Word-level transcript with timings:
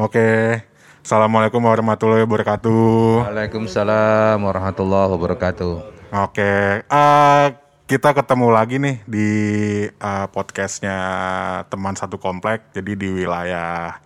Oke. 0.00 0.56
Assalamualaikum 1.04 1.60
warahmatullahi 1.60 2.24
wabarakatuh. 2.24 3.20
Waalaikumsalam 3.28 4.40
warahmatullahi 4.40 5.12
wabarakatuh. 5.12 5.72
Oke. 6.24 6.80
eh, 6.88 7.46
kita 7.84 8.16
ketemu 8.16 8.48
lagi 8.48 8.80
nih 8.80 8.96
di 9.04 9.28
eh, 9.92 10.26
podcastnya 10.32 10.96
teman 11.68 12.00
satu 12.00 12.16
komplek. 12.16 12.72
Jadi 12.72 12.96
di 12.96 13.12
wilayah 13.12 14.00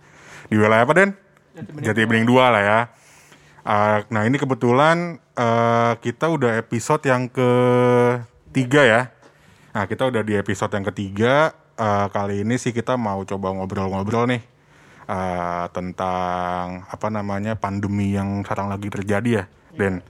di 0.51 0.59
wilayah 0.59 0.83
apa 0.83 0.93
Den? 0.99 1.15
Jati 1.79 2.03
Bening 2.03 2.27
2 2.27 2.43
lah 2.43 2.59
ya. 2.59 2.79
Eh, 3.63 3.97
nah 4.11 4.27
ini 4.27 4.35
kebetulan 4.35 5.15
eh, 5.15 5.93
kita 6.03 6.27
udah 6.27 6.59
episode 6.59 7.07
yang 7.07 7.31
ketiga 7.31 8.83
ya. 8.83 9.01
Nah 9.71 9.87
kita 9.87 10.11
udah 10.11 10.27
di 10.27 10.35
episode 10.35 10.75
yang 10.75 10.83
ketiga. 10.91 11.55
Eh, 11.79 12.07
kali 12.11 12.43
ini 12.43 12.59
sih 12.59 12.75
kita 12.75 12.99
mau 12.99 13.23
coba 13.23 13.55
ngobrol-ngobrol 13.55 14.27
nih 14.27 14.54
eh, 15.05 15.65
tentang 15.71 16.85
apa 16.89 17.07
namanya 17.09 17.57
pandemi 17.57 18.13
yang 18.13 18.43
sekarang 18.45 18.69
lagi 18.69 18.89
terjadi 18.89 19.29
ya, 19.29 19.43
Den. 19.77 20.01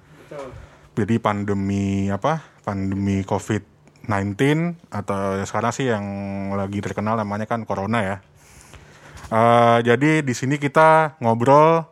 Jadi 0.95 1.15
pandemi 1.19 2.07
apa? 2.07 2.39
Pandemi 2.63 3.21
COVID-19 3.27 4.35
atau 4.89 5.43
sekarang 5.43 5.71
sih 5.75 5.91
yang 5.91 6.05
lagi 6.55 6.79
terkenal 6.79 7.19
namanya 7.19 7.45
kan 7.45 7.67
corona 7.67 7.99
ya. 8.01 8.17
Eh, 9.29 9.79
jadi 9.83 10.23
di 10.23 10.33
sini 10.33 10.55
kita 10.57 11.19
ngobrol 11.19 11.83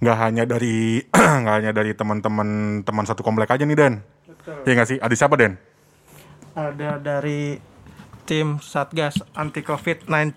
nggak 0.00 0.18
hanya 0.18 0.44
dari 0.48 1.04
nggak 1.44 1.54
hanya 1.62 1.72
dari 1.76 1.92
teman-teman 1.94 2.80
teman 2.84 3.04
satu 3.04 3.22
komplek 3.22 3.52
aja 3.52 3.62
nih 3.64 3.78
Den. 3.78 3.94
Iya 4.66 4.72
nggak 4.76 4.88
sih? 4.88 4.98
Ada 4.98 5.14
siapa 5.14 5.36
Den? 5.36 5.70
ada 6.54 6.98
dari 6.98 7.62
tim 8.26 8.58
Satgas 8.58 9.22
anti 9.34 9.62
COVID-19 9.62 10.34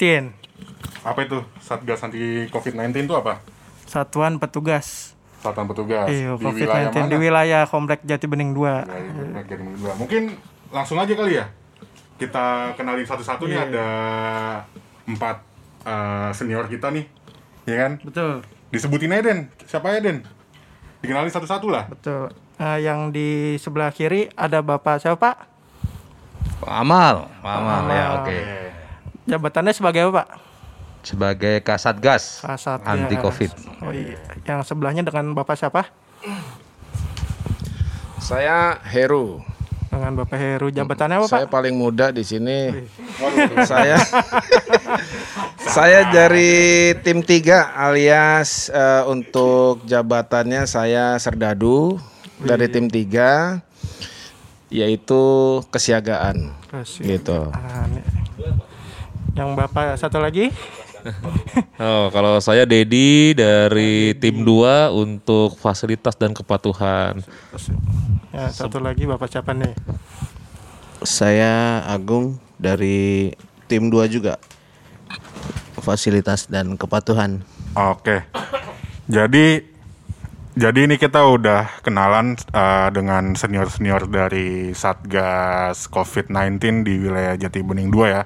Apa 1.04 1.20
itu 1.24 1.38
Satgas 1.60 2.00
anti 2.02 2.48
COVID-19 2.48 3.06
itu 3.06 3.16
apa? 3.16 3.44
Satuan 3.84 4.40
Petugas 4.40 5.12
Satuan 5.44 5.68
petugas 5.68 6.08
iya, 6.08 6.32
di 6.32 6.40
wilayah 6.40 6.88
COVID-19 6.88 6.96
mana? 6.96 7.12
di 7.12 7.18
wilayah 7.20 7.62
Komplek 7.68 8.00
Jati 8.08 8.26
Bening 8.32 8.56
2 8.56 8.64
Wilayah 8.64 9.12
Komplek 9.12 9.44
Jati 9.44 9.60
Bening 9.60 9.78
dua. 9.84 9.94
Mungkin 10.00 10.22
langsung 10.72 10.98
aja 10.98 11.12
kali 11.12 11.36
ya. 11.36 11.46
Kita 12.16 12.72
kenalin 12.80 13.04
satu-satu 13.04 13.44
nih 13.46 13.60
Iya. 13.60 13.68
ada 13.68 13.88
empat 15.04 15.44
eh, 15.84 16.30
senior 16.32 16.64
kita 16.72 16.88
nih, 16.96 17.04
ya 17.68 17.76
kan? 17.76 17.92
betul 18.00 18.40
Disebutin 18.72 19.12
aja 19.12 19.22
Den, 19.28 19.40
siapa 19.68 19.92
ya 19.92 20.00
Den? 20.00 20.24
Dikenalin 21.04 21.28
satu-satu 21.28 21.68
lah. 21.68 21.92
betul 21.92 22.32
Eh, 22.56 22.80
yang 22.86 23.12
di 23.12 23.60
sebelah 23.60 23.92
kiri 23.92 24.32
ada 24.40 24.64
Bapak 24.64 25.04
siapa 25.04 25.18
Pak 25.20 25.38
Pak 26.64 26.72
Amal, 26.72 27.28
Pak 27.44 27.52
Amal 27.52 27.82
ya 27.90 28.04
Amal. 28.08 28.18
oke. 28.24 28.38
jabatannya 29.28 29.74
sebagai 29.76 30.08
apa 30.08 30.24
Pak 30.24 30.28
Sebagai 31.04 31.60
Kasatgas 31.60 32.42
Kasatgas. 32.42 32.88
anti 32.88 33.16
Covid. 33.16 33.52
oh 33.80 33.92
iya 33.92 34.16
yang 34.44 34.64
sebelahnya 34.64 35.04
dengan 35.04 35.32
Bapak 35.32 35.56
siapa 35.56 35.92
Saya 38.18 38.80
Heru. 38.82 39.44
dengan 39.92 40.16
Bapak 40.16 40.40
Heru 40.40 40.72
jabatannya 40.72 41.20
apa 41.20 41.28
Saya 41.28 41.46
paling 41.46 41.76
muda 41.76 42.10
di 42.10 42.24
sini. 42.24 42.72
saya 43.70 44.00
Saya 45.60 46.08
dari 46.08 46.52
tim 47.04 47.20
3 47.20 47.44
alias 47.78 48.72
eh, 48.72 49.04
untuk 49.06 49.84
jabatannya 49.84 50.64
saya 50.66 51.20
Serdadu 51.20 52.00
dari 52.40 52.72
tim 52.72 52.88
3 52.88 53.60
yaitu 54.72 55.24
kesiagaan 55.70 56.50
Kasih. 56.68 57.06
gitu. 57.06 57.52
Yang 59.34 59.50
Bapak 59.54 60.00
satu 60.00 60.18
lagi 60.18 60.50
Oh, 61.84 62.08
kalau 62.16 62.40
saya 62.40 62.64
Dedi 62.64 63.36
dari 63.36 64.16
tim 64.18 64.48
2 64.48 64.94
untuk 64.94 65.60
fasilitas 65.60 66.16
dan 66.16 66.32
kepatuhan. 66.32 67.20
ya 68.32 68.50
satu 68.50 68.80
lagi 68.82 69.06
Bapak 69.06 69.30
siapa 69.30 69.54
nih 69.54 69.76
Saya 71.04 71.84
Agung 71.86 72.40
dari 72.56 73.36
tim 73.68 73.92
2 73.92 74.08
juga. 74.08 74.40
Fasilitas 75.84 76.48
dan 76.48 76.80
kepatuhan. 76.80 77.44
Oke. 77.76 78.24
Jadi 79.12 79.74
jadi 80.54 80.86
ini 80.86 81.02
kita 81.02 81.26
udah 81.28 81.82
kenalan 81.82 82.38
eh, 82.38 82.90
dengan 82.94 83.34
senior-senior 83.34 84.08
dari 84.08 84.72
Satgas 84.72 85.90
COVID-19 85.90 86.86
di 86.86 86.94
wilayah 87.02 87.36
Jati 87.36 87.60
Bening 87.60 87.92
2 87.92 88.16
ya. 88.16 88.24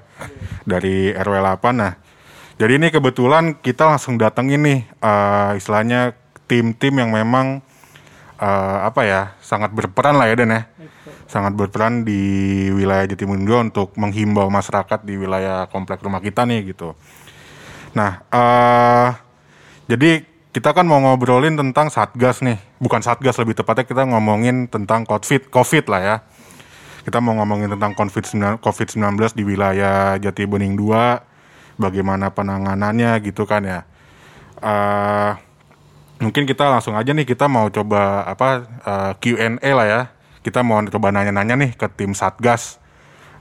Dari 0.67 1.15
RW 1.15 1.33
8 1.41 1.73
nah. 1.73 2.06
Jadi 2.57 2.73
ini 2.81 2.89
kebetulan 2.89 3.53
kita 3.61 3.85
langsung 3.85 4.17
datengin 4.17 4.65
nih 4.65 4.79
eh, 4.89 5.51
istilahnya 5.61 6.17
tim-tim 6.49 6.97
yang 6.97 7.13
memang 7.13 7.61
eh, 8.41 8.77
apa 8.81 9.01
ya 9.05 9.21
sangat 9.45 9.69
berperan 9.77 10.17
lah 10.17 10.25
ya 10.25 10.33
Den 10.33 10.49
ya 10.49 10.65
sangat 11.27 11.53
berperan 11.53 12.07
di 12.07 12.17
wilayah 12.71 13.05
Jatimundu 13.05 13.61
untuk 13.61 13.93
menghimbau 13.99 14.47
masyarakat 14.47 15.03
di 15.03 15.19
wilayah 15.19 15.67
komplek 15.69 16.01
rumah 16.01 16.23
kita 16.23 16.47
nih 16.47 16.73
gitu. 16.73 16.95
Nah, 17.93 18.23
eh 18.31 19.09
jadi 19.91 20.23
kita 20.55 20.73
kan 20.73 20.87
mau 20.87 20.97
ngobrolin 21.03 21.59
tentang 21.59 21.91
satgas 21.91 22.41
nih, 22.41 22.57
bukan 22.81 23.03
satgas 23.03 23.37
lebih 23.37 23.53
tepatnya 23.53 23.85
kita 23.85 24.03
ngomongin 24.07 24.71
tentang 24.71 25.05
COVID, 25.05 25.51
COVID 25.53 25.85
lah 25.91 26.01
ya. 26.01 26.15
Kita 27.05 27.23
mau 27.23 27.37
ngomongin 27.39 27.71
tentang 27.71 27.95
COVID-19 27.95 28.59
COVID-19 28.59 29.31
di 29.31 29.43
wilayah 29.47 30.19
Jati 30.19 30.43
Bening 30.43 30.75
2, 30.75 31.26
bagaimana 31.77 32.33
penanganannya 32.33 33.17
gitu 33.23 33.45
kan 33.45 33.63
ya. 33.63 33.79
eh 34.57 35.31
mungkin 36.17 36.49
kita 36.49 36.65
langsung 36.65 36.97
aja 36.97 37.13
nih 37.13 37.29
kita 37.29 37.45
mau 37.45 37.69
coba 37.69 38.25
apa 38.25 38.65
eh, 38.65 39.11
Q&A 39.21 39.69
lah 39.73 39.87
ya. 39.87 40.01
Kita 40.41 40.63
mau 40.65 40.79
coba 40.81 41.11
nanya-nanya 41.13 41.55
nih 41.59 41.71
ke 41.77 41.87
tim 41.93 42.17
Satgas 42.17 42.81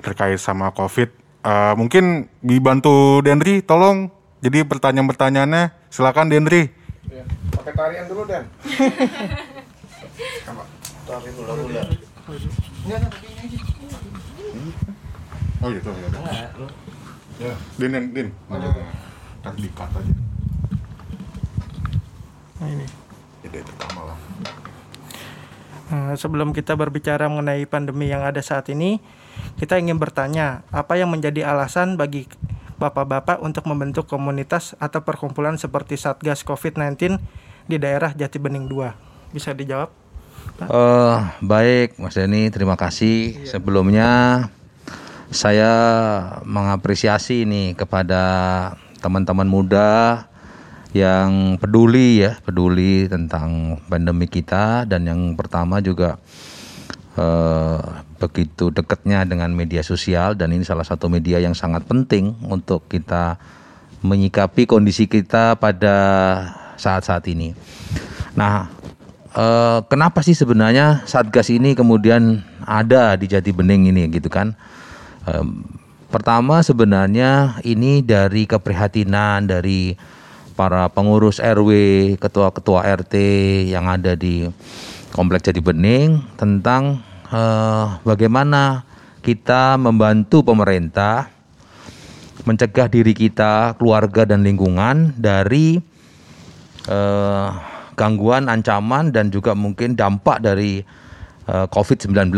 terkait 0.05 0.37
sama 0.39 0.71
COVID. 0.77 1.09
Eh, 1.47 1.75
mungkin 1.75 2.29
dibantu 2.45 3.25
Dendri, 3.25 3.65
tolong. 3.65 4.13
Jadi 4.45 4.63
pertanyaan-pertanyaannya 4.69 5.89
silakan 5.89 6.29
Dendri. 6.29 6.69
Pakai 7.57 7.73
tarian 7.73 8.05
dulu 8.07 8.23
Dan. 8.29 8.45
Oh 15.63 15.73
gitu 15.73 15.89
ya 15.89 16.07
udah. 16.11 16.86
Ya, 17.37 17.53
Din, 17.77 17.93
Din, 17.93 18.05
Din. 18.17 18.29
Ntar 19.45 19.53
di-cut 19.61 19.91
aja. 19.93 20.15
Nah, 22.57 22.69
ini 22.73 22.87
Ya 23.45 23.49
dari 23.53 23.65
pertama 23.69 24.01
lah. 24.09 24.19
Eh, 25.87 26.15
sebelum 26.19 26.51
kita 26.51 26.75
berbicara 26.75 27.31
mengenai 27.31 27.63
pandemi 27.69 28.11
yang 28.11 28.27
ada 28.27 28.43
saat 28.43 28.67
ini, 28.73 28.99
kita 29.61 29.79
ingin 29.79 30.03
bertanya, 30.03 30.67
apa 30.75 30.99
yang 30.99 31.13
menjadi 31.13 31.47
alasan 31.47 31.95
bagi 31.95 32.27
bapak-bapak 32.81 33.39
untuk 33.39 33.71
membentuk 33.71 34.11
komunitas 34.11 34.75
atau 34.83 35.07
perkumpulan 35.07 35.55
seperti 35.61 35.95
Satgas 35.95 36.43
COVID-19 36.43 37.23
di 37.71 37.77
daerah 37.79 38.11
Jati 38.17 38.43
Bening 38.43 38.67
2? 38.67 39.31
Bisa 39.31 39.55
dijawab? 39.55 39.95
Eh, 40.57 41.19
baik 41.45 42.01
Mas 42.03 42.19
Denny, 42.19 42.51
terima 42.51 42.75
kasih. 42.75 43.47
Sebelumnya 43.47 44.49
saya 45.31 45.73
mengapresiasi 46.47 47.43
ini 47.43 47.75
kepada 47.75 48.23
teman-teman 49.03 49.47
muda 49.47 50.25
yang 50.97 51.61
peduli 51.61 52.25
ya, 52.25 52.39
peduli 52.41 53.11
tentang 53.11 53.81
pandemi 53.91 54.31
kita 54.31 54.89
dan 54.89 55.05
yang 55.05 55.21
pertama 55.37 55.83
juga 55.85 56.17
eh, 57.19 57.81
begitu 58.17 58.73
dekatnya 58.73 59.29
dengan 59.29 59.53
media 59.53 59.85
sosial 59.85 60.33
dan 60.39 60.57
ini 60.57 60.65
salah 60.65 60.87
satu 60.89 61.13
media 61.13 61.37
yang 61.37 61.53
sangat 61.53 61.85
penting 61.85 62.33
untuk 62.49 62.89
kita 62.89 63.37
menyikapi 64.01 64.65
kondisi 64.65 65.05
kita 65.05 65.59
pada 65.61 65.97
saat-saat 66.81 67.29
ini. 67.29 67.53
Nah, 68.39 68.73
eh, 69.37 69.79
kenapa 69.91 70.25
sih 70.25 70.33
sebenarnya 70.33 71.05
Satgas 71.05 71.53
ini 71.53 71.77
kemudian 71.77 72.41
ada 72.65 73.19
di 73.21 73.29
Jati 73.29 73.53
Bening 73.53 73.93
ini 73.93 74.09
gitu 74.09 74.33
kan? 74.33 74.57
Em, 75.27 75.67
pertama 76.07 76.63
sebenarnya 76.63 77.59
ini 77.67 77.99
dari 77.99 78.47
keprihatinan 78.47 79.51
dari 79.51 79.99
para 80.55 80.89
pengurus 80.89 81.43
RW, 81.43 81.71
ketua-ketua 82.17 82.87
RT 82.87 83.15
yang 83.69 83.91
ada 83.91 84.15
di 84.15 84.47
Komplek 85.13 85.51
Jati 85.51 85.61
Bening 85.61 86.23
tentang 86.39 87.03
eh, 87.29 87.87
bagaimana 88.07 88.87
kita 89.21 89.77
membantu 89.77 90.47
pemerintah 90.47 91.29
mencegah 92.47 92.87
diri 92.87 93.11
kita, 93.11 93.75
keluarga 93.75 94.23
dan 94.23 94.47
lingkungan 94.47 95.13
dari 95.19 95.83
eh, 96.87 97.49
gangguan, 97.99 98.47
ancaman 98.47 99.11
dan 99.11 99.35
juga 99.35 99.59
mungkin 99.59 99.99
dampak 99.99 100.39
dari 100.39 100.87
COVID-19. 101.47 102.35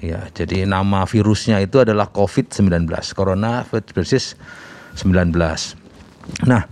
Ya, 0.00 0.32
jadi 0.32 0.64
nama 0.64 1.04
virusnya 1.04 1.60
itu 1.60 1.76
adalah 1.84 2.08
COVID-19, 2.08 2.88
Corona 3.12 3.68
Virus 3.68 4.32
19. 4.96 5.36
Nah, 6.48 6.64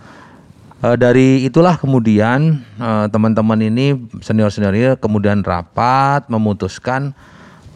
Eh, 0.79 0.95
dari 0.95 1.43
itulah 1.43 1.75
kemudian 1.75 2.63
eh, 2.79 3.07
teman-teman 3.11 3.59
ini 3.59 3.99
senior-senior 4.23 4.75
ini 4.79 4.95
kemudian 4.95 5.43
rapat 5.43 6.31
memutuskan 6.31 7.19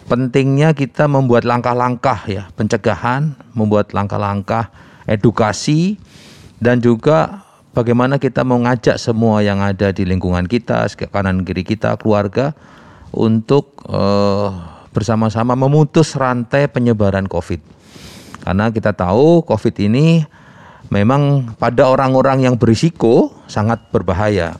pentingnya 0.07 0.71
kita 0.71 1.11
membuat 1.11 1.43
langkah-langkah 1.43 2.23
ya 2.31 2.47
pencegahan, 2.55 3.35
membuat 3.59 3.91
langkah-langkah 3.91 4.71
edukasi 5.11 5.99
dan 6.63 6.79
juga 6.79 7.43
bagaimana 7.75 8.23
kita 8.23 8.47
mengajak 8.47 9.03
semua 9.03 9.43
yang 9.43 9.59
ada 9.59 9.91
di 9.91 10.07
lingkungan 10.07 10.47
kita, 10.47 10.87
kanan 11.11 11.43
kiri 11.43 11.67
kita, 11.67 11.99
keluarga 11.99 12.55
untuk 13.13 13.81
eh, 13.87 14.49
bersama-sama 14.93 15.57
memutus 15.57 16.13
rantai 16.17 16.69
penyebaran 16.69 17.25
COVID. 17.29 17.61
Karena 18.43 18.69
kita 18.69 18.93
tahu 18.93 19.47
COVID 19.47 19.75
ini 19.87 20.27
memang 20.93 21.55
pada 21.57 21.89
orang-orang 21.89 22.45
yang 22.45 22.61
berisiko 22.61 23.33
sangat 23.49 23.89
berbahaya. 23.89 24.59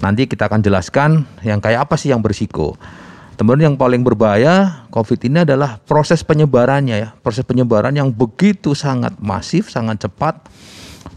Nanti 0.00 0.24
kita 0.24 0.48
akan 0.48 0.64
jelaskan 0.64 1.28
yang 1.44 1.60
kayak 1.60 1.88
apa 1.88 2.00
sih 2.00 2.12
yang 2.12 2.24
berisiko. 2.24 2.76
Teman-teman 3.34 3.74
yang 3.74 3.76
paling 3.76 4.06
berbahaya 4.06 4.86
COVID 4.94 5.26
ini 5.26 5.42
adalah 5.42 5.82
proses 5.82 6.22
penyebarannya 6.22 6.96
ya, 7.02 7.08
proses 7.18 7.42
penyebaran 7.42 7.90
yang 7.90 8.14
begitu 8.14 8.78
sangat 8.78 9.18
masif, 9.18 9.74
sangat 9.74 10.06
cepat, 10.06 10.38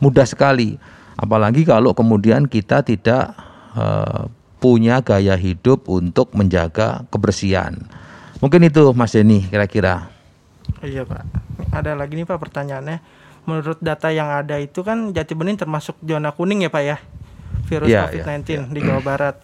mudah 0.01 0.25
sekali. 0.25 0.81
Apalagi 1.13 1.61
kalau 1.61 1.93
kemudian 1.93 2.49
kita 2.49 2.81
tidak 2.81 3.37
eh, 3.77 4.23
punya 4.57 5.01
gaya 5.06 5.38
hidup 5.38 5.86
untuk 5.89 6.33
menjaga 6.33 7.06
kebersihan. 7.13 7.77
Mungkin 8.42 8.69
itu 8.69 8.94
Mas 8.94 9.13
Denny 9.13 9.45
kira-kira. 9.45 10.09
Iya 10.81 11.06
Pak. 11.06 11.24
Ada 11.74 11.98
lagi 11.98 12.18
nih 12.18 12.25
Pak 12.25 12.38
pertanyaannya. 12.38 12.98
Menurut 13.48 13.80
data 13.80 14.12
yang 14.12 14.27
ada 14.27 14.59
itu 14.59 14.83
kan 14.83 15.15
Jati 15.15 15.33
Bening 15.33 15.56
termasuk 15.56 15.95
zona 16.04 16.36
kuning 16.36 16.68
ya 16.68 16.69
Pak 16.69 16.83
ya? 16.83 16.98
Virus 17.68 17.88
Iya, 17.88 18.12
COVID-19 18.12 18.75
di 18.75 18.80
Jawa 18.83 19.01
Barat. 19.01 19.36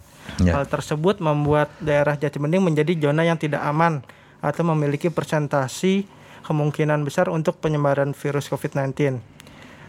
Ya. 0.43 0.59
Hal 0.59 0.67
tersebut 0.67 1.19
membuat 1.23 1.71
daerah 1.79 2.19
Jati 2.19 2.39
Bening 2.39 2.63
menjadi 2.63 2.95
zona 2.99 3.23
yang 3.23 3.39
tidak 3.39 3.63
aman 3.63 4.03
atau 4.43 4.63
memiliki 4.67 5.07
persentasi 5.07 6.03
kemungkinan 6.43 7.07
besar 7.07 7.31
untuk 7.31 7.63
penyebaran 7.63 8.11
virus 8.11 8.51
COVID-19. 8.51 9.23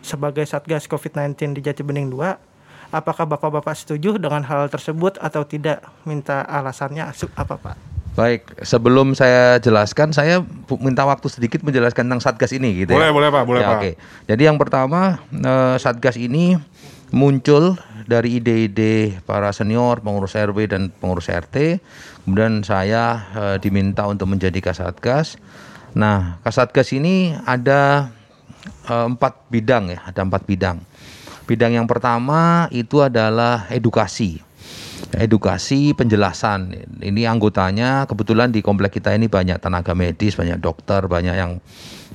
Sebagai 0.05 0.47
Satgas 0.47 0.87
COVID-19 0.87 1.59
di 1.59 1.61
Jati 1.65 1.83
Bening 1.83 2.13
2, 2.15 2.54
apakah 2.95 3.27
Bapak-Bapak 3.27 3.75
setuju 3.75 4.15
dengan 4.23 4.47
hal 4.47 4.71
tersebut 4.71 5.19
atau 5.19 5.43
tidak? 5.43 5.83
Minta 6.07 6.47
alasannya 6.47 7.11
apa 7.35 7.55
Pak? 7.59 7.77
Baik, 8.15 8.63
sebelum 8.63 9.19
saya 9.19 9.59
jelaskan, 9.59 10.15
saya 10.15 10.39
minta 10.79 11.03
waktu 11.03 11.27
sedikit 11.27 11.67
menjelaskan 11.67 12.07
tentang 12.07 12.23
Satgas 12.23 12.55
ini 12.55 12.87
gitu 12.87 12.95
Boleh, 12.95 13.11
ya. 13.11 13.15
boleh, 13.15 13.29
Pak, 13.35 13.43
boleh, 13.43 13.61
Ya, 13.67 13.69
Pak. 13.75 13.79
Oke. 13.83 13.91
Jadi 14.31 14.43
yang 14.47 14.55
pertama 14.55 15.19
eh, 15.35 15.77
Satgas 15.83 16.15
ini 16.15 16.55
muncul 17.11 17.75
dari 18.07 18.39
ide-ide 18.39 19.19
para 19.27 19.51
senior, 19.51 19.99
pengurus 19.99 20.39
RW 20.39 20.71
dan 20.71 20.95
pengurus 20.95 21.27
RT. 21.27 21.83
Kemudian 22.23 22.63
saya 22.63 23.27
eh, 23.35 23.57
diminta 23.59 24.07
untuk 24.07 24.31
menjadi 24.31 24.63
Kasatgas. 24.63 25.35
Nah, 25.99 26.39
Kasatgas 26.47 26.95
ini 26.95 27.35
ada 27.35 28.15
eh, 28.87 29.07
empat 29.11 29.51
bidang 29.51 29.91
ya, 29.91 30.07
ada 30.07 30.23
empat 30.23 30.47
bidang. 30.47 30.79
Bidang 31.45 31.77
yang 31.77 31.85
pertama 31.85 32.73
itu 32.73 33.05
adalah 33.05 33.69
edukasi. 33.69 34.41
Edukasi 35.13 35.93
penjelasan. 35.93 36.73
Ini 37.05 37.29
anggotanya 37.29 38.09
kebetulan 38.09 38.49
di 38.49 38.65
komplek 38.65 38.97
kita 38.97 39.13
ini 39.13 39.29
banyak 39.29 39.61
tenaga 39.61 39.93
medis 39.93 40.41
banyak 40.41 40.57
dokter 40.57 41.05
banyak 41.05 41.37
yang 41.37 41.61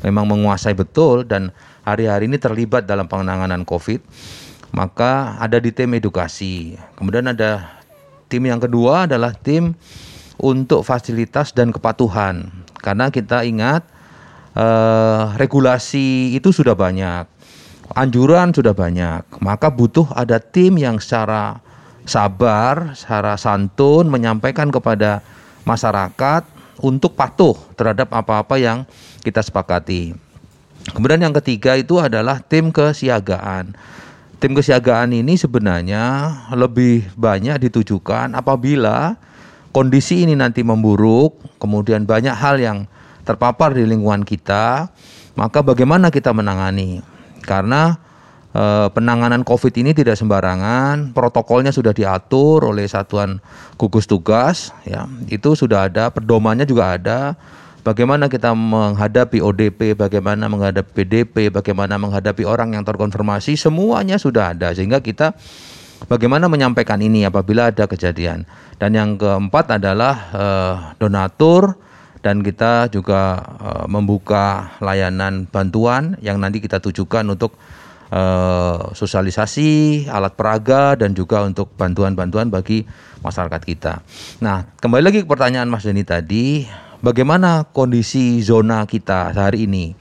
memang 0.01 0.25
menguasai 0.25 0.73
betul 0.73 1.29
dan 1.29 1.53
hari-hari 1.85 2.25
ini 2.25 2.41
terlibat 2.41 2.89
dalam 2.89 3.05
penanganan 3.05 3.61
covid. 3.69 4.01
Maka 4.73 5.37
ada 5.37 5.61
di 5.61 5.69
tim 5.69 5.93
edukasi. 5.93 6.73
Kemudian 6.97 7.29
ada 7.29 7.81
tim 8.33 8.41
yang 8.49 8.57
kedua 8.57 9.05
adalah 9.05 9.37
tim 9.37 9.77
untuk 10.41 10.81
fasilitas 10.81 11.53
dan 11.53 11.69
kepatuhan. 11.69 12.49
Karena 12.81 13.13
kita 13.13 13.45
ingat 13.45 13.85
eh, 14.57 15.23
regulasi 15.37 16.33
itu 16.33 16.49
sudah 16.49 16.73
banyak 16.73 17.38
anjuran 17.95 18.53
sudah 18.53 18.73
banyak 18.73 19.25
maka 19.41 19.69
butuh 19.69 20.09
ada 20.13 20.37
tim 20.37 20.77
yang 20.77 20.97
secara 21.01 21.61
sabar, 22.09 22.97
secara 22.97 23.37
santun 23.37 24.09
menyampaikan 24.09 24.73
kepada 24.73 25.21
masyarakat 25.63 26.45
untuk 26.81 27.13
patuh 27.13 27.53
terhadap 27.77 28.09
apa-apa 28.09 28.57
yang 28.57 28.87
kita 29.21 29.43
sepakati. 29.45 30.17
Kemudian 30.89 31.21
yang 31.21 31.35
ketiga 31.37 31.77
itu 31.77 32.01
adalah 32.01 32.41
tim 32.41 32.73
kesiagaan. 32.73 33.77
Tim 34.39 34.55
kesiagaan 34.55 35.11
ini 35.11 35.35
sebenarnya 35.35 36.31
lebih 36.55 37.11
banyak 37.13 37.69
ditujukan 37.69 38.31
apabila 38.33 39.19
kondisi 39.75 40.23
ini 40.23 40.33
nanti 40.39 40.63
memburuk, 40.63 41.37
kemudian 41.59 42.07
banyak 42.07 42.33
hal 42.33 42.55
yang 42.57 42.87
terpapar 43.27 43.75
di 43.75 43.83
lingkungan 43.83 44.23
kita, 44.23 44.87
maka 45.35 45.59
bagaimana 45.59 46.09
kita 46.09 46.31
menangani? 46.31 47.03
Karena 47.43 47.97
eh, 48.53 48.87
penanganan 48.91 49.41
COVID 49.45 49.73
ini 49.79 49.91
tidak 49.91 50.15
sembarangan, 50.19 51.11
protokolnya 51.13 51.73
sudah 51.73 51.91
diatur 51.91 52.67
oleh 52.67 52.85
satuan 52.85 53.41
gugus 53.75 54.05
tugas, 54.05 54.75
ya 54.85 55.05
itu 55.29 55.55
sudah 55.55 55.89
ada, 55.89 56.13
pedomannya 56.13 56.67
juga 56.67 56.95
ada. 56.95 57.19
Bagaimana 57.79 58.27
kita 58.27 58.51
menghadapi 58.51 59.39
ODP, 59.39 59.95
bagaimana 59.95 60.51
menghadapi 60.51 60.91
PDP, 60.93 61.49
bagaimana 61.49 61.95
menghadapi 61.95 62.43
orang 62.43 62.75
yang 62.75 62.83
terkonfirmasi, 62.83 63.55
semuanya 63.55 64.19
sudah 64.19 64.51
ada 64.51 64.75
sehingga 64.75 64.99
kita 64.99 65.31
bagaimana 66.11 66.51
menyampaikan 66.51 66.99
ini 66.99 67.23
apabila 67.23 67.71
ada 67.71 67.87
kejadian. 67.87 68.43
Dan 68.79 68.95
yang 68.95 69.15
keempat 69.15 69.79
adalah 69.79 70.13
eh, 70.31 70.75
donatur 70.99 71.79
dan 72.19 72.43
kita 72.43 72.91
juga 72.91 73.39
eh, 73.59 73.85
membuka 73.87 74.75
layanan 74.83 75.47
bantuan 75.47 76.19
yang 76.19 76.39
nanti 76.39 76.59
kita 76.59 76.83
tujukan 76.83 77.23
untuk 77.31 77.55
eh, 78.11 78.79
sosialisasi, 78.91 80.05
alat 80.11 80.35
peraga 80.35 80.99
dan 80.99 81.15
juga 81.15 81.43
untuk 81.47 81.71
bantuan-bantuan 81.79 82.51
bagi 82.51 82.83
masyarakat 83.23 83.61
kita. 83.63 83.93
Nah, 84.43 84.67
kembali 84.79 85.03
lagi 85.03 85.19
ke 85.23 85.27
pertanyaan 85.27 85.71
Mas 85.71 85.87
Denny 85.87 86.03
tadi, 86.03 86.67
bagaimana 86.99 87.67
kondisi 87.71 88.39
zona 88.43 88.83
kita 88.83 89.31
hari 89.31 89.67
ini? 89.67 89.95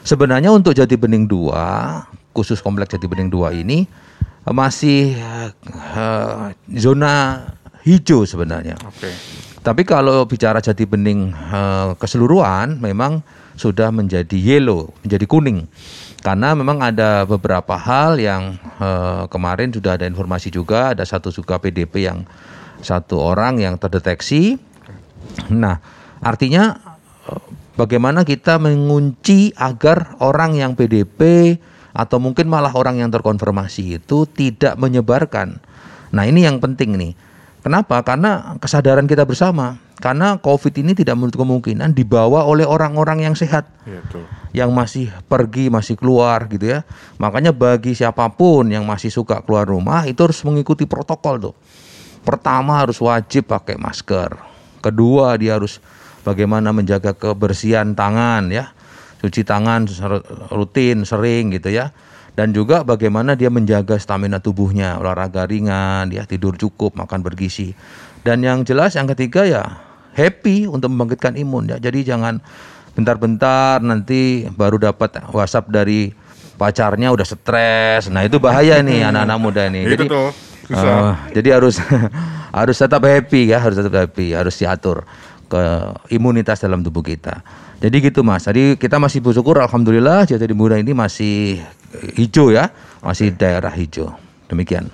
Sebenarnya 0.00 0.48
untuk 0.50 0.72
Jati 0.72 0.96
Bening 0.96 1.28
2, 1.28 2.32
khusus 2.32 2.62
kompleks 2.64 2.96
Jati 2.96 3.04
Bening 3.04 3.28
2 3.28 3.62
ini 3.62 3.84
masih 4.48 5.18
eh, 5.18 6.46
zona 6.78 7.12
hijau 7.84 8.24
sebenarnya. 8.24 8.78
Oke. 8.86 9.49
Tapi 9.60 9.84
kalau 9.84 10.24
bicara 10.24 10.64
Jati 10.64 10.88
Bening 10.88 11.36
eh, 11.36 11.92
keseluruhan 12.00 12.80
memang 12.80 13.20
sudah 13.60 13.92
menjadi 13.92 14.36
yellow, 14.40 14.88
menjadi 15.04 15.26
kuning. 15.28 15.68
Karena 16.24 16.52
memang 16.56 16.80
ada 16.80 17.28
beberapa 17.28 17.76
hal 17.76 18.16
yang 18.16 18.56
eh, 18.80 19.24
kemarin 19.28 19.68
sudah 19.68 20.00
ada 20.00 20.08
informasi 20.08 20.48
juga 20.48 20.96
ada 20.96 21.04
satu 21.04 21.28
juga 21.28 21.60
PDP 21.60 22.08
yang 22.08 22.24
satu 22.80 23.20
orang 23.20 23.60
yang 23.60 23.76
terdeteksi. 23.76 24.56
Nah, 25.52 25.76
artinya 26.24 26.80
eh, 27.28 27.44
bagaimana 27.76 28.24
kita 28.24 28.56
mengunci 28.56 29.52
agar 29.60 30.16
orang 30.24 30.56
yang 30.56 30.72
PDP 30.72 31.60
atau 31.92 32.16
mungkin 32.16 32.48
malah 32.48 32.72
orang 32.72 32.96
yang 32.96 33.12
terkonfirmasi 33.12 34.00
itu 34.00 34.24
tidak 34.24 34.80
menyebarkan. 34.80 35.60
Nah, 36.16 36.24
ini 36.24 36.48
yang 36.48 36.64
penting 36.64 36.96
nih. 36.96 37.12
Kenapa? 37.60 38.00
Karena 38.00 38.56
kesadaran 38.56 39.04
kita 39.04 39.28
bersama. 39.28 39.76
Karena 40.00 40.40
COVID 40.40 40.80
ini 40.80 40.96
tidak 40.96 41.20
menutup 41.20 41.44
kemungkinan 41.44 41.92
dibawa 41.92 42.48
oleh 42.48 42.64
orang-orang 42.64 43.20
yang 43.20 43.36
sehat 43.36 43.68
Iya, 43.84 44.00
betul. 44.00 44.24
yang 44.56 44.70
masih 44.72 45.12
pergi, 45.28 45.68
masih 45.68 46.00
keluar 46.00 46.48
gitu 46.48 46.72
ya. 46.72 46.88
Makanya 47.20 47.52
bagi 47.52 47.92
siapa 47.92 48.24
pun 48.32 48.72
yang 48.72 48.88
masih 48.88 49.12
suka 49.12 49.44
keluar 49.44 49.68
rumah 49.68 50.08
itu 50.08 50.16
harus 50.24 50.40
mengikuti 50.48 50.88
protokol 50.88 51.52
tuh. 51.52 51.54
Pertama 52.24 52.80
harus 52.80 52.96
wajib 52.96 53.52
pakai 53.52 53.76
masker. 53.76 54.40
Kedua 54.80 55.36
dia 55.36 55.60
harus 55.60 55.84
bagaimana 56.24 56.72
menjaga 56.72 57.12
kebersihan 57.12 57.92
tangan 57.92 58.48
ya. 58.48 58.72
Cuci 59.20 59.44
tangan 59.44 59.84
rutin, 60.48 61.04
sering 61.04 61.52
gitu 61.52 61.76
ya. 61.76 61.92
Dan 62.38 62.54
juga 62.54 62.86
bagaimana 62.86 63.34
dia 63.34 63.50
menjaga 63.50 63.98
stamina 63.98 64.38
tubuhnya, 64.38 64.96
olahraga 64.96 65.44
ringan, 65.44 66.08
ya 66.14 66.24
tidur 66.24 66.54
cukup, 66.56 66.94
makan 66.96 67.20
bergizi. 67.20 67.74
Dan 68.22 68.44
yang 68.44 68.62
jelas 68.62 68.94
yang 68.94 69.08
ketiga 69.10 69.44
ya 69.44 69.62
happy 70.14 70.68
untuk 70.70 70.92
membangkitkan 70.92 71.36
imun 71.36 71.72
ya. 71.72 71.76
Jadi 71.80 72.06
jangan 72.06 72.38
bentar-bentar 72.94 73.80
nanti 73.80 74.46
baru 74.50 74.76
dapat 74.78 75.22
WhatsApp 75.30 75.70
dari 75.70 76.10
pacarnya 76.60 77.08
udah 77.14 77.26
stres. 77.26 78.12
Nah, 78.12 78.26
itu 78.26 78.36
bahaya 78.36 78.84
nih 78.84 79.04
anak-anak 79.10 79.38
muda 79.40 79.62
nih. 79.72 79.96
Itu 79.96 80.04
tuh, 80.04 80.28
susah. 80.68 80.84
eh, 80.84 81.12
jadi 81.40 81.56
harus 81.56 81.80
harus 82.58 82.76
tetap 82.76 83.00
happy 83.00 83.48
ya, 83.48 83.58
harus 83.62 83.80
tetap 83.80 83.94
happy, 83.96 84.36
harus 84.36 84.54
diatur 84.60 85.08
ke 85.50 85.62
imunitas 86.14 86.60
dalam 86.62 86.84
tubuh 86.84 87.02
kita. 87.02 87.42
Jadi 87.80 87.96
gitu 88.12 88.20
Mas. 88.20 88.44
Jadi 88.44 88.76
kita 88.76 89.00
masih 89.00 89.24
bersyukur 89.24 89.56
alhamdulillah 89.56 90.28
Jati 90.28 90.52
Muda 90.52 90.76
ini 90.76 90.92
masih 90.92 91.64
hijau 92.16 92.54
ya, 92.54 92.70
masih 93.02 93.34
daerah 93.34 93.72
hijau. 93.72 94.14
Demikian. 94.50 94.90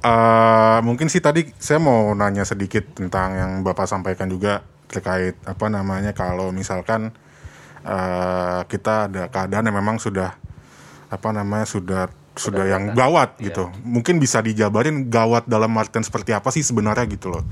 Eh, 0.00 0.78
mungkin 0.80 1.12
sih 1.12 1.20
tadi 1.20 1.44
saya 1.60 1.76
mau 1.76 2.16
nanya 2.16 2.48
sedikit 2.48 2.96
tentang 2.96 3.36
yang 3.36 3.50
Bapak 3.60 3.84
sampaikan 3.84 4.32
juga 4.32 4.64
terkait 4.88 5.36
apa 5.44 5.68
namanya 5.68 6.16
kalau 6.16 6.48
misalkan 6.56 7.12
eh, 7.84 8.60
kita 8.64 9.12
ada 9.12 9.28
keadaan 9.28 9.68
yang 9.68 9.76
memang 9.76 10.00
sudah 10.00 10.40
apa 11.12 11.28
namanya 11.36 11.68
sudah 11.68 12.08
sudah 12.32 12.64
yang 12.64 12.96
gawat 12.96 13.36
gitu. 13.44 13.68
Mungkin 13.84 14.16
bisa 14.16 14.40
dijabarin 14.40 15.12
gawat 15.12 15.44
dalam 15.44 15.76
artian 15.76 16.00
seperti 16.00 16.32
apa 16.32 16.48
sih 16.48 16.64
sebenarnya 16.64 17.04
gitu 17.04 17.36
loh. 17.36 17.44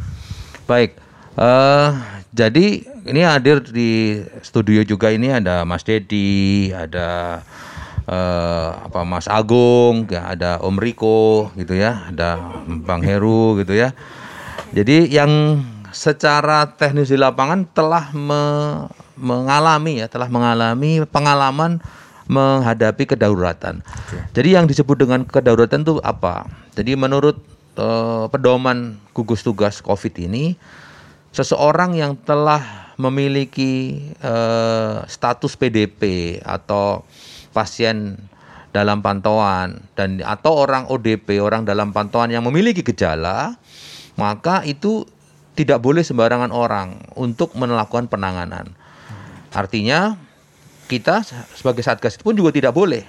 Baik. 0.65 0.97
eh 1.39 1.91
jadi 2.33 2.67
ini 3.09 3.21
hadir 3.25 3.61
di 3.61 4.21
studio 4.41 4.83
juga 4.83 5.13
ini 5.13 5.33
ada 5.33 5.69
Mas 5.69 5.85
Dedi, 5.85 6.73
ada 6.73 7.41
eh, 8.09 8.71
apa 8.89 9.05
Mas 9.05 9.29
Agung, 9.29 10.09
ya, 10.09 10.33
ada 10.33 10.59
Om 10.65 10.81
Riko 10.81 11.53
gitu 11.61 11.77
ya, 11.77 12.09
ada 12.09 12.41
Bang 12.65 13.05
Heru 13.05 13.61
gitu 13.61 13.77
ya. 13.77 13.93
Jadi 14.73 15.13
yang 15.13 15.63
secara 15.93 16.69
teknis 16.77 17.13
di 17.13 17.17
lapangan 17.21 17.69
telah 17.73 18.13
me- 18.17 18.89
mengalami 19.19 20.01
ya, 20.01 20.07
telah 20.09 20.31
mengalami 20.33 21.05
pengalaman 21.09 21.83
menghadapi 22.29 23.09
kedaruratan. 23.09 23.81
Jadi 24.37 24.49
yang 24.53 24.69
disebut 24.69 25.01
dengan 25.01 25.25
kedaruratan 25.25 25.81
itu 25.85 25.97
apa? 26.05 26.45
Jadi 26.77 26.93
menurut 26.97 27.41
eh, 27.77 28.25
pedoman 28.29 29.01
gugus 29.17 29.41
tugas 29.41 29.81
COVID 29.81 30.15
ini, 30.21 30.55
seseorang 31.33 31.97
yang 31.97 32.13
telah 32.21 32.93
memiliki 33.01 34.05
eh, 34.21 34.97
status 35.09 35.57
PDP 35.57 36.37
atau 36.45 37.03
pasien 37.53 38.29
dalam 38.71 39.01
pantauan 39.01 39.89
dan 39.97 40.21
atau 40.21 40.55
orang 40.69 40.87
ODP 40.93 41.41
orang 41.41 41.65
dalam 41.65 41.91
pantauan 41.97 42.29
yang 42.29 42.45
memiliki 42.45 42.85
gejala 42.85 43.57
maka 44.19 44.67
itu 44.67 45.09
tidak 45.59 45.83
boleh 45.83 46.07
sembarangan 46.07 46.55
orang 46.55 47.03
untuk 47.19 47.55
melakukan 47.59 48.07
penanganan. 48.07 48.75
Artinya 49.51 50.15
kita 50.87 51.27
sebagai 51.55 51.83
satgas 51.83 52.15
itu 52.15 52.23
pun 52.23 52.39
juga 52.39 52.55
tidak 52.55 52.71
boleh. 52.71 53.03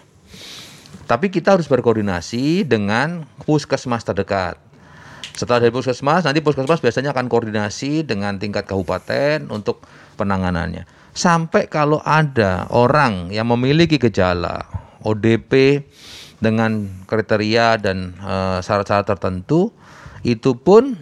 Tapi 1.05 1.29
kita 1.29 1.57
harus 1.57 1.69
berkoordinasi 1.69 2.65
dengan 2.65 3.25
puskesmas 3.45 4.01
terdekat. 4.01 4.57
Setelah 5.37 5.61
dari 5.61 5.73
puskesmas, 5.73 6.25
nanti 6.25 6.41
puskesmas 6.41 6.81
biasanya 6.81 7.13
akan 7.13 7.29
koordinasi 7.29 8.05
dengan 8.05 8.41
tingkat 8.41 8.65
kabupaten 8.65 9.49
untuk 9.53 9.85
penanganannya. 10.17 10.85
Sampai 11.19 11.67
kalau 11.67 11.99
ada 12.07 12.63
orang 12.71 13.27
yang 13.27 13.51
memiliki 13.51 13.99
gejala 13.99 14.63
ODP 15.03 15.83
dengan 16.39 16.87
kriteria 17.03 17.75
dan 17.75 18.15
eh, 18.15 18.63
syarat-syarat 18.63 19.03
tertentu, 19.03 19.75
itu 20.23 20.55
pun 20.55 20.95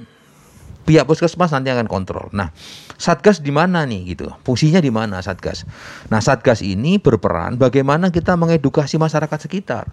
pihak 0.89 1.05
puskesmas 1.05 1.53
nanti 1.53 1.69
akan 1.69 1.85
kontrol. 1.85 2.33
Nah, 2.33 2.49
satgas 2.97 3.45
di 3.45 3.53
mana 3.53 3.85
nih 3.85 4.17
gitu? 4.17 4.33
Fungsinya 4.41 4.81
di 4.81 4.89
mana 4.89 5.21
satgas? 5.21 5.69
Nah, 6.09 6.23
satgas 6.23 6.65
ini 6.65 6.97
berperan 6.97 7.59
bagaimana 7.59 8.09
kita 8.09 8.33
mengedukasi 8.33 8.97
masyarakat 8.97 9.37
sekitar. 9.37 9.85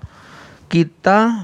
Kita 0.72 1.34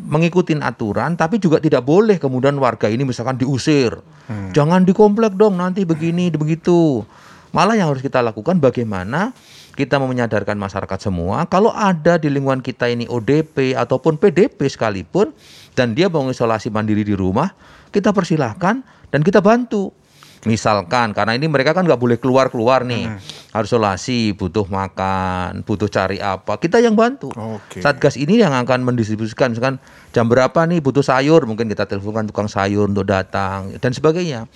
mengikuti 0.00 0.56
aturan 0.56 1.12
tapi 1.12 1.36
juga 1.36 1.60
tidak 1.60 1.84
boleh 1.84 2.16
kemudian 2.16 2.56
warga 2.56 2.88
ini 2.88 3.04
misalkan 3.04 3.36
diusir. 3.36 4.00
Jangan 4.54 4.86
di 4.86 4.94
komplek 4.94 5.34
dong 5.34 5.58
nanti 5.58 5.82
begini 5.82 6.30
begitu. 6.30 7.02
Malah 7.50 7.74
yang 7.74 7.90
harus 7.90 8.02
kita 8.02 8.22
lakukan 8.22 8.62
bagaimana 8.62 9.34
kita 9.74 9.98
menyadarkan 9.98 10.58
masyarakat 10.58 10.98
semua 11.10 11.46
kalau 11.50 11.70
ada 11.74 12.18
di 12.18 12.30
lingkungan 12.30 12.62
kita 12.62 12.90
ini 12.90 13.10
ODP 13.10 13.74
ataupun 13.74 14.18
PDP 14.18 14.70
sekalipun 14.70 15.34
dan 15.74 15.94
dia 15.94 16.10
mau 16.10 16.26
isolasi 16.26 16.68
mandiri 16.70 17.06
di 17.06 17.14
rumah, 17.14 17.54
kita 17.94 18.10
persilahkan 18.14 18.82
dan 19.10 19.20
kita 19.22 19.42
bantu. 19.42 19.99
Misalkan 20.48 21.12
karena 21.12 21.36
ini 21.36 21.52
mereka 21.52 21.76
kan 21.76 21.84
nggak 21.84 22.00
boleh 22.00 22.16
keluar-keluar 22.16 22.88
nih, 22.88 23.12
harus 23.52 23.68
isolasi, 23.68 24.32
butuh 24.32 24.64
makan, 24.72 25.60
butuh 25.68 25.84
cari 25.84 26.16
apa, 26.16 26.56
kita 26.56 26.80
yang 26.80 26.96
bantu. 26.96 27.28
Oke. 27.36 27.84
Satgas 27.84 28.16
ini 28.16 28.40
yang 28.40 28.56
akan 28.56 28.88
mendistribusikan 28.88 29.52
misalkan 29.52 29.76
jam 30.16 30.32
berapa 30.32 30.64
nih 30.64 30.80
butuh 30.80 31.04
sayur, 31.04 31.44
mungkin 31.44 31.68
kita 31.68 31.84
teleponkan 31.84 32.32
tukang 32.32 32.48
sayur 32.48 32.88
untuk 32.88 33.04
datang 33.04 33.76
dan 33.84 33.92
sebagainya. 33.92 34.48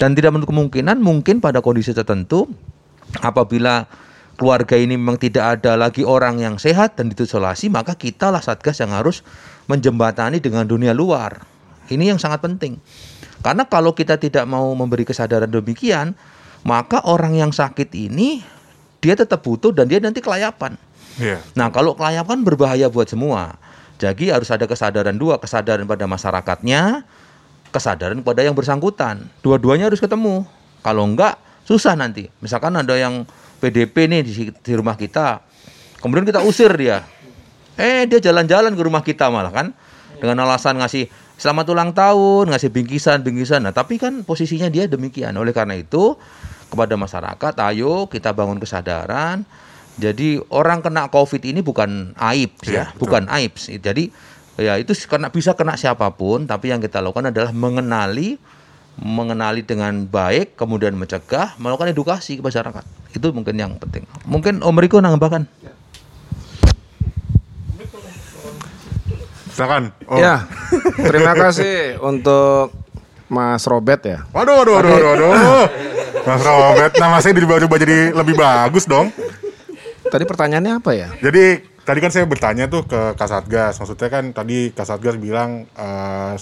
Dan 0.00 0.16
tidak 0.16 0.32
menutup 0.32 0.56
kemungkinan 0.56 1.04
mungkin 1.04 1.44
pada 1.44 1.60
kondisi 1.60 1.92
tertentu 1.92 2.48
apabila 3.20 3.84
keluarga 4.40 4.76
ini 4.80 4.96
memang 4.96 5.20
tidak 5.20 5.60
ada 5.60 5.76
lagi 5.76 6.00
orang 6.00 6.40
yang 6.40 6.56
sehat 6.56 6.96
dan 6.96 7.12
isolasi, 7.12 7.68
maka 7.68 7.92
kita 7.92 8.32
lah 8.32 8.40
Satgas 8.40 8.80
yang 8.80 8.96
harus 8.96 9.20
menjembatani 9.68 10.40
dengan 10.40 10.64
dunia 10.64 10.96
luar. 10.96 11.44
Ini 11.86 12.14
yang 12.14 12.20
sangat 12.20 12.42
penting. 12.42 12.80
Karena 13.46 13.62
kalau 13.62 13.94
kita 13.94 14.18
tidak 14.18 14.42
mau 14.50 14.66
memberi 14.74 15.06
kesadaran 15.06 15.46
demikian, 15.46 16.18
maka 16.66 16.98
orang 17.06 17.38
yang 17.38 17.54
sakit 17.54 17.94
ini 17.94 18.42
dia 18.98 19.14
tetap 19.14 19.46
butuh 19.46 19.70
dan 19.70 19.86
dia 19.86 20.02
nanti 20.02 20.18
kelayapan. 20.18 20.74
Iya. 21.22 21.38
Nah, 21.54 21.70
kalau 21.70 21.94
kelayapan 21.94 22.42
berbahaya 22.42 22.90
buat 22.90 23.06
semua. 23.06 23.54
Jadi 24.02 24.34
harus 24.34 24.50
ada 24.50 24.66
kesadaran 24.66 25.14
dua, 25.14 25.38
kesadaran 25.38 25.86
pada 25.86 26.10
masyarakatnya, 26.10 27.06
kesadaran 27.70 28.18
pada 28.26 28.42
yang 28.42 28.58
bersangkutan. 28.58 29.30
Dua-duanya 29.46 29.86
harus 29.86 30.02
ketemu. 30.02 30.42
Kalau 30.82 31.06
enggak, 31.06 31.38
susah 31.62 31.94
nanti. 31.94 32.26
Misalkan 32.42 32.74
ada 32.74 32.98
yang 32.98 33.30
PDP 33.62 34.10
nih 34.10 34.20
di, 34.26 34.32
di 34.50 34.72
rumah 34.74 34.98
kita, 34.98 35.38
kemudian 36.02 36.26
kita 36.26 36.42
usir 36.42 36.74
dia. 36.74 37.06
Eh, 37.78 38.10
dia 38.10 38.18
jalan-jalan 38.18 38.74
ke 38.74 38.82
rumah 38.82 39.06
kita 39.06 39.30
malah 39.30 39.54
kan 39.54 39.70
dengan 40.18 40.42
alasan 40.48 40.82
ngasih 40.82 41.06
selamat 41.36 41.66
ulang 41.72 41.90
tahun, 41.92 42.52
ngasih 42.52 42.72
bingkisan-bingkisan. 42.72 43.64
Nah, 43.64 43.72
tapi 43.76 44.00
kan 44.00 44.24
posisinya 44.24 44.68
dia 44.72 44.88
demikian. 44.88 45.36
Oleh 45.36 45.52
karena 45.52 45.76
itu, 45.76 46.16
kepada 46.68 46.94
masyarakat, 46.98 47.54
ayo 47.72 48.10
kita 48.10 48.34
bangun 48.34 48.58
kesadaran. 48.58 49.46
Jadi 49.96 50.36
orang 50.52 50.84
kena 50.84 51.08
COVID 51.08 51.40
ini 51.40 51.64
bukan 51.64 52.12
aib 52.20 52.52
Iya, 52.68 52.68
ya, 52.68 52.84
betul. 52.92 53.00
bukan 53.00 53.22
aib. 53.32 53.56
Jadi 53.56 54.12
ya 54.60 54.76
itu 54.76 54.92
kena 55.08 55.32
bisa 55.32 55.56
kena 55.56 55.72
siapa 55.80 56.12
pun, 56.12 56.44
tapi 56.44 56.68
yang 56.68 56.84
kita 56.84 57.00
lakukan 57.00 57.32
adalah 57.32 57.52
mengenali 57.56 58.36
mengenali 58.96 59.60
dengan 59.60 60.08
baik, 60.08 60.56
kemudian 60.56 60.96
mencegah, 60.96 61.52
melakukan 61.60 61.92
edukasi 61.92 62.40
ke 62.40 62.42
masyarakat. 62.44 62.84
Itu 63.12 63.28
mungkin 63.32 63.56
yang 63.56 63.76
penting. 63.76 64.08
Mungkin 64.24 64.64
Om 64.64 64.76
Riko 64.80 65.04
nambahkan. 65.04 65.44
Silakan. 69.56 69.88
Oh. 70.04 70.20
Ya, 70.20 70.44
terima 71.00 71.32
kasih 71.32 71.96
untuk 72.04 72.76
Mas 73.32 73.64
Robert 73.64 74.04
ya. 74.04 74.28
Waduh, 74.36 74.52
waduh, 74.60 74.74
waduh, 74.76 74.92
waduh, 75.00 75.28
waduh. 75.32 75.66
Mas 76.28 76.42
Robert, 76.44 76.92
nama 77.00 77.16
saya 77.24 77.32
dirubah-rubah 77.40 77.78
jadi 77.80 78.12
lebih 78.12 78.36
bagus 78.36 78.84
dong. 78.84 79.08
Tadi 80.12 80.28
pertanyaannya 80.28 80.76
apa 80.76 80.92
ya? 80.92 81.08
Jadi 81.24 81.64
tadi 81.88 81.98
kan 82.04 82.12
saya 82.12 82.28
bertanya 82.28 82.68
tuh 82.68 82.84
ke 82.84 83.16
Kasatgas. 83.16 83.80
Maksudnya 83.80 84.08
kan 84.12 84.36
tadi 84.36 84.76
Kasatgas 84.76 85.16
bilang 85.16 85.64
eh, 85.72 86.34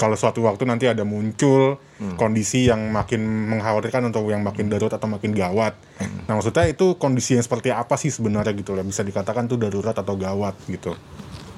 kalau 0.00 0.16
suatu 0.16 0.40
waktu 0.48 0.64
nanti 0.64 0.88
ada 0.88 1.04
muncul 1.04 1.76
kondisi 2.16 2.68
yang 2.68 2.92
makin 2.92 3.52
mengkhawatirkan 3.52 4.12
untuk 4.12 4.28
yang 4.28 4.44
makin 4.44 4.68
darurat 4.68 4.96
atau 4.96 5.08
makin 5.08 5.32
gawat. 5.36 5.76
Nah 6.24 6.36
maksudnya 6.36 6.68
itu 6.68 6.96
kondisi 6.96 7.36
yang 7.36 7.44
seperti 7.44 7.68
apa 7.72 8.00
sih 8.00 8.08
sebenarnya 8.08 8.52
gitu 8.56 8.72
loh? 8.72 8.84
Bisa 8.84 9.04
dikatakan 9.04 9.44
tuh 9.44 9.60
darurat 9.60 9.96
atau 9.96 10.16
gawat 10.16 10.56
gitu. 10.68 10.96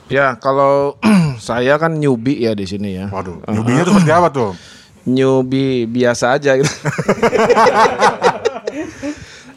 Ya, 0.09 0.41
kalau 0.41 0.97
saya 1.41 1.77
kan 1.77 2.01
newbie 2.01 2.41
ya 2.41 2.57
di 2.57 2.65
sini 2.65 2.97
ya. 2.97 3.13
Waduh, 3.13 3.45
newbie-nya 3.45 3.83
tuh 3.85 3.93
seperti 3.97 4.13
apa 4.13 4.29
tuh? 4.33 4.51
Newbie 5.09 5.85
biasa 5.89 6.37
aja 6.37 6.57
gitu. 6.57 6.69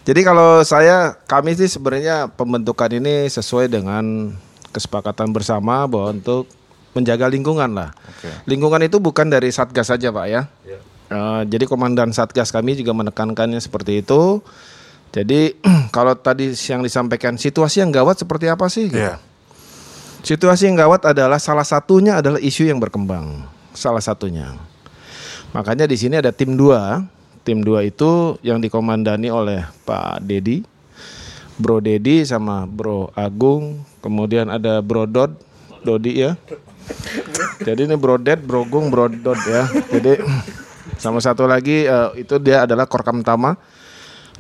Jadi 0.08 0.22
kalau 0.26 0.66
saya 0.66 1.16
kami 1.30 1.56
sih 1.56 1.70
sebenarnya 1.72 2.28
pembentukan 2.34 2.90
ini 2.92 3.30
sesuai 3.30 3.70
dengan 3.72 4.34
kesepakatan 4.74 5.30
bersama 5.32 5.86
bahwa 5.88 6.16
untuk 6.16 6.50
menjaga 6.92 7.32
lingkungan 7.32 7.72
lah. 7.72 7.96
Lingkungan 8.44 8.82
itu 8.84 9.00
bukan 9.00 9.32
dari 9.32 9.54
satgas 9.54 9.88
saja 9.94 10.12
pak 10.12 10.26
ya. 10.28 10.42
Eh, 11.12 11.42
jadi 11.48 11.68
komandan 11.68 12.16
satgas 12.16 12.56
kami 12.56 12.80
juga 12.80 12.96
menekankannya 12.96 13.60
seperti 13.60 14.00
itu. 14.04 14.40
Jadi 15.12 15.60
kalau 15.96 16.16
tadi 16.16 16.56
yang 16.56 16.82
disampaikan 16.84 17.36
situasi 17.36 17.84
yang 17.84 17.92
gawat 17.92 18.20
seperti 18.20 18.48
apa 18.48 18.68
sih? 18.72 18.88
gitu. 18.92 19.31
Situasi 20.22 20.70
yang 20.70 20.78
gawat 20.78 21.02
adalah 21.10 21.42
salah 21.42 21.66
satunya 21.66 22.22
adalah 22.22 22.38
isu 22.38 22.70
yang 22.70 22.78
berkembang. 22.78 23.42
Salah 23.74 24.02
satunya. 24.06 24.54
Makanya 25.52 25.90
di 25.90 25.98
sini 25.98 26.22
ada 26.22 26.30
tim 26.30 26.54
2. 26.54 27.42
Tim 27.42 27.66
2 27.66 27.90
itu 27.90 28.38
yang 28.46 28.62
dikomandani 28.62 29.34
oleh 29.34 29.66
Pak 29.82 30.22
Dedi, 30.22 30.62
Bro 31.58 31.82
Dedi 31.82 32.22
sama 32.22 32.70
Bro 32.70 33.10
Agung, 33.18 33.82
kemudian 34.06 34.46
ada 34.46 34.78
Bro 34.86 35.10
Dod, 35.10 35.34
Dodi 35.82 36.22
ya. 36.22 36.38
Jadi 37.66 37.90
ini 37.90 37.98
Bro 37.98 38.22
Ded, 38.22 38.46
Bro 38.46 38.70
Gung, 38.70 38.94
Bro 38.94 39.10
Dod 39.10 39.42
ya. 39.50 39.66
Jadi 39.90 40.22
sama 41.02 41.18
satu 41.18 41.50
lagi 41.50 41.90
eh, 41.90 42.10
itu 42.22 42.38
dia 42.38 42.70
adalah 42.70 42.86
Korkam 42.86 43.26
Tama, 43.26 43.58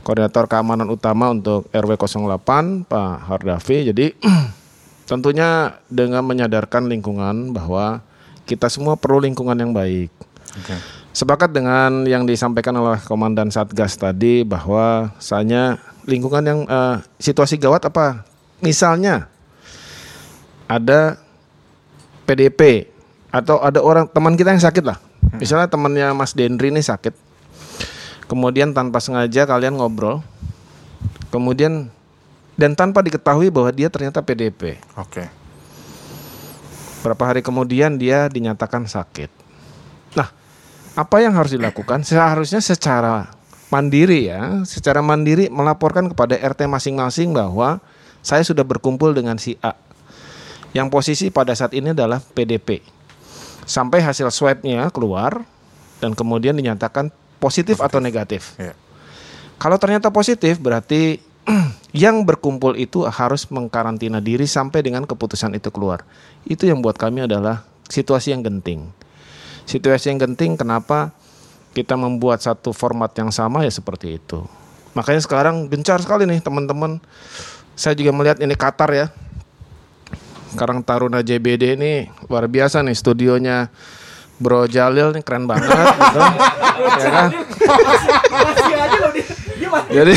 koordinator 0.05 0.45
keamanan 0.45 0.93
utama 0.93 1.33
untuk 1.33 1.65
RW 1.73 1.97
08 1.97 2.85
Pak 2.85 3.13
Hardafi. 3.25 3.89
Jadi 3.89 4.13
Tentunya 5.05 5.79
dengan 5.91 6.23
menyadarkan 6.23 6.87
lingkungan 6.87 7.51
bahwa 7.51 8.01
kita 8.47 8.67
semua 8.67 8.95
perlu 8.95 9.23
lingkungan 9.23 9.55
yang 9.55 9.71
baik. 9.71 10.11
Oke. 10.59 10.75
Sepakat 11.11 11.51
dengan 11.51 12.07
yang 12.07 12.23
disampaikan 12.23 12.71
oleh 12.79 12.99
Komandan 13.03 13.51
Satgas 13.51 13.99
tadi 13.99 14.47
bahwa 14.47 15.11
saya 15.19 15.75
lingkungan 16.07 16.43
yang 16.43 16.59
eh, 16.63 16.95
situasi 17.19 17.59
gawat 17.59 17.83
apa? 17.87 18.23
Misalnya 18.63 19.27
ada 20.71 21.19
PDP 22.23 22.87
atau 23.27 23.59
ada 23.59 23.83
orang 23.83 24.07
teman 24.07 24.39
kita 24.39 24.55
yang 24.55 24.63
sakit 24.63 24.83
lah. 24.87 24.99
Misalnya 25.35 25.67
temannya 25.67 26.15
Mas 26.15 26.31
Dendri 26.31 26.71
ini 26.71 26.79
sakit. 26.79 27.11
Kemudian 28.31 28.71
tanpa 28.71 29.03
sengaja 29.03 29.43
kalian 29.43 29.75
ngobrol. 29.75 30.23
Kemudian 31.31 31.91
dan 32.61 32.77
tanpa 32.77 33.01
diketahui 33.01 33.49
bahwa 33.49 33.73
dia 33.73 33.89
ternyata 33.89 34.21
PDP. 34.21 34.77
Oke. 34.93 35.25
Berapa 37.01 37.33
hari 37.33 37.41
kemudian 37.41 37.97
dia 37.97 38.29
dinyatakan 38.29 38.85
sakit. 38.85 39.33
Nah, 40.13 40.29
apa 40.93 41.17
yang 41.25 41.33
harus 41.33 41.57
dilakukan? 41.57 42.05
Seharusnya 42.05 42.61
secara 42.61 43.33
mandiri 43.73 44.29
ya, 44.29 44.61
secara 44.69 45.01
mandiri 45.01 45.49
melaporkan 45.49 46.13
kepada 46.13 46.37
RT 46.37 46.69
masing-masing 46.69 47.33
bahwa 47.33 47.81
saya 48.21 48.45
sudah 48.45 48.61
berkumpul 48.61 49.09
dengan 49.17 49.41
si 49.41 49.57
A. 49.65 49.73
Yang 50.77 50.87
posisi 50.93 51.25
pada 51.33 51.57
saat 51.57 51.73
ini 51.73 51.97
adalah 51.97 52.21
PDP. 52.21 52.85
Sampai 53.65 54.05
hasil 54.05 54.29
swabnya 54.29 54.93
keluar 54.93 55.41
dan 55.97 56.13
kemudian 56.13 56.53
dinyatakan 56.53 57.09
positif, 57.41 57.81
atau 57.81 57.97
negatif. 57.97 58.53
Iya. 58.61 58.77
Kalau 59.57 59.81
ternyata 59.81 60.13
positif 60.13 60.61
berarti 60.61 61.30
yang 61.95 62.23
berkumpul 62.23 62.77
itu 62.77 63.05
harus 63.07 63.47
mengkarantina 63.49 64.21
diri 64.21 64.45
sampai 64.45 64.85
dengan 64.85 65.03
keputusan 65.05 65.57
itu 65.57 65.69
keluar. 65.73 66.05
Itu 66.45 66.69
yang 66.69 66.81
buat 66.81 66.97
kami 66.97 67.25
adalah 67.25 67.65
situasi 67.89 68.33
yang 68.33 68.45
genting. 68.45 68.89
Situasi 69.65 70.11
yang 70.11 70.19
genting 70.21 70.57
kenapa 70.57 71.13
kita 71.71 71.95
membuat 71.95 72.43
satu 72.43 72.75
format 72.75 73.11
yang 73.15 73.31
sama 73.31 73.63
ya 73.63 73.71
seperti 73.71 74.19
itu. 74.19 74.43
Makanya 74.91 75.21
sekarang 75.23 75.71
gencar 75.71 76.03
sekali 76.03 76.27
nih 76.27 76.43
teman-teman. 76.43 76.99
Saya 77.79 77.95
juga 77.95 78.11
melihat 78.11 78.37
ini 78.43 78.55
Qatar 78.55 78.91
ya. 78.91 79.07
Sekarang 80.51 80.83
Taruna 80.83 81.23
JBD 81.23 81.79
ini 81.79 82.11
luar 82.27 82.51
biasa 82.51 82.83
nih 82.83 82.91
studionya 82.91 83.71
Bro 84.35 84.67
Jalil 84.67 85.15
nih 85.15 85.23
keren 85.23 85.47
banget 85.47 85.71
gitu. 85.71 86.19
ya 87.07 87.09
kan? 87.13 87.29
Jadi 89.87 90.13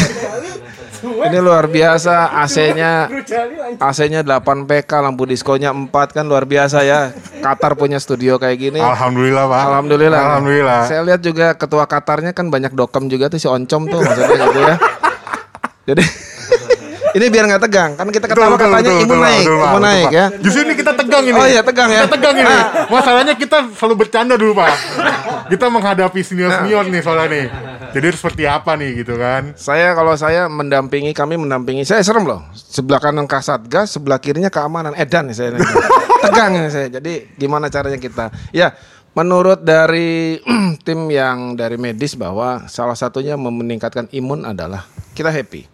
ini 1.05 1.39
luar 1.41 1.69
biasa 1.69 2.33
AC-nya 2.43 3.09
AC-nya 3.89 4.21
8 4.25 4.67
PK, 4.67 4.91
lampu 5.01 5.29
diskonya 5.29 5.71
4 5.71 5.91
kan 5.91 6.25
luar 6.25 6.49
biasa 6.49 6.83
ya. 6.83 7.13
Qatar 7.45 7.77
punya 7.77 8.01
studio 8.01 8.41
kayak 8.41 8.57
gini. 8.57 8.81
Alhamdulillah 8.81 9.45
pak. 9.47 9.61
Alhamdulillah. 9.69 10.21
Alhamdulillah. 10.21 10.81
Saya 10.89 11.03
lihat 11.05 11.21
juga 11.21 11.55
ketua 11.55 11.85
Qatarnya 11.85 12.33
kan 12.33 12.49
banyak 12.49 12.73
dokem 12.73 13.07
juga 13.13 13.29
tuh 13.29 13.39
si 13.39 13.47
Oncom 13.47 13.87
tuh 13.87 14.01
maksudnya 14.05 14.37
gitu 14.49 14.61
ya. 14.61 14.77
Jadi 15.85 16.05
ini 17.15 17.31
biar 17.31 17.45
nggak 17.47 17.63
tegang 17.63 17.91
kan 17.95 18.07
kita 18.11 18.27
ketawa 18.27 18.59
Betul, 18.59 18.67
katanya 18.67 18.91
betul, 18.91 18.99
imun 18.99 19.07
betul, 19.07 19.23
naik, 19.23 19.45
betul, 19.47 19.55
imun 19.55 19.71
betul, 19.71 19.83
naik 19.87 20.07
ya. 20.11 20.25
Justru 20.43 20.61
ini 20.67 20.75
kita 20.75 20.93
tegang 20.99 21.25
ini. 21.25 21.39
Oh 21.39 21.47
iya, 21.47 21.63
tegang 21.63 21.89
ya. 21.91 22.01
Kita 22.03 22.11
tegang 22.19 22.37
ini. 22.43 22.51
Ah. 22.51 22.65
Masalahnya 22.91 23.35
kita 23.39 23.59
selalu 23.79 23.95
bercanda 23.95 24.35
dulu 24.35 24.53
pak. 24.59 24.75
Kita 25.47 25.67
menghadapi 25.71 26.21
senior 26.27 26.51
senior 26.51 26.85
nih 26.91 27.01
soalnya 27.07 27.27
nih. 27.31 27.47
Jadi 27.95 28.05
harus 28.11 28.19
seperti 28.19 28.43
apa 28.51 28.75
nih 28.75 28.91
gitu 29.07 29.15
kan? 29.15 29.55
Saya 29.55 29.95
kalau 29.95 30.19
saya 30.19 30.51
mendampingi 30.51 31.15
kami 31.15 31.39
mendampingi 31.39 31.87
saya 31.87 32.03
serem 32.03 32.27
loh. 32.27 32.43
Sebelah 32.51 32.99
kanan 32.99 33.31
Kasatgas, 33.31 33.95
sebelah 33.95 34.19
kirinya 34.19 34.51
keamanan 34.51 34.99
edan 34.99 35.31
nih 35.31 35.37
saya. 35.39 35.55
Tegang 36.27 36.59
ini 36.59 36.69
saya. 36.75 36.91
Jadi 36.91 37.39
gimana 37.39 37.71
caranya 37.71 38.03
kita? 38.03 38.35
Ya, 38.51 38.75
menurut 39.15 39.63
dari 39.63 40.43
tim 40.87 41.07
yang 41.07 41.55
dari 41.55 41.79
medis 41.79 42.19
bahwa 42.19 42.67
salah 42.67 42.99
satunya 42.99 43.39
meningkatkan 43.39 44.11
imun 44.11 44.43
adalah 44.43 44.83
kita 45.15 45.31
happy. 45.31 45.74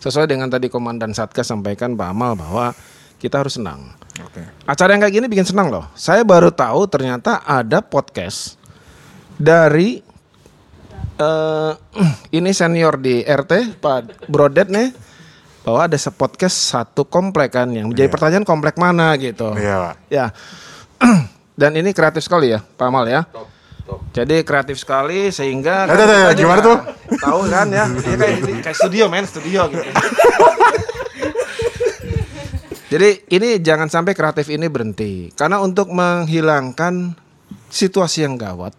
Sesuai 0.00 0.24
dengan 0.24 0.48
tadi 0.48 0.72
komandan 0.72 1.12
Satgas 1.12 1.52
sampaikan 1.52 1.92
Pak 1.92 2.08
Amal 2.08 2.32
bahwa 2.32 2.72
kita 3.20 3.44
harus 3.44 3.60
senang. 3.60 3.92
Oke. 4.24 4.40
Acara 4.64 4.96
yang 4.96 5.04
kayak 5.04 5.14
gini 5.20 5.26
bikin 5.28 5.44
senang 5.44 5.68
loh. 5.68 5.84
Saya 5.92 6.24
baru 6.24 6.48
tahu 6.48 6.88
ternyata 6.88 7.44
ada 7.44 7.84
podcast 7.84 8.56
dari 9.36 10.00
eh 11.20 11.72
ini 12.40 12.50
senior 12.56 12.96
di 12.96 13.20
RT 13.20 13.76
Pak 13.76 14.28
Brodet 14.32 14.72
nih 14.72 14.88
bahwa 15.60 15.84
ada 15.84 15.96
se- 16.00 16.16
podcast 16.16 16.56
satu 16.56 17.04
komplek 17.04 17.52
kan 17.52 17.68
yang 17.68 17.92
menjadi 17.92 18.08
pertanyaan 18.08 18.48
komplek 18.48 18.80
mana 18.80 19.12
gitu. 19.20 19.52
Iya 19.52 19.92
pak. 19.92 19.94
Ya. 20.08 20.26
Dan 21.60 21.76
ini 21.76 21.92
kreatif 21.92 22.24
sekali 22.24 22.48
ya, 22.56 22.64
Pak 22.64 22.88
Amal 22.88 23.04
ya. 23.04 23.28
Jadi 24.10 24.42
kreatif 24.42 24.82
sekali 24.82 25.30
sehingga 25.30 25.86
Eh, 25.86 25.94
tuh, 25.94 26.02
tuh, 26.02 26.18
kita 26.18 26.34
gimana 26.34 26.60
tuh? 26.60 26.78
Tahu 27.14 27.40
kan 27.46 27.66
ya? 27.70 27.84
Ini 28.10 28.16
kayak 28.18 28.62
kayak 28.66 28.76
studio 28.76 29.04
men, 29.06 29.24
studio 29.26 29.70
gitu. 29.70 29.86
Jadi 32.90 33.22
ini 33.30 33.62
jangan 33.62 33.86
sampai 33.86 34.18
kreatif 34.18 34.50
ini 34.50 34.66
berhenti 34.66 35.30
karena 35.38 35.62
untuk 35.62 35.94
menghilangkan 35.94 37.14
situasi 37.70 38.26
yang 38.26 38.34
gawat 38.34 38.74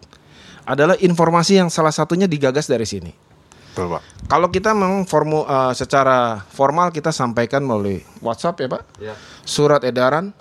adalah 0.68 1.00
informasi 1.00 1.56
yang 1.56 1.72
salah 1.72 1.96
satunya 1.96 2.28
digagas 2.28 2.68
dari 2.68 2.84
sini. 2.84 3.08
Betul 3.72 3.96
pak. 3.96 4.04
Kalau 4.28 4.52
kita 4.52 4.76
memang 4.76 5.08
formu, 5.08 5.48
eh, 5.48 5.72
secara 5.72 6.44
formal 6.44 6.92
kita 6.92 7.08
sampaikan 7.08 7.64
melalui 7.64 8.04
WhatsApp 8.20 8.60
ya 8.60 8.68
Pak, 8.68 8.82
surat 9.48 9.80
edaran 9.80 10.36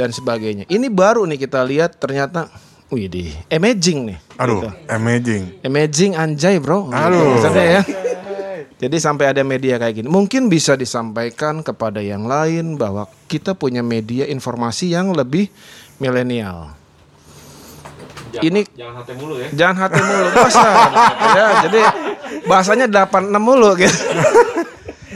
dan 0.00 0.16
sebagainya. 0.16 0.64
Ini 0.64 0.88
baru 0.88 1.28
nih 1.28 1.44
kita 1.44 1.60
lihat 1.60 2.00
ternyata, 2.00 2.48
wih 2.90 3.06
di 3.06 3.30
amazing 3.48 4.10
nih. 4.10 4.18
Aduh, 4.36 4.60
Gitu. 4.60 4.68
amazing. 4.86 5.42
Amazing 5.62 6.12
anjay 6.14 6.58
bro. 6.58 6.90
Aduh. 6.90 7.38
Maksudnya 7.38 7.66
ya. 7.78 7.82
Jadi 8.76 8.96
sampai 8.96 9.28
ada 9.28 9.42
media 9.42 9.76
kayak 9.76 9.94
gini. 9.94 10.08
Mungkin 10.08 10.48
bisa 10.48 10.72
disampaikan 10.72 11.60
kepada 11.60 12.00
yang 12.00 12.24
lain 12.24 12.74
bahwa 12.74 13.04
kita 13.28 13.52
punya 13.52 13.80
media 13.80 14.24
informasi 14.24 14.90
yang 14.90 15.12
lebih 15.12 15.52
milenial. 15.96 16.72
Ini 18.32 18.62
Jangan 18.72 18.94
hati 18.96 19.12
mulu 19.18 19.34
ya. 19.36 19.48
jangan 19.50 19.76
hati 19.84 20.00
mulu 20.00 20.26
bahasa. 20.30 20.68
ya, 21.34 21.46
jadi 21.66 21.80
bahasanya 22.46 22.86
86 22.86 23.26
mulu 23.36 23.74
gitu. 23.74 23.98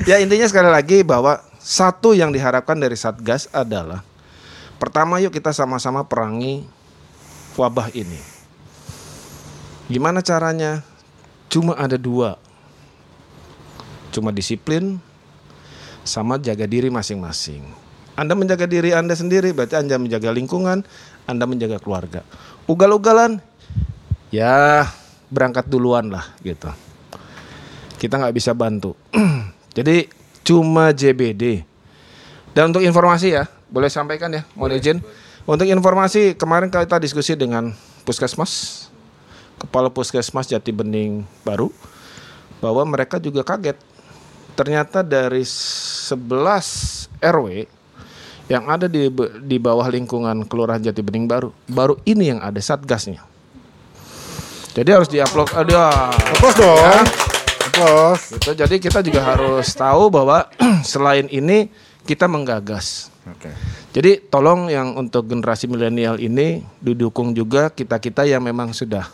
ya 0.05 0.19
intinya 0.19 0.45
sekali 0.45 0.67
lagi 0.67 1.07
bahwa 1.07 1.39
satu 1.57 2.11
yang 2.13 2.35
diharapkan 2.35 2.75
dari 2.75 2.99
Satgas 2.99 3.47
adalah 3.49 4.03
pertama 4.77 5.23
yuk 5.23 5.31
kita 5.31 5.55
sama-sama 5.55 6.03
perangi 6.03 6.67
wabah 7.55 7.91
ini. 7.95 8.19
Gimana 9.87 10.25
caranya? 10.25 10.81
Cuma 11.53 11.77
ada 11.77 11.95
dua. 11.95 12.41
Cuma 14.11 14.31
disiplin 14.31 14.99
sama 16.07 16.39
jaga 16.39 16.69
diri 16.69 16.89
masing-masing. 16.91 17.65
Anda 18.15 18.39
menjaga 18.39 18.71
diri 18.71 18.95
Anda 18.95 19.19
sendiri 19.19 19.51
berarti 19.51 19.75
Anda 19.75 19.99
menjaga 19.99 20.31
lingkungan, 20.31 20.87
Anda 21.27 21.45
menjaga 21.51 21.83
keluarga. 21.83 22.23
Ugal-ugalan 22.71 23.43
ya 24.31 24.87
berangkat 25.31 25.67
duluan 25.67 26.15
lah 26.15 26.31
gitu. 26.47 26.71
Kita 27.99 28.23
nggak 28.23 28.35
bisa 28.35 28.55
bantu. 28.55 28.95
Jadi 29.77 30.07
cuma 30.47 30.95
JBD. 30.95 31.67
Dan 32.55 32.71
untuk 32.71 32.87
informasi 32.87 33.35
ya, 33.35 33.51
boleh 33.67 33.91
sampaikan 33.91 34.31
ya, 34.31 34.47
mohon 34.55 34.79
izin. 34.79 35.03
Untuk 35.45 35.69
informasi 35.69 36.33
kemarin 36.41 36.73
kita 36.73 36.97
diskusi 36.97 37.37
dengan 37.37 37.77
Puskesmas, 38.09 38.89
Kepala 39.61 39.93
Puskesmas 39.93 40.49
Jati 40.49 40.73
Bening 40.73 41.29
baru, 41.45 41.69
bahwa 42.65 42.81
mereka 42.89 43.21
juga 43.21 43.45
kaget. 43.45 43.77
Ternyata 44.57 45.05
dari 45.05 45.45
11 45.45 46.17
RW 47.21 47.69
yang 48.49 48.65
ada 48.73 48.89
di 48.89 49.13
di 49.45 49.57
bawah 49.61 49.85
lingkungan 49.93 50.49
Kelurahan 50.49 50.81
Jati 50.81 51.05
Bening 51.05 51.29
baru, 51.29 51.53
baru 51.69 52.01
ini 52.09 52.33
yang 52.33 52.41
ada 52.41 52.65
satgasnya. 52.65 53.21
Jadi 54.73 54.91
harus 54.97 55.13
diupload 55.13 55.53
ada. 55.53 56.09
Aplaus 56.09 56.57
dong. 56.57 57.05
Aplaus. 57.69 58.23
Gitu. 58.33 58.51
Jadi 58.57 58.77
kita 58.81 59.05
juga 59.05 59.21
harus 59.21 59.69
tahu 59.77 60.09
bahwa 60.09 60.49
selain 60.89 61.29
ini 61.29 61.69
kita 62.09 62.25
menggagas. 62.25 63.14
Oke. 63.25 63.51
Jadi 63.97 64.21
tolong 64.29 64.69
yang 64.69 64.93
untuk 65.01 65.25
generasi 65.25 65.65
milenial 65.65 66.21
ini 66.21 66.61
didukung 66.81 67.33
juga 67.33 67.73
kita-kita 67.73 68.29
yang 68.29 68.45
memang 68.45 68.77
sudah 68.77 69.09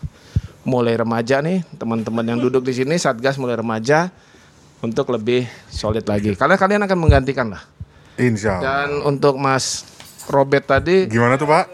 mulai 0.67 0.99
remaja 0.99 1.39
nih, 1.41 1.63
teman-teman 1.79 2.27
yang 2.27 2.39
duduk 2.43 2.67
di 2.67 2.75
sini 2.75 2.99
Satgas 2.99 3.39
mulai 3.39 3.57
remaja 3.57 4.11
untuk 4.83 5.15
lebih 5.15 5.47
solid 5.71 6.05
lagi. 6.05 6.35
Karena 6.35 6.59
kalian 6.59 6.83
akan 6.85 6.99
menggantikan 6.99 7.55
lah. 7.55 7.63
Insya 8.21 8.59
Allah. 8.59 8.65
Dan 8.67 8.89
untuk 9.07 9.41
Mas 9.41 9.87
Robert 10.29 10.67
tadi 10.69 11.09
Gimana 11.09 11.41
tuh 11.41 11.49
pak? 11.49 11.65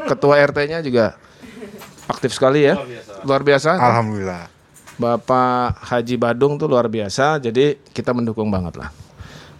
ketua 0.00 0.40
RT-nya 0.40 0.80
juga 0.84 1.16
aktif 2.10 2.34
sekali 2.34 2.66
ya. 2.66 2.74
Luar 3.22 3.46
biasa. 3.46 3.78
Alhamdulillah. 3.78 4.50
Bapak 5.00 5.80
Haji 5.80 6.16
Badung 6.20 6.60
tuh 6.60 6.68
luar 6.68 6.90
biasa. 6.90 7.40
Jadi 7.40 7.80
kita 7.94 8.12
mendukung 8.12 8.50
banget 8.52 8.76
lah. 8.76 8.90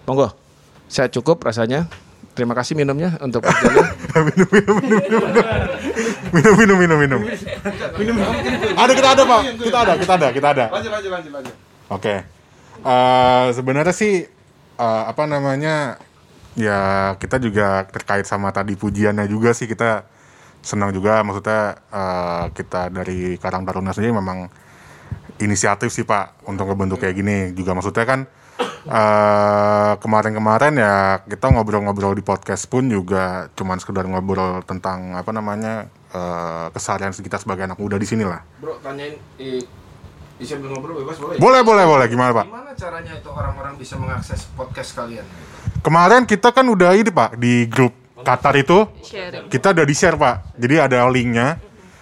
Monggo. 0.04 0.49
Saya 0.90 1.06
cukup 1.06 1.38
rasanya. 1.40 1.86
Terima 2.30 2.54
kasih 2.54 2.74
minumnya 2.74 3.14
untuk 3.20 3.42
Mas 3.42 3.58
Joni. 3.62 3.82
minum 6.30 6.54
minum 6.56 6.76
minum 6.78 7.20
minum 7.98 8.16
ada 8.76 8.92
kita 8.94 9.08
ada 9.12 9.22
pak 9.24 9.40
kita 9.58 9.78
ada 9.82 9.92
kita 9.98 10.12
ada 10.14 10.28
kita 10.30 10.48
ada 10.48 10.64
Lanjut 10.70 10.90
lanjut 10.90 11.10
lanjut 11.10 11.32
lanjut. 11.32 11.54
oke 11.88 12.14
Eh, 12.80 13.46
sebenarnya 13.52 13.92
sih 13.92 14.24
eh, 14.78 15.02
apa 15.04 15.28
namanya 15.28 16.00
ya 16.56 17.12
kita 17.20 17.36
juga 17.36 17.84
terkait 17.92 18.24
sama 18.24 18.48
tadi 18.56 18.72
pujiannya 18.72 19.28
juga 19.28 19.52
sih 19.52 19.68
kita 19.68 20.08
senang 20.62 20.88
juga 20.88 21.20
maksudnya 21.20 21.76
eh, 21.92 22.44
kita 22.56 22.88
dari 22.88 23.36
Karang 23.36 23.68
Taruna 23.68 23.92
sendiri 23.92 24.16
memang 24.16 24.48
inisiatif 25.36 25.92
sih 25.92 26.08
pak 26.08 26.40
untuk 26.48 26.72
ngebentuk 26.72 27.04
kayak 27.04 27.16
gini 27.16 27.36
juga 27.52 27.76
maksudnya 27.76 28.06
kan 28.08 28.20
eh, 28.86 29.92
kemarin-kemarin 29.96 30.74
ya 30.74 30.94
kita 31.22 31.46
ngobrol-ngobrol 31.48 32.12
di 32.12 32.20
podcast 32.20 32.64
pun 32.64 32.86
juga 32.86 33.48
cuman 33.52 33.76
sekedar 33.76 34.04
ngobrol 34.04 34.60
tentang 34.62 35.14
apa 35.14 35.30
namanya 35.30 35.86
eh, 36.08 36.66
keseharian 36.70 37.12
kita 37.12 37.36
sebagai 37.36 37.64
anak 37.64 37.76
muda 37.76 37.96
di 37.96 38.04
sini 38.04 38.22
lah 38.22 38.40
Bro, 38.58 38.80
tanyain 38.80 39.16
i, 39.36 39.60
bisa 40.36 40.56
ngobrol 40.56 40.96
bebas 40.98 41.16
boleh? 41.16 41.36
boleh 41.36 41.60
boleh 41.60 41.84
boleh 41.84 42.06
gimana 42.06 42.32
pak 42.32 42.46
Gimana 42.46 42.70
caranya 42.72 43.12
itu 43.12 43.28
orang-orang 43.28 43.74
bisa 43.76 43.94
mengakses 43.94 44.48
podcast 44.50 44.90
kalian? 44.94 45.26
kemarin 45.80 46.24
kita 46.24 46.48
kan 46.48 46.64
udah 46.64 46.92
ini 46.92 47.08
pak 47.08 47.36
di 47.36 47.64
grup 47.66 47.92
Qatar 48.20 48.52
itu 48.54 48.84
sharing. 49.00 49.48
kita 49.48 49.72
udah 49.72 49.84
di 49.84 49.94
share 49.94 50.12
pak 50.14 50.52
jadi 50.56 50.84
ada 50.84 51.08
linknya 51.08 51.56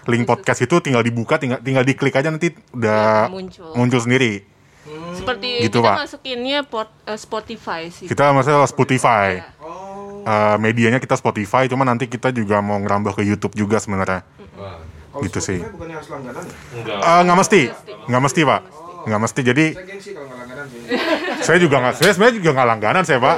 link 0.09 0.25
podcast 0.25 0.59
itu 0.61 0.81
tinggal 0.81 1.05
dibuka 1.05 1.39
tinggal 1.39 1.61
tinggal 1.61 1.85
diklik 1.85 2.11
aja 2.11 2.27
nanti 2.27 2.51
udah 2.73 3.27
Ya, 3.27 3.31
muncul. 3.31 3.71
muncul 3.77 4.01
sendiri 4.01 4.43
Seperti 5.11 5.49
Gitu, 5.63 5.79
kita 5.79 5.87
Pak. 5.87 5.97
masukinnya 6.01 6.59
port, 6.63 6.91
eh, 7.03 7.17
Spotify 7.17 7.89
sih. 7.89 8.07
kita 8.07 8.31
masalah 8.31 8.65
Spotify 8.65 9.39
Ya. 9.39 9.47
Eh, 10.21 10.57
medianya 10.59 10.99
kita 10.99 11.15
Spotify 11.15 11.65
cuma 11.67 11.83
nanti 11.83 12.05
kita 12.05 12.29
juga 12.31 12.59
mau 12.59 12.77
ngerambah 12.77 13.15
ke 13.15 13.23
YouTube 13.23 13.55
juga 13.55 13.77
sebenarnya 13.77 14.21
Kalau 14.21 15.25
Gitu 15.25 15.39
sih. 15.39 15.57
Spotify 15.57 15.73
bukannya 15.73 15.95
harus 15.95 16.09
langganan 16.11 16.45
ya? 16.45 16.95
Eh, 16.95 17.21
nggak 17.23 17.39
mesti 17.39 17.61
nggak 18.05 18.23
mesti 18.23 18.41
pak 18.43 18.61
nggak 19.01 19.21
mesti 19.21 19.41
jadi 19.43 19.67
Saya 19.71 19.87
gengsi 19.87 20.11
kalau 20.11 20.27
nggak 20.27 20.39
langganan 20.39 20.67
sih. 20.69 20.81
saya 21.47 21.59
juga 21.59 21.77
nggak 21.79 21.95
saya 21.95 22.11
sebenarnya 22.13 22.37
juga 22.37 22.51
nggak 22.53 22.69
langganan 22.69 23.03
saya 23.03 23.19
pak 23.19 23.37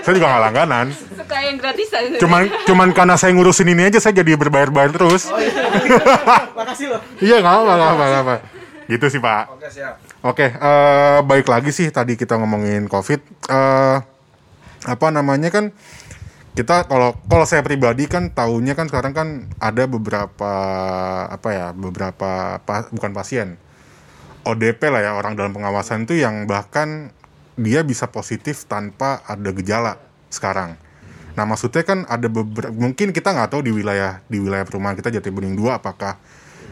saya 0.00 0.14
juga 0.14 0.26
nggak 0.26 0.42
langganan 0.42 0.86
Suka 0.94 1.36
yang 1.38 1.56
gratisan. 1.58 2.02
cuman 2.16 2.40
cuman 2.64 2.88
karena 2.92 3.14
saya 3.14 3.32
ngurusin 3.32 3.68
ini 3.68 3.82
aja 3.84 3.98
saya 3.98 4.14
jadi 4.16 4.32
berbayar-bayar 4.36 4.90
terus 4.90 5.28
Makasih 6.56 6.86
loh. 6.88 7.00
iya 7.18 7.36
nggak 7.38 7.54
apa 7.54 7.72
nggak 7.72 7.90
apa 7.90 8.04
nggak 8.04 8.22
apa 8.22 8.34
gitu 8.86 9.06
sih 9.10 9.18
pak 9.18 9.44
Oke, 9.50 9.66
siap. 9.68 9.94
Oke, 10.24 10.48
eh 10.48 11.18
baik 11.22 11.46
lagi 11.46 11.70
sih 11.70 11.88
tadi 11.92 12.16
kita 12.16 12.40
ngomongin 12.40 12.88
COVID. 12.88 13.20
eh 13.52 13.96
apa 14.86 15.06
namanya 15.10 15.50
kan 15.50 15.74
kita 16.56 16.86
kalau 16.88 17.16
kalau 17.28 17.44
saya 17.48 17.60
pribadi 17.66 18.06
kan 18.08 18.30
tahunya 18.32 18.72
kan 18.78 18.86
sekarang 18.88 19.12
kan 19.12 19.28
ada 19.60 19.84
beberapa 19.90 20.52
apa 21.28 21.48
ya 21.52 21.66
beberapa 21.76 22.60
pa- 22.62 22.88
bukan 22.94 23.12
pasien 23.12 23.58
ODP 24.46 24.80
lah 24.88 25.02
ya 25.04 25.12
orang 25.18 25.34
dalam 25.34 25.52
pengawasan 25.52 26.06
itu 26.06 26.16
yang 26.22 26.46
bahkan 26.48 27.10
dia 27.58 27.82
bisa 27.82 28.06
positif 28.08 28.64
tanpa 28.68 29.20
ada 29.26 29.50
gejala 29.52 29.98
sekarang. 30.32 30.78
Nah 31.36 31.44
maksudnya 31.44 31.82
kan 31.84 32.06
ada 32.08 32.28
beberapa 32.30 32.72
mungkin 32.72 33.10
kita 33.12 33.34
nggak 33.36 33.50
tahu 33.52 33.62
di 33.68 33.72
wilayah 33.74 34.22
di 34.30 34.38
wilayah 34.40 34.64
perumahan 34.64 34.96
kita 34.96 35.12
Jati 35.12 35.28
Bening 35.34 35.56
2 35.58 35.76
apakah 35.80 36.16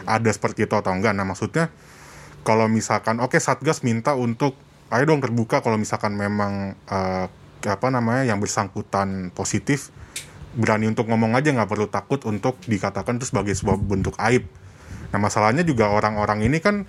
ada 0.08 0.30
seperti 0.32 0.64
itu 0.68 0.74
atau 0.76 0.92
enggak. 0.94 1.12
Nah 1.12 1.26
maksudnya 1.28 1.68
kalau 2.44 2.68
misalkan 2.68 3.18
oke 3.18 3.40
satgas 3.40 3.80
minta 3.80 4.12
untuk 4.14 4.54
ayo 4.92 5.04
dong 5.08 5.24
terbuka 5.24 5.64
kalau 5.64 5.80
misalkan 5.80 6.14
memang 6.14 6.76
eh, 6.86 7.26
apa 7.64 7.88
namanya 7.88 8.28
yang 8.28 8.38
bersangkutan 8.38 9.32
positif 9.32 9.88
berani 10.54 10.86
untuk 10.86 11.08
ngomong 11.08 11.34
aja 11.34 11.50
nggak 11.50 11.66
perlu 11.66 11.88
takut 11.90 12.22
untuk 12.28 12.60
dikatakan 12.68 13.18
itu 13.18 13.26
sebagai 13.26 13.56
sebuah 13.56 13.80
bentuk 13.80 14.14
aib. 14.20 14.46
Nah 15.10 15.18
masalahnya 15.18 15.66
juga 15.66 15.90
orang-orang 15.90 16.46
ini 16.46 16.60
kan 16.60 16.84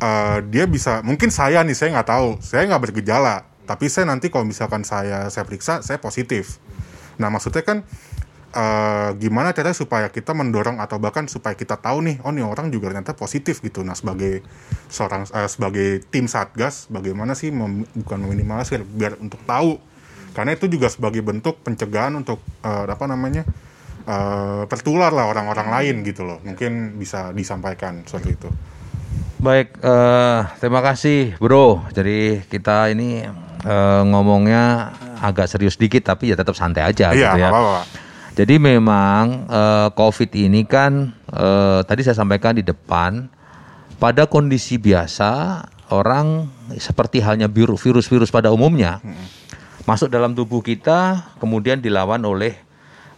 eh, 0.00 0.38
dia 0.48 0.64
bisa 0.64 1.04
mungkin 1.04 1.28
saya 1.28 1.62
nih 1.62 1.76
saya 1.76 1.94
nggak 1.94 2.08
tahu 2.08 2.28
saya 2.42 2.66
nggak 2.66 2.90
bergejala 2.90 3.46
tapi 3.68 3.92
saya 3.92 4.08
nanti 4.08 4.32
kalau 4.32 4.48
misalkan 4.48 4.82
saya 4.82 5.28
saya 5.28 5.44
periksa 5.44 5.84
saya 5.84 6.00
positif. 6.00 6.56
Nah 7.20 7.28
maksudnya 7.28 7.60
kan 7.60 7.84
eh, 8.52 9.10
gimana 9.16 9.52
caranya 9.52 9.76
supaya 9.76 10.08
kita 10.08 10.32
mendorong 10.32 10.80
atau 10.80 10.96
bahkan 10.96 11.28
supaya 11.28 11.52
kita 11.52 11.76
tahu 11.76 12.00
nih 12.04 12.16
oh 12.24 12.32
nih 12.32 12.44
orang 12.44 12.68
juga 12.68 12.92
ternyata 12.92 13.12
positif 13.12 13.60
gitu. 13.60 13.84
Nah 13.84 13.92
sebagai 13.92 14.40
seorang 14.88 15.28
eh, 15.28 15.48
sebagai 15.48 15.88
tim 16.08 16.24
satgas 16.26 16.88
bagaimana 16.88 17.36
sih 17.36 17.52
mem- 17.52 17.88
bukan 17.92 18.18
meminimalisir 18.24 18.82
biar 18.84 19.20
untuk 19.20 19.40
tahu 19.44 19.76
karena 20.36 20.54
itu 20.54 20.70
juga 20.70 20.86
sebagai 20.88 21.20
bentuk 21.20 21.60
pencegahan 21.60 22.14
untuk 22.14 22.40
eh, 22.62 22.84
apa 22.88 23.04
namanya 23.04 23.42
eh, 24.06 24.62
tertular 24.68 25.12
lah 25.12 25.28
orang-orang 25.28 25.68
lain 25.68 25.94
gitu 26.04 26.24
loh 26.24 26.38
mungkin 26.44 26.96
bisa 26.96 27.32
disampaikan 27.36 28.04
seperti 28.08 28.30
itu. 28.38 28.50
Baik, 29.38 29.78
eh, 29.78 30.40
terima 30.58 30.82
kasih 30.82 31.38
Bro. 31.38 31.86
Jadi 31.94 32.42
kita 32.50 32.90
ini 32.90 33.22
eh, 33.62 34.02
ngomongnya 34.08 34.90
agak 35.18 35.50
serius 35.50 35.78
dikit 35.78 36.02
tapi 36.06 36.30
ya 36.30 36.36
tetap 36.38 36.54
santai 36.54 36.82
aja 36.86 37.10
Iya 37.10 37.34
gitu 37.34 37.38
ya. 37.38 37.50
nggak 37.50 37.54
apa-apa. 37.54 38.07
Jadi 38.38 38.54
memang 38.62 39.50
eh, 39.50 39.88
COVID 39.98 40.30
ini 40.38 40.62
kan 40.62 41.10
eh, 41.34 41.82
tadi 41.82 42.06
saya 42.06 42.14
sampaikan 42.22 42.54
di 42.54 42.62
depan 42.62 43.26
pada 43.98 44.30
kondisi 44.30 44.78
biasa 44.78 45.58
orang 45.90 46.46
seperti 46.78 47.18
halnya 47.18 47.50
virus-virus 47.50 48.30
pada 48.30 48.54
umumnya 48.54 49.02
masuk 49.90 50.06
dalam 50.06 50.38
tubuh 50.38 50.62
kita 50.62 51.34
kemudian 51.42 51.82
dilawan 51.82 52.22
oleh 52.22 52.54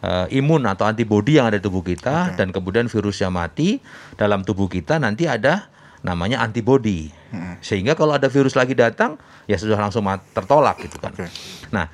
eh, 0.01 0.27
imun 0.41 0.65
atau 0.65 0.89
antibodi 0.89 1.37
yang 1.37 1.53
ada 1.53 1.61
di 1.61 1.65
tubuh 1.69 1.85
kita 1.85 2.41
dan 2.41 2.49
kemudian 2.49 2.89
virusnya 2.89 3.29
mati 3.29 3.77
dalam 4.17 4.41
tubuh 4.41 4.73
kita 4.73 4.97
nanti 4.97 5.29
ada 5.29 5.69
namanya 6.01 6.41
antibodi 6.41 7.13
sehingga 7.61 7.93
kalau 7.93 8.17
ada 8.17 8.33
virus 8.33 8.57
lagi 8.57 8.73
datang 8.73 9.21
ya 9.45 9.61
sudah 9.61 9.77
langsung 9.77 10.01
tertolak 10.33 10.81
gitu 10.81 10.97
kan. 10.97 11.13
Oke. 11.13 11.29
Nah, 11.77 11.93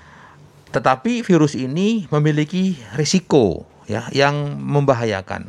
tetapi 0.76 1.24
virus 1.24 1.56
ini 1.56 2.04
memiliki 2.12 2.76
risiko 3.00 3.64
ya 3.88 4.04
yang 4.12 4.60
membahayakan. 4.60 5.48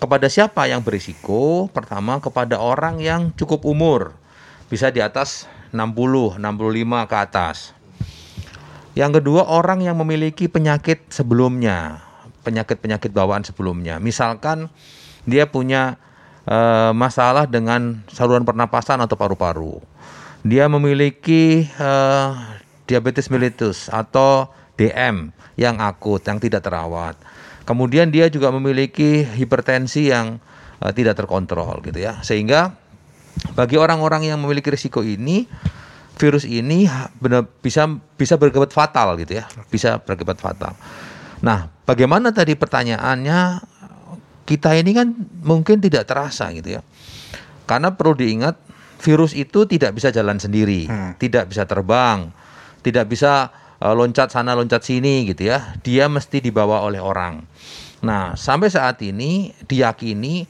Kepada 0.00 0.32
siapa 0.32 0.64
yang 0.64 0.80
berisiko? 0.80 1.68
Pertama 1.68 2.16
kepada 2.16 2.56
orang 2.56 2.96
yang 2.96 3.28
cukup 3.36 3.68
umur. 3.68 4.16
Bisa 4.72 4.88
di 4.88 5.04
atas 5.04 5.44
60, 5.76 6.40
65 6.40 7.10
ke 7.12 7.16
atas. 7.20 7.76
Yang 8.96 9.20
kedua 9.20 9.44
orang 9.52 9.84
yang 9.84 10.00
memiliki 10.00 10.48
penyakit 10.48 11.12
sebelumnya, 11.12 12.00
penyakit-penyakit 12.40 13.12
bawaan 13.12 13.44
sebelumnya. 13.44 14.00
Misalkan 14.00 14.72
dia 15.28 15.44
punya 15.44 16.00
eh, 16.48 16.92
masalah 16.96 17.44
dengan 17.44 18.00
saluran 18.08 18.48
pernapasan 18.48 18.96
atau 19.04 19.12
paru-paru. 19.12 19.76
Dia 20.40 20.70
memiliki 20.72 21.68
eh, 21.68 22.30
diabetes 22.88 23.28
mellitus 23.28 23.92
atau 23.92 24.48
DM 24.80 25.28
yang 25.60 25.76
akut 25.84 26.24
yang 26.24 26.40
tidak 26.40 26.64
terawat. 26.64 27.14
Kemudian 27.68 28.08
dia 28.08 28.32
juga 28.32 28.48
memiliki 28.48 29.28
hipertensi 29.28 30.08
yang 30.08 30.40
eh, 30.80 30.92
tidak 30.96 31.20
terkontrol 31.20 31.84
gitu 31.84 32.00
ya. 32.00 32.24
Sehingga 32.24 32.72
bagi 33.52 33.76
orang-orang 33.76 34.32
yang 34.32 34.40
memiliki 34.40 34.72
risiko 34.72 35.04
ini 35.04 35.44
virus 36.18 36.42
ini 36.42 36.90
benar 37.22 37.46
bisa 37.62 37.86
bisa 38.16 38.40
berakibat 38.40 38.72
fatal 38.72 39.20
gitu 39.20 39.36
ya. 39.36 39.44
Bisa 39.68 40.00
berakibat 40.00 40.40
fatal. 40.40 40.72
Nah, 41.44 41.70
bagaimana 41.84 42.32
tadi 42.34 42.56
pertanyaannya 42.56 43.62
kita 44.48 44.74
ini 44.80 44.96
kan 44.96 45.12
mungkin 45.44 45.78
tidak 45.84 46.08
terasa 46.08 46.48
gitu 46.56 46.80
ya. 46.80 46.82
Karena 47.68 47.92
perlu 47.92 48.16
diingat 48.16 48.56
virus 48.98 49.36
itu 49.36 49.68
tidak 49.68 49.94
bisa 49.94 50.08
jalan 50.10 50.40
sendiri, 50.40 50.88
tidak 51.20 51.52
bisa 51.52 51.68
terbang, 51.68 52.32
tidak 52.82 53.10
bisa 53.10 53.50
eh, 53.82 53.94
loncat 53.94 54.30
sana 54.30 54.54
loncat 54.54 54.82
sini 54.82 55.28
gitu 55.28 55.50
ya. 55.50 55.76
Dia 55.82 56.06
mesti 56.06 56.42
dibawa 56.42 56.82
oleh 56.84 57.02
orang. 57.02 57.42
Nah, 58.02 58.38
sampai 58.38 58.70
saat 58.70 59.02
ini 59.02 59.50
diyakini 59.66 60.46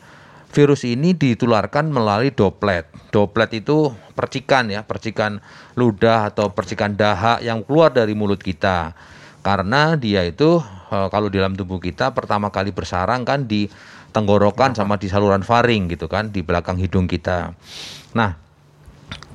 virus 0.53 0.85
ini 0.85 1.17
ditularkan 1.17 1.93
melalui 1.93 2.33
doplet. 2.33 2.88
Doplet 3.12 3.61
itu 3.61 3.93
percikan 4.17 4.69
ya, 4.69 4.85
percikan 4.85 5.41
ludah 5.77 6.33
atau 6.33 6.53
percikan 6.53 6.97
dahak 6.97 7.45
yang 7.45 7.64
keluar 7.64 7.93
dari 7.93 8.12
mulut 8.12 8.41
kita. 8.41 8.93
Karena 9.41 9.97
dia 9.97 10.25
itu 10.29 10.61
eh, 10.93 11.09
kalau 11.09 11.33
di 11.33 11.41
dalam 11.41 11.57
tubuh 11.57 11.81
kita 11.81 12.12
pertama 12.12 12.53
kali 12.53 12.73
bersarang 12.73 13.25
kan 13.25 13.49
di 13.49 13.69
tenggorokan 14.09 14.73
sama 14.73 14.97
di 14.97 15.07
saluran 15.09 15.45
faring 15.45 15.93
gitu 15.93 16.09
kan, 16.09 16.33
di 16.33 16.41
belakang 16.41 16.81
hidung 16.81 17.05
kita. 17.05 17.53
Nah, 18.17 18.41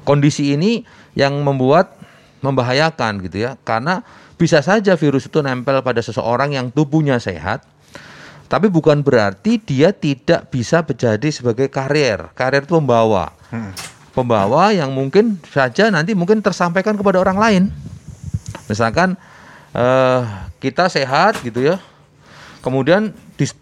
kondisi 0.03 0.53
ini 0.53 0.81
yang 1.13 1.39
membuat 1.45 2.02
membahayakan 2.43 3.23
gitu 3.25 3.47
ya 3.47 3.55
karena 3.63 4.03
bisa 4.35 4.59
saja 4.59 4.99
virus 4.99 5.31
itu 5.31 5.39
nempel 5.39 5.79
pada 5.79 6.03
seseorang 6.03 6.53
yang 6.53 6.67
tubuhnya 6.69 7.17
sehat 7.17 7.63
tapi 8.51 8.67
bukan 8.67 9.01
berarti 9.01 9.57
dia 9.57 9.95
tidak 9.95 10.51
bisa 10.51 10.83
menjadi 10.83 11.27
sebagai 11.31 11.71
karier 11.71 12.27
karier 12.35 12.67
itu 12.67 12.75
pembawa 12.75 13.31
pembawa 14.11 14.75
yang 14.75 14.91
mungkin 14.91 15.39
saja 15.47 15.87
nanti 15.87 16.11
mungkin 16.13 16.43
tersampaikan 16.43 16.99
kepada 16.99 17.23
orang 17.23 17.39
lain 17.39 17.63
misalkan 18.67 19.15
eh, 19.73 20.21
kita 20.61 20.87
sehat 20.87 21.41
gitu 21.43 21.59
ya. 21.59 21.81
Kemudian 22.63 23.11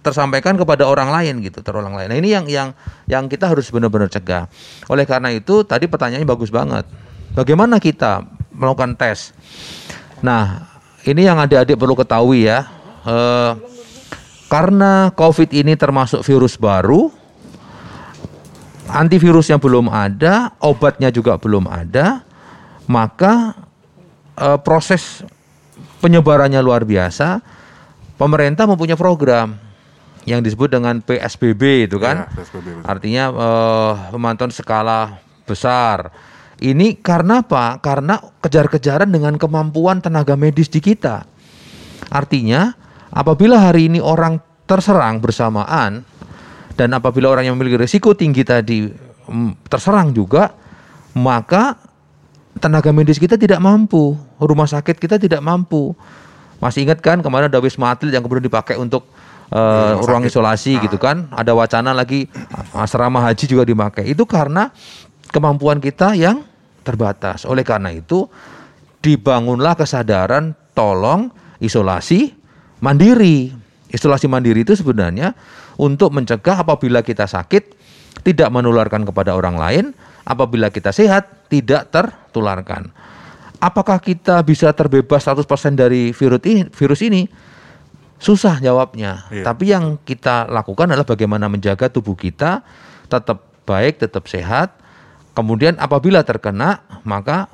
tersampaikan 0.06 0.54
kepada 0.54 0.86
orang 0.86 1.10
lain 1.10 1.41
gitu, 1.41 1.65
terulang 1.65 1.98
lain. 1.98 2.06
Nah, 2.06 2.17
ini 2.22 2.30
yang 2.38 2.46
yang 2.46 2.70
yang 3.10 3.26
kita 3.26 3.50
harus 3.50 3.65
benar-benar 3.74 4.13
cegah. 4.13 4.46
Oleh 4.94 5.10
karena 5.10 5.34
itu 5.34 5.65
tadi 5.65 5.89
pertanyaannya 5.89 6.30
bagus 6.30 6.54
banget. 6.54 6.86
Bagaimana 7.34 7.82
kita 7.82 8.22
melakukan 8.62 8.93
tes? 8.93 9.34
Nah, 10.21 10.69
ini 11.02 11.26
yang 11.26 11.41
adik-adik 11.41 11.76
perlu 11.82 11.97
ketahui 11.97 12.45
ya. 12.45 12.69
Eh, 13.02 13.52
karena 14.45 15.10
COVID 15.17 15.50
ini 15.50 15.74
termasuk 15.74 16.21
virus 16.21 16.60
baru, 16.60 17.10
antivirusnya 18.86 19.58
belum 19.58 19.89
ada, 19.89 20.54
obatnya 20.62 21.10
juga 21.10 21.41
belum 21.41 21.65
ada, 21.65 22.21
maka 22.86 23.58
eh, 24.38 24.60
proses 24.62 25.26
penyebarannya 26.04 26.62
luar 26.62 26.86
biasa. 26.86 27.41
Pemerintah 28.21 28.69
mempunyai 28.69 28.93
program 28.93 29.58
yang 30.30 30.45
disebut 30.45 30.69
dengan 30.69 31.02
PSBB 31.02 31.89
itu 31.89 31.97
kan. 31.97 32.30
Ya, 32.30 32.45
PSBB. 32.45 32.86
Artinya 32.86 33.24
eh, 33.34 33.93
pemantauan 34.13 34.54
skala 34.54 35.17
besar. 35.50 36.13
Ini 36.62 37.02
karena 37.02 37.41
apa? 37.41 37.82
Karena 37.82 38.21
kejar-kejaran 38.21 39.10
dengan 39.10 39.34
kemampuan 39.41 39.97
tenaga 39.97 40.38
medis 40.38 40.69
di 40.69 40.78
kita. 40.78 41.26
Artinya, 42.13 42.69
apabila 43.10 43.58
hari 43.58 43.89
ini 43.89 43.97
orang 43.97 44.38
terserang 44.69 45.17
bersamaan 45.17 46.06
dan 46.78 46.89
apabila 46.93 47.34
orang 47.34 47.50
yang 47.50 47.58
memiliki 47.58 47.82
risiko 47.82 48.13
tinggi 48.13 48.45
tadi 48.45 48.86
mm, 49.26 49.65
terserang 49.74 50.13
juga, 50.13 50.54
maka 51.17 51.82
tenaga 52.62 52.93
medis 52.93 53.17
kita 53.17 53.41
tidak 53.41 53.58
mampu, 53.58 54.13
rumah 54.38 54.69
sakit 54.69 55.02
kita 55.02 55.17
tidak 55.17 55.41
mampu. 55.41 55.97
Masih 56.62 56.86
ingat 56.86 57.02
kan 57.02 57.26
kemarin 57.26 57.50
ada 57.50 57.58
wisma 57.58 57.89
atlet 57.89 58.13
yang 58.13 58.21
kemudian 58.21 58.45
dipakai 58.45 58.78
untuk 58.78 59.10
rumah 59.50 59.97
ruang 60.06 60.24
sakit. 60.24 60.32
isolasi 60.32 60.74
gitu 60.86 61.02
kan? 61.02 61.26
Ada 61.34 61.58
wacana 61.58 61.91
lagi 61.91 62.30
asrama 62.71 63.17
haji 63.26 63.45
juga 63.50 63.65
dipakai. 63.65 64.06
Itu 64.13 64.30
karena 64.30 64.69
kemampuan 65.34 65.82
kita 65.82 66.13
yang 66.13 66.50
terbatas. 66.82 67.46
Oleh 67.46 67.65
karena 67.65 67.94
itu 67.94 68.28
dibangunlah 69.02 69.78
kesadaran 69.78 70.54
tolong 70.78 71.34
isolasi 71.62 72.34
mandiri. 72.82 73.54
Isolasi 73.91 74.26
mandiri 74.32 74.63
itu 74.63 74.78
sebenarnya 74.78 75.36
untuk 75.76 76.15
mencegah 76.15 76.63
apabila 76.63 77.04
kita 77.04 77.28
sakit 77.28 77.82
tidak 78.22 78.50
menularkan 78.54 79.08
kepada 79.08 79.36
orang 79.36 79.56
lain, 79.58 79.86
apabila 80.24 80.70
kita 80.70 80.94
sehat 80.94 81.50
tidak 81.50 81.89
tertularkan. 81.91 82.91
Apakah 83.62 84.02
kita 84.02 84.41
bisa 84.41 84.74
terbebas 84.74 85.22
100% 85.28 85.46
dari 85.78 86.10
virus 86.15 86.41
ini? 86.50 86.62
Virus 86.74 87.02
ini? 87.06 87.30
Susah 88.22 88.58
jawabnya. 88.62 89.30
Iya. 89.30 89.46
Tapi 89.46 89.70
yang 89.70 90.02
kita 90.02 90.50
lakukan 90.50 90.89
adalah 90.89 91.06
bagaimana 91.06 91.46
menjaga 91.46 91.89
tubuh 91.89 92.17
kita 92.17 92.65
tetap 93.06 93.50
baik, 93.65 94.02
tetap 94.02 94.26
sehat. 94.30 94.78
Kemudian 95.32 95.80
apabila 95.80 96.28
terkena, 96.28 96.84
maka 97.08 97.48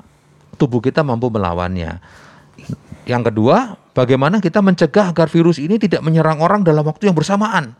tubuh 0.58 0.82
kita 0.82 1.06
mampu 1.06 1.30
melawannya. 1.30 2.02
Yang 3.06 3.32
kedua, 3.32 3.78
bagaimana 3.94 4.42
kita 4.42 4.60
mencegah 4.60 5.14
agar 5.14 5.30
virus 5.30 5.62
ini 5.62 5.78
tidak 5.78 6.02
menyerang 6.02 6.42
orang 6.42 6.66
dalam 6.66 6.82
waktu 6.84 7.08
yang 7.08 7.16
bersamaan. 7.16 7.72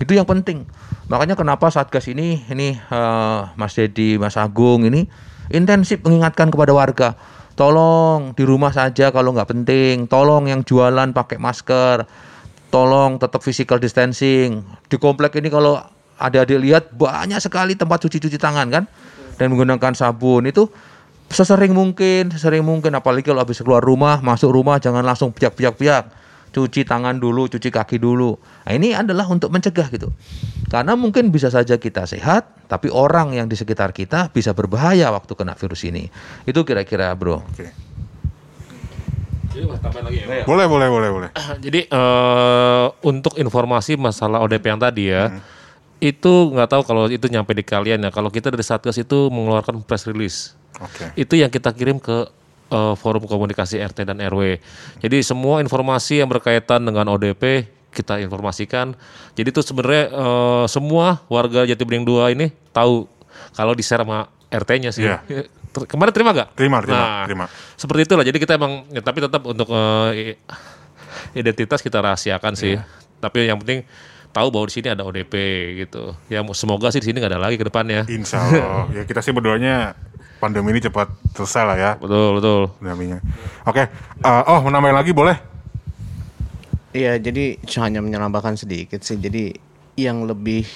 Itu 0.00 0.16
yang 0.16 0.24
penting. 0.24 0.64
Makanya 1.12 1.36
kenapa 1.36 1.68
Satgas 1.68 2.08
ini 2.08 2.40
ini 2.48 2.72
eh, 2.72 3.40
Mas 3.58 3.76
Dedi, 3.76 4.16
Mas 4.16 4.38
Agung 4.40 4.88
ini 4.88 5.04
intensif 5.52 6.00
mengingatkan 6.06 6.48
kepada 6.48 6.72
warga, 6.72 7.18
tolong 7.58 8.32
di 8.32 8.46
rumah 8.46 8.72
saja 8.72 9.12
kalau 9.12 9.34
nggak 9.34 9.50
penting, 9.50 10.06
tolong 10.06 10.48
yang 10.48 10.62
jualan 10.64 11.12
pakai 11.12 11.36
masker, 11.36 12.06
tolong 12.72 13.18
tetap 13.20 13.42
physical 13.44 13.76
distancing. 13.76 14.64
Di 14.86 14.96
komplek 14.96 15.36
ini 15.36 15.50
kalau 15.52 15.76
adik-adik 16.20 16.60
lihat 16.60 16.84
banyak 16.92 17.40
sekali 17.40 17.72
tempat 17.72 18.04
cuci-cuci 18.04 18.36
tangan 18.36 18.68
kan 18.68 18.84
dan 19.40 19.48
menggunakan 19.48 19.96
sabun 19.96 20.44
itu 20.44 20.68
sesering 21.30 21.72
mungkin, 21.72 22.34
sesering 22.34 22.66
mungkin 22.66 22.92
apalagi 22.92 23.30
kalau 23.30 23.40
habis 23.40 23.62
keluar 23.62 23.80
rumah, 23.80 24.18
masuk 24.20 24.50
rumah 24.50 24.76
jangan 24.82 25.06
langsung 25.06 25.30
piak-piak-piak. 25.32 26.20
Cuci 26.50 26.82
tangan 26.82 27.14
dulu, 27.14 27.46
cuci 27.46 27.70
kaki 27.70 28.02
dulu. 28.02 28.34
Nah, 28.66 28.74
ini 28.74 28.90
adalah 28.90 29.22
untuk 29.30 29.54
mencegah 29.54 29.86
gitu. 29.86 30.10
Karena 30.66 30.98
mungkin 30.98 31.30
bisa 31.30 31.46
saja 31.46 31.78
kita 31.78 32.10
sehat, 32.10 32.66
tapi 32.66 32.90
orang 32.90 33.38
yang 33.38 33.46
di 33.46 33.54
sekitar 33.54 33.94
kita 33.94 34.34
bisa 34.34 34.50
berbahaya 34.50 35.14
waktu 35.14 35.30
kena 35.38 35.54
virus 35.54 35.86
ini. 35.86 36.10
Itu 36.42 36.66
kira-kira, 36.66 37.14
Bro. 37.14 37.46
Oke. 37.54 37.70
Jadi 39.50 39.62
lagi 39.66 40.18
ya. 40.26 40.42
Boleh, 40.42 40.66
boleh, 40.66 40.88
boleh, 40.90 41.10
boleh. 41.14 41.30
Jadi 41.64 41.86
eh, 41.86 42.86
untuk 43.06 43.38
informasi 43.38 43.94
masalah 43.94 44.42
ODP 44.42 44.74
yang 44.74 44.82
tadi 44.82 45.06
ya, 45.06 45.30
itu 46.00 46.32
nggak 46.50 46.68
tahu 46.68 46.82
kalau 46.82 47.06
itu 47.06 47.28
nyampe 47.28 47.52
di 47.52 47.62
kalian 47.62 48.00
ya. 48.02 48.10
Kalau 48.10 48.28
kita 48.28 48.48
dari 48.48 48.64
Satgas 48.64 48.96
itu 48.96 49.28
mengeluarkan 49.28 49.84
press 49.84 50.08
release, 50.08 50.56
Oke. 50.80 51.12
itu 51.14 51.36
yang 51.36 51.52
kita 51.52 51.70
kirim 51.70 52.00
ke 52.00 52.24
eh, 52.68 52.94
forum 52.96 53.24
komunikasi 53.24 53.76
RT 53.78 54.08
dan 54.08 54.18
RW. 54.18 54.58
Jadi 54.98 55.20
semua 55.20 55.60
informasi 55.60 56.18
yang 56.18 56.28
berkaitan 56.28 56.80
dengan 56.82 57.04
ODP 57.12 57.68
kita 57.90 58.22
informasikan. 58.22 58.96
Jadi 59.34 59.48
itu 59.52 59.60
sebenarnya 59.60 60.04
eh, 60.08 60.64
semua 60.66 61.20
warga 61.28 61.62
Jati 61.62 61.84
Bening 61.84 62.08
2 62.08 62.34
ini 62.34 62.48
tahu 62.72 63.04
kalau 63.52 63.76
di 63.76 63.84
share 63.84 64.00
sama 64.02 64.26
RT-nya 64.48 64.90
sih. 64.90 65.04
Iya. 65.04 65.20
Ter- 65.70 65.86
Kemarin 65.86 66.10
terima 66.10 66.34
gak? 66.34 66.58
Terima, 66.58 66.82
terima, 66.82 66.98
Nah, 66.98 67.22
terima. 67.30 67.44
Seperti 67.78 68.02
itulah. 68.02 68.26
Jadi 68.26 68.42
kita 68.42 68.58
emang, 68.58 68.82
ya, 68.90 68.98
tapi 69.06 69.22
tetap 69.22 69.38
untuk 69.46 69.70
i- 70.10 70.34
identitas 71.34 71.78
kita 71.78 72.02
rahasiakan 72.02 72.58
sih. 72.58 72.74
Iya. 72.74 72.82
Tapi 73.22 73.46
yang 73.46 73.58
penting 73.62 73.86
tahu 74.30 74.48
bahwa 74.54 74.66
di 74.70 74.74
sini 74.74 74.88
ada 74.90 75.02
ODP 75.02 75.34
gitu. 75.86 76.14
Ya 76.30 76.42
semoga 76.54 76.90
sih 76.94 77.02
di 77.02 77.10
sini 77.10 77.18
nggak 77.18 77.34
ada 77.36 77.42
lagi 77.42 77.56
ke 77.58 77.66
depannya. 77.66 78.06
Insya 78.06 78.42
Allah. 78.42 78.86
ya 78.96 79.02
kita 79.06 79.22
sih 79.22 79.34
berdoanya 79.34 79.94
pandemi 80.38 80.72
ini 80.72 80.80
cepat 80.80 81.10
selesai 81.36 81.62
lah 81.66 81.76
ya. 81.76 81.90
Betul 81.98 82.38
betul. 82.38 82.62
Pandeminya. 82.78 83.18
Oke. 83.66 83.90
Eh, 84.22 84.42
oh, 84.48 84.58
mau 84.64 84.70
nambahin 84.72 84.96
lagi 84.96 85.12
boleh? 85.12 85.36
Iya, 86.90 87.22
jadi 87.22 87.54
hanya 87.78 88.02
menambahkan 88.02 88.58
sedikit 88.58 88.98
sih. 89.06 89.14
Jadi 89.14 89.54
yang 89.94 90.26
lebih 90.26 90.66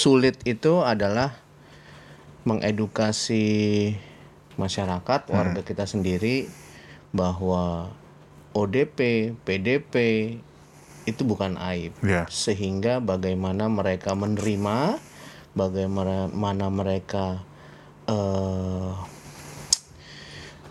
sulit 0.00 0.42
itu 0.42 0.82
adalah 0.82 1.38
mengedukasi 2.42 3.94
masyarakat, 4.58 5.20
warga 5.30 5.60
kita 5.62 5.86
sendiri 5.86 6.50
bahwa 7.14 7.94
ODP, 8.56 9.32
PDP 9.46 9.94
itu 11.10 11.22
bukan 11.26 11.58
aib. 11.58 11.92
Iya. 12.00 12.30
Sehingga 12.30 13.02
bagaimana 13.02 13.66
mereka 13.66 14.14
menerima, 14.14 14.98
bagaimana 15.54 16.66
mereka 16.70 17.42
eh 18.08 18.94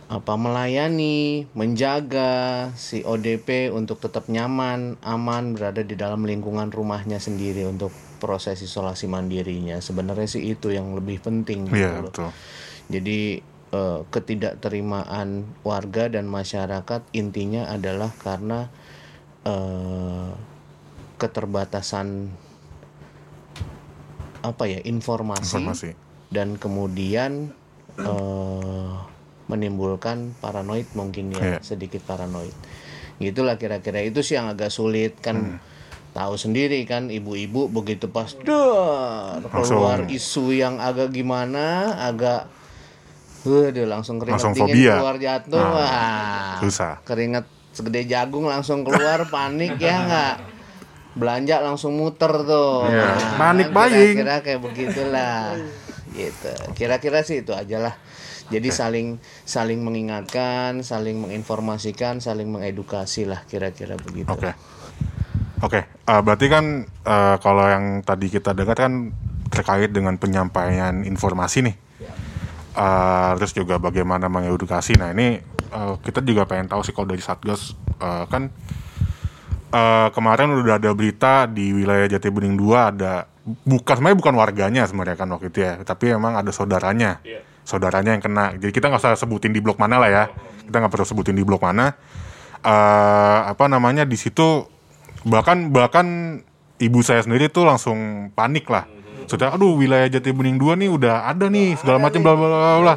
apa 0.10 0.34
melayani, 0.42 1.46
menjaga 1.54 2.74
si 2.74 3.06
ODP 3.06 3.70
untuk 3.70 4.02
tetap 4.02 4.26
nyaman, 4.26 4.98
aman 5.06 5.54
berada 5.54 5.86
di 5.86 5.94
dalam 5.94 6.26
lingkungan 6.26 6.74
rumahnya 6.74 7.22
sendiri 7.22 7.70
untuk 7.70 7.94
proses 8.18 8.58
isolasi 8.66 9.06
mandirinya. 9.06 9.78
Sebenarnya 9.78 10.26
sih 10.26 10.50
itu 10.50 10.74
yang 10.74 10.98
lebih 10.98 11.22
penting 11.22 11.70
gitu 11.70 11.86
loh. 11.86 12.10
betul. 12.10 12.30
Jadi 12.90 13.46
eh, 13.70 14.00
ketidakterimaan 14.10 15.46
warga 15.62 16.10
dan 16.10 16.26
masyarakat 16.26 17.06
intinya 17.14 17.70
adalah 17.70 18.10
karena 18.18 18.74
eh, 19.42 20.30
keterbatasan 21.16 22.32
apa 24.40 24.64
ya 24.66 24.80
informasi, 24.82 25.60
Informasi. 25.60 25.90
dan 26.32 26.56
kemudian 26.56 27.52
eh, 27.98 28.94
menimbulkan 29.46 30.32
paranoid 30.40 30.88
mungkin 30.94 31.34
ya 31.34 31.58
Iya. 31.58 31.60
sedikit 31.60 32.00
paranoid 32.02 32.54
gitulah 33.20 33.58
kira-kira 33.58 34.00
itu 34.00 34.24
sih 34.24 34.40
yang 34.40 34.48
agak 34.48 34.72
sulit 34.72 35.20
kan 35.20 35.60
tahu 36.10 36.40
sendiri 36.40 36.80
kan 36.86 37.12
ibu-ibu 37.12 37.68
begitu 37.68 38.08
pas 38.08 38.32
dar 38.32 39.44
keluar 39.44 40.08
isu 40.08 40.56
yang 40.56 40.80
agak 40.80 41.12
gimana 41.12 41.96
agak 42.00 42.48
Waduh, 43.40 43.88
langsung 43.88 44.20
keringet 44.20 44.36
Langsung 44.36 44.52
dingin 44.52 44.76
fobia. 44.76 44.96
keluar 44.96 45.16
jatuh 45.18 45.58
Nah, 45.58 45.72
wah 45.74 46.60
susah. 46.60 46.94
keringet 47.04 47.48
segede 47.80 48.04
jagung 48.04 48.44
langsung 48.44 48.84
keluar 48.84 49.24
panik 49.34 49.80
ya 49.80 49.96
nggak 50.04 50.36
belanja 51.16 51.60
langsung 51.60 51.96
muter 51.96 52.32
tuh 52.44 52.86
Iya. 52.86 53.08
Nah, 53.08 53.38
Panik 53.40 53.68
buying. 53.72 54.14
kira-kira 54.14 54.36
kayak 54.40 54.62
begitulah 54.62 55.56
gitu 56.18 56.54
kira-kira 56.74 57.24
sih 57.24 57.42
itu 57.42 57.52
aja 57.52 57.80
lah 57.80 57.96
jadi 58.50 58.68
saling 58.68 59.16
saling 59.44 59.80
mengingatkan 59.80 60.82
saling 60.82 61.18
menginformasikan 61.18 62.18
saling 62.18 62.50
mengedukasi 62.50 63.24
lah 63.24 63.46
kira-kira 63.46 63.96
begitu 63.96 64.28
Oke. 64.28 64.52
Oke, 65.60 65.84
eh, 65.84 66.22
berarti 66.24 66.48
kan 66.48 66.66
eh, 66.88 67.36
kalau 67.38 67.68
yang 67.68 68.00
tadi 68.02 68.32
kita 68.32 68.56
dengar 68.56 68.80
kan 68.80 69.12
terkait 69.52 69.92
dengan 69.92 70.16
penyampaian 70.16 71.04
informasi 71.04 71.68
nih. 71.68 71.76
Eh, 72.72 73.32
terus 73.36 73.52
juga 73.52 73.76
bagaimana 73.76 74.32
mengedukasi. 74.32 74.96
Nah 74.96 75.12
ini 75.12 75.36
eh, 75.70 75.94
kita 76.04 76.20
juga 76.26 76.50
pengen 76.50 76.68
tahu 76.68 76.82
sih 76.82 76.94
kalau 76.94 77.08
dari 77.10 77.22
Satgas 77.22 77.78
eh, 78.02 78.26
kan 78.28 78.50
eh, 79.74 80.08
kemarin 80.12 80.54
udah 80.60 80.82
ada 80.82 80.92
berita 80.94 81.46
di 81.46 81.72
wilayah 81.74 82.10
Jatibening 82.10 82.58
2 82.58 82.92
ada 82.96 83.30
bukan 83.66 83.94
sebenarnya 83.98 84.20
bukan 84.20 84.34
warganya 84.38 84.84
sebenarnya 84.86 85.18
kan 85.18 85.30
waktu 85.34 85.50
itu 85.50 85.60
ya, 85.66 85.82
tapi 85.82 86.14
emang 86.14 86.38
ada 86.38 86.54
saudaranya. 86.54 87.22
Saudaranya 87.66 88.18
yang 88.18 88.24
kena. 88.24 88.58
Jadi 88.58 88.74
kita 88.74 88.90
nggak 88.90 89.02
usah 89.02 89.14
sebutin 89.14 89.54
di 89.54 89.62
blok 89.62 89.78
mana 89.78 90.02
lah 90.02 90.10
ya. 90.10 90.24
Kita 90.66 90.82
nggak 90.82 90.90
perlu 90.90 91.06
sebutin 91.06 91.38
di 91.38 91.46
blok 91.46 91.62
mana. 91.62 91.94
eh 92.60 93.40
apa 93.48 93.72
namanya 93.72 94.04
di 94.04 94.20
situ 94.20 94.68
bahkan 95.24 95.72
bahkan 95.72 96.40
ibu 96.76 97.00
saya 97.00 97.24
sendiri 97.24 97.48
tuh 97.48 97.64
langsung 97.64 98.30
panik 98.34 98.68
lah. 98.68 98.84
Maksudnya, 99.30 99.54
aduh 99.54 99.78
wilayah 99.78 100.10
Jatibening 100.10 100.58
2 100.58 100.82
nih 100.82 100.90
udah 100.90 101.30
ada 101.30 101.46
nih 101.54 101.78
segala 101.78 102.02
macam 102.02 102.20
bla 102.26 102.34
bla 102.34 102.48
bla 102.50 102.78
bla. 102.82 102.96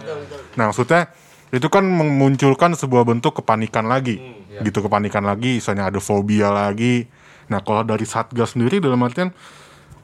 Nah, 0.56 0.72
maksudnya 0.72 1.12
itu 1.52 1.68
kan 1.68 1.84
memunculkan 1.84 2.72
sebuah 2.72 3.04
bentuk 3.04 3.44
kepanikan 3.44 3.84
lagi. 3.84 4.16
Gitu 4.64 4.80
kepanikan 4.80 5.22
lagi, 5.28 5.60
misalnya 5.60 5.92
ada 5.92 6.00
fobia 6.00 6.48
lagi. 6.48 7.04
Nah, 7.52 7.60
kalau 7.60 7.84
dari 7.84 8.08
Satgas 8.08 8.56
sendiri 8.56 8.80
dalam 8.80 9.04
artian 9.04 9.36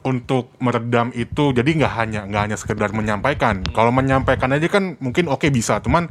untuk 0.05 0.55
meredam 0.63 1.11
itu 1.11 1.51
jadi 1.51 1.67
nggak 1.75 1.93
hanya 1.99 2.21
nggak 2.23 2.41
hanya 2.47 2.57
sekedar 2.57 2.93
menyampaikan. 2.95 3.65
Kalau 3.73 3.91
menyampaikan 3.91 4.53
aja 4.55 4.69
kan 4.71 4.95
mungkin 5.01 5.27
oke 5.27 5.49
bisa, 5.51 5.81
cuman 5.83 6.07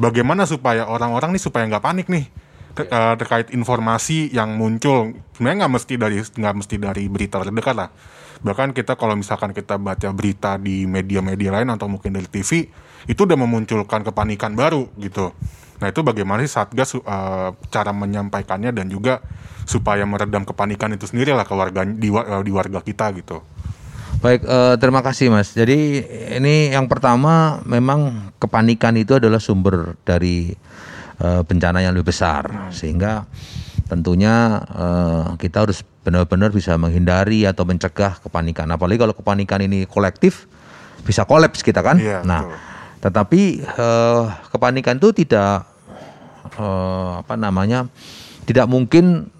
bagaimana 0.00 0.48
supaya 0.48 0.88
orang-orang 0.88 1.36
nih 1.36 1.42
supaya 1.42 1.68
nggak 1.68 1.84
panik 1.84 2.06
nih 2.08 2.24
ter- 2.72 2.88
eh, 2.88 3.14
terkait 3.20 3.52
informasi 3.52 4.32
yang 4.32 4.56
muncul. 4.56 5.12
Sebenarnya 5.36 5.66
nggak 5.66 5.74
mesti 5.74 5.94
dari 6.00 6.16
nggak 6.22 6.54
mesti 6.62 6.74
dari 6.80 7.04
berita 7.12 7.42
terdekat 7.44 7.76
lah. 7.76 7.90
Bahkan 8.40 8.72
kita 8.72 8.96
kalau 8.96 9.16
misalkan 9.16 9.52
kita 9.52 9.76
baca 9.80 10.08
berita 10.12 10.56
di 10.60 10.84
media-media 10.88 11.60
lain 11.60 11.68
atau 11.72 11.88
mungkin 11.88 12.16
dari 12.16 12.28
TV 12.28 12.68
itu 13.06 13.26
udah 13.26 13.38
memunculkan 13.38 14.02
kepanikan 14.02 14.54
baru 14.58 14.90
gitu. 14.98 15.30
Nah 15.78 15.92
itu 15.92 16.00
bagaimana 16.02 16.42
sih 16.42 16.52
Satgas 16.52 16.98
eh, 16.98 17.50
cara 17.70 17.90
menyampaikannya 17.94 18.74
dan 18.74 18.86
juga 18.90 19.22
supaya 19.66 20.06
meredam 20.06 20.46
kepanikan 20.46 20.94
itu 20.94 21.10
sendiri 21.10 21.34
lah 21.34 21.46
ke 21.46 21.54
warga 21.54 21.82
di, 21.86 22.08
eh, 22.10 22.42
di 22.42 22.52
warga 22.54 22.80
kita 22.82 23.10
gitu. 23.18 23.42
Baik, 24.24 24.48
eh, 24.48 24.74
terima 24.80 25.04
kasih 25.04 25.28
Mas. 25.28 25.52
Jadi 25.52 26.02
ini 26.40 26.72
yang 26.72 26.88
pertama 26.88 27.60
memang 27.68 28.32
kepanikan 28.40 28.96
itu 28.96 29.20
adalah 29.20 29.38
sumber 29.38 29.94
dari 30.08 30.56
eh, 31.20 31.42
bencana 31.44 31.84
yang 31.84 31.92
lebih 31.92 32.10
besar, 32.10 32.72
sehingga 32.72 33.28
tentunya 33.86 34.64
eh, 34.72 35.26
kita 35.36 35.68
harus 35.68 35.84
benar-benar 36.02 36.54
bisa 36.54 36.78
menghindari 36.80 37.44
atau 37.44 37.68
mencegah 37.68 38.16
kepanikan. 38.24 38.66
Apalagi 38.72 38.98
kalau 39.04 39.14
kepanikan 39.14 39.60
ini 39.60 39.84
kolektif, 39.84 40.48
bisa 41.04 41.28
kolaps 41.28 41.60
kita 41.60 41.84
kan. 41.84 42.00
Iya, 42.00 42.24
nah, 42.24 42.42
betul. 42.46 42.75
Tetapi 43.00 43.64
eh, 43.64 44.24
kepanikan 44.52 44.96
itu 44.96 45.12
tidak 45.12 45.66
eh, 46.56 47.12
apa 47.20 47.34
namanya, 47.34 47.88
tidak 48.48 48.66
mungkin 48.68 49.32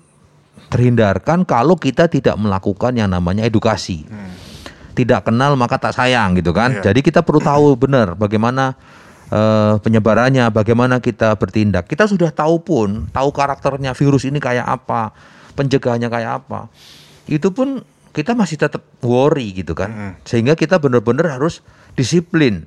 terhindarkan 0.66 1.46
kalau 1.46 1.78
kita 1.78 2.10
tidak 2.10 2.34
melakukan 2.34 2.98
yang 2.98 3.06
namanya 3.06 3.46
edukasi 3.46 4.02
tidak 4.96 5.28
kenal 5.28 5.52
maka 5.60 5.76
tak 5.76 5.92
sayang 5.92 6.32
gitu 6.40 6.56
kan. 6.56 6.80
Iya. 6.80 6.90
Jadi 6.90 7.04
kita 7.04 7.20
perlu 7.20 7.44
tahu 7.44 7.76
benar 7.84 8.16
bagaimana 8.16 8.72
eh, 9.28 9.76
penyebarannya, 9.84 10.48
bagaimana 10.48 10.98
kita 11.04 11.36
bertindak. 11.36 11.84
Kita 11.86 12.08
sudah 12.08 12.32
tahu 12.32 12.64
pun, 12.64 13.12
tahu 13.12 13.28
karakternya 13.30 13.92
virus 13.92 14.24
ini 14.24 14.40
kayak 14.40 14.64
apa, 14.64 15.12
pencegahannya 15.52 16.08
kayak 16.08 16.32
apa. 16.42 16.72
Itu 17.28 17.52
pun 17.52 17.84
kita 18.16 18.32
masih 18.32 18.56
tetap 18.56 18.80
worry 19.04 19.52
gitu 19.52 19.76
kan. 19.76 20.16
Sehingga 20.24 20.56
kita 20.56 20.80
benar-benar 20.80 21.36
harus 21.36 21.60
disiplin. 21.92 22.64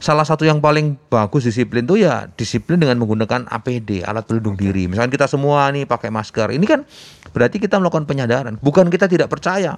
Salah 0.00 0.24
satu 0.24 0.48
yang 0.48 0.64
paling 0.64 0.96
bagus 1.12 1.44
disiplin 1.44 1.84
tuh 1.84 2.00
ya 2.00 2.24
disiplin 2.32 2.80
dengan 2.80 2.96
menggunakan 2.96 3.44
APD, 3.52 4.00
alat 4.00 4.24
pelindung 4.24 4.56
diri. 4.56 4.88
Misalkan 4.88 5.12
kita 5.12 5.28
semua 5.28 5.68
nih 5.68 5.84
pakai 5.84 6.08
masker. 6.08 6.56
Ini 6.56 6.64
kan 6.64 6.88
berarti 7.36 7.60
kita 7.60 7.76
melakukan 7.76 8.08
penyadaran. 8.08 8.56
Bukan 8.64 8.88
kita 8.88 9.12
tidak 9.12 9.28
percaya. 9.28 9.76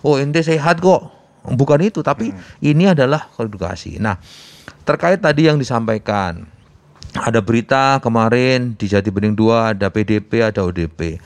Oh 0.00 0.16
ente 0.16 0.40
sehat 0.40 0.80
kok. 0.80 1.12
Bukan 1.40 1.80
itu, 1.80 2.04
tapi 2.04 2.36
ini 2.60 2.84
adalah 2.88 3.32
edukasi. 3.40 3.96
Nah, 3.96 4.20
terkait 4.84 5.24
tadi 5.24 5.48
yang 5.48 5.56
disampaikan, 5.56 6.44
ada 7.16 7.40
berita 7.40 7.96
kemarin 8.04 8.76
di 8.76 8.86
Jatibening 8.86 9.32
2 9.32 9.76
ada 9.76 9.88
PDP, 9.88 10.44
ada 10.44 10.60
ODP. 10.62 11.16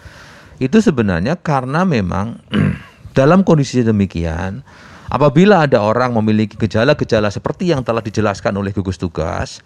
Itu 0.63 0.79
sebenarnya 0.79 1.35
karena 1.35 1.83
memang 1.83 2.39
dalam 3.19 3.43
kondisi 3.43 3.83
demikian, 3.83 4.63
apabila 5.09 5.65
ada 5.65 5.83
orang 5.83 6.15
memiliki 6.17 6.57
gejala-gejala 6.57 7.33
seperti 7.33 7.73
yang 7.73 7.83
telah 7.83 8.01
dijelaskan 8.01 8.55
oleh 8.57 8.71
gugus 8.71 8.97
tugas, 9.01 9.65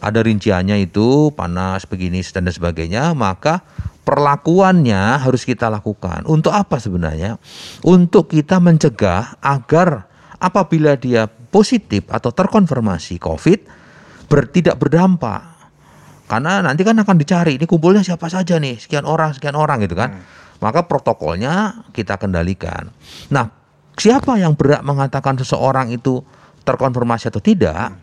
ada 0.00 0.24
rinciannya 0.24 0.80
itu 0.88 1.34
panas 1.36 1.84
begini 1.84 2.24
dan 2.24 2.48
sebagainya, 2.48 3.12
maka 3.12 3.60
perlakuannya 4.02 5.20
harus 5.20 5.44
kita 5.44 5.68
lakukan. 5.68 6.24
Untuk 6.24 6.54
apa 6.54 6.80
sebenarnya? 6.80 7.36
Untuk 7.84 8.32
kita 8.32 8.58
mencegah 8.58 9.38
agar 9.42 10.08
apabila 10.40 10.96
dia 10.98 11.28
positif 11.28 12.08
atau 12.08 12.32
terkonfirmasi 12.32 13.20
COVID 13.20 13.60
ber, 14.26 14.48
tidak 14.48 14.80
berdampak. 14.80 15.52
Karena 16.26 16.64
nanti 16.64 16.80
kan 16.80 16.96
akan 16.96 17.16
dicari 17.20 17.60
ini 17.60 17.68
kumpulnya 17.68 18.00
siapa 18.00 18.32
saja 18.32 18.56
nih, 18.56 18.80
sekian 18.80 19.04
orang, 19.04 19.36
sekian 19.36 19.52
orang 19.52 19.84
gitu 19.84 19.92
kan. 19.92 20.24
Maka 20.64 20.86
protokolnya 20.88 21.84
kita 21.92 22.16
kendalikan. 22.16 22.88
Nah, 23.28 23.61
siapa 23.96 24.38
yang 24.40 24.56
berhak 24.56 24.82
mengatakan 24.84 25.36
seseorang 25.40 25.92
itu 25.92 26.24
terkonfirmasi 26.62 27.32
atau 27.32 27.42
tidak? 27.42 27.96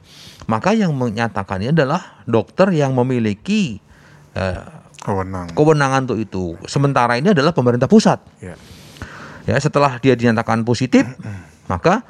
Maka 0.49 0.73
yang 0.73 0.95
menyatakannya 0.97 1.75
adalah 1.75 2.25
dokter 2.25 2.73
yang 2.73 2.97
memiliki 2.97 3.78
eh, 4.34 4.62
Kewenang. 4.99 5.54
kewenangan 5.56 6.10
untuk 6.10 6.19
itu. 6.19 6.45
Sementara 6.65 7.15
ini 7.15 7.32
adalah 7.32 7.54
pemerintah 7.54 7.88
pusat. 7.88 8.19
Ya. 8.41 8.58
Ya, 9.47 9.56
setelah 9.58 9.97
dia 9.97 10.13
dinyatakan 10.13 10.62
positif, 10.62 11.08
maka 11.65 12.06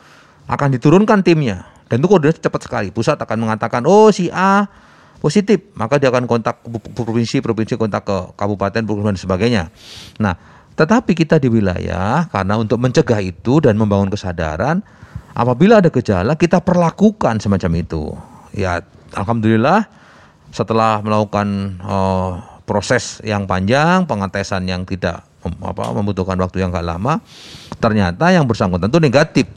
akan 0.50 0.76
diturunkan 0.76 1.24
timnya. 1.24 1.70
Dan 1.88 2.04
itu 2.04 2.08
koordinasi 2.12 2.44
cepat 2.44 2.62
sekali. 2.68 2.88
Pusat 2.92 3.24
akan 3.24 3.38
mengatakan, 3.48 3.82
oh 3.88 4.12
si 4.12 4.28
A 4.34 4.68
positif, 5.20 5.72
maka 5.76 6.00
dia 6.00 6.12
akan 6.12 6.26
kontak 6.26 6.64
provinsi, 6.96 7.40
provinsi 7.44 7.76
kontak 7.76 8.08
ke 8.08 8.18
kabupaten, 8.36 8.82
provinsi 8.84 9.08
dan 9.08 9.18
sebagainya. 9.20 9.64
Nah, 10.20 10.36
tetapi 10.80 11.12
kita 11.12 11.44
di 11.44 11.52
wilayah 11.52 12.32
karena 12.32 12.56
untuk 12.56 12.80
mencegah 12.80 13.20
itu 13.20 13.60
dan 13.60 13.76
membangun 13.76 14.08
kesadaran, 14.08 14.80
apabila 15.36 15.84
ada 15.84 15.92
gejala 15.92 16.40
kita 16.40 16.64
perlakukan 16.64 17.44
semacam 17.44 17.84
itu. 17.84 18.16
Ya, 18.56 18.80
alhamdulillah 19.12 19.92
setelah 20.56 21.04
melakukan 21.04 21.76
eh, 21.84 22.32
proses 22.64 23.20
yang 23.28 23.44
panjang, 23.44 24.08
pengetesan 24.08 24.72
yang 24.72 24.88
tidak 24.88 25.28
apa 25.44 25.84
membutuhkan 25.92 26.40
waktu 26.40 26.64
yang 26.64 26.72
gak 26.72 26.88
lama, 26.88 27.20
ternyata 27.84 28.32
yang 28.32 28.48
bersangkutan 28.48 28.88
itu 28.88 29.04
negatif. 29.04 29.48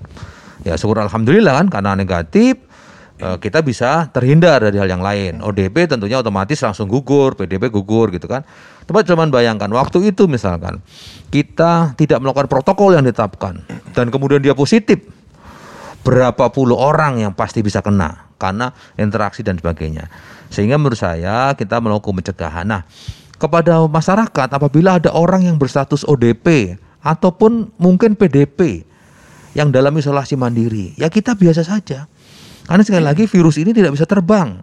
Ya 0.67 0.75
syukur 0.75 1.07
alhamdulillah 1.07 1.55
kan 1.63 1.67
karena 1.71 1.95
negatif 1.95 2.59
eh, 3.23 3.37
kita 3.39 3.63
bisa 3.63 4.11
terhindar 4.11 4.67
dari 4.67 4.83
hal 4.83 4.91
yang 4.91 5.01
lain. 5.01 5.39
ODP 5.39 5.87
tentunya 5.87 6.19
otomatis 6.19 6.59
langsung 6.59 6.91
gugur, 6.91 7.39
PDP 7.39 7.71
gugur 7.71 8.11
gitu 8.11 8.27
kan. 8.27 8.43
Coba 8.83 9.07
cuman 9.07 9.31
bayangkan 9.31 9.71
waktu 9.71 10.11
itu 10.11 10.27
misalkan 10.27 10.83
kita 11.31 11.95
tidak 11.95 12.19
melakukan 12.19 12.51
protokol 12.51 12.99
yang 12.99 13.07
ditetapkan 13.07 13.63
dan 13.95 14.11
kemudian 14.11 14.43
dia 14.43 14.59
positif, 14.59 14.99
berapa 16.03 16.51
puluh 16.51 16.75
orang 16.75 17.23
yang 17.23 17.33
pasti 17.33 17.63
bisa 17.63 17.79
kena 17.79 18.27
karena 18.43 18.75
interaksi 18.99 19.47
dan 19.47 19.55
sebagainya. 19.55 20.11
Sehingga 20.51 20.77
menurut 20.77 20.99
saya 20.99 21.55
kita 21.55 21.79
melakukan 21.79 22.19
pencegahan. 22.21 22.67
Nah, 22.67 22.83
kepada 23.39 23.79
masyarakat 23.87 24.49
apabila 24.51 24.99
ada 24.99 25.15
orang 25.15 25.47
yang 25.47 25.57
berstatus 25.57 26.03
ODP 26.03 26.79
ataupun 27.03 27.71
mungkin 27.79 28.19
PDP 28.19 28.83
yang 29.55 29.71
dalam 29.71 29.95
isolasi 29.95 30.35
mandiri, 30.35 30.95
ya 30.99 31.07
kita 31.07 31.39
biasa 31.39 31.63
saja. 31.63 32.11
Karena 32.67 32.83
sekali 32.87 33.05
lagi 33.05 33.25
virus 33.27 33.59
ini 33.59 33.75
tidak 33.75 33.95
bisa 33.95 34.07
terbang. 34.07 34.63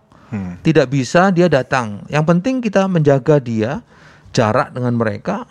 Tidak 0.62 0.86
bisa 0.86 1.34
dia 1.34 1.50
datang. 1.50 2.06
Yang 2.06 2.26
penting 2.30 2.56
kita 2.62 2.86
menjaga 2.86 3.41
dia 3.41 3.82
jarak 4.30 4.78
dengan 4.78 4.93
mereka 4.93 5.50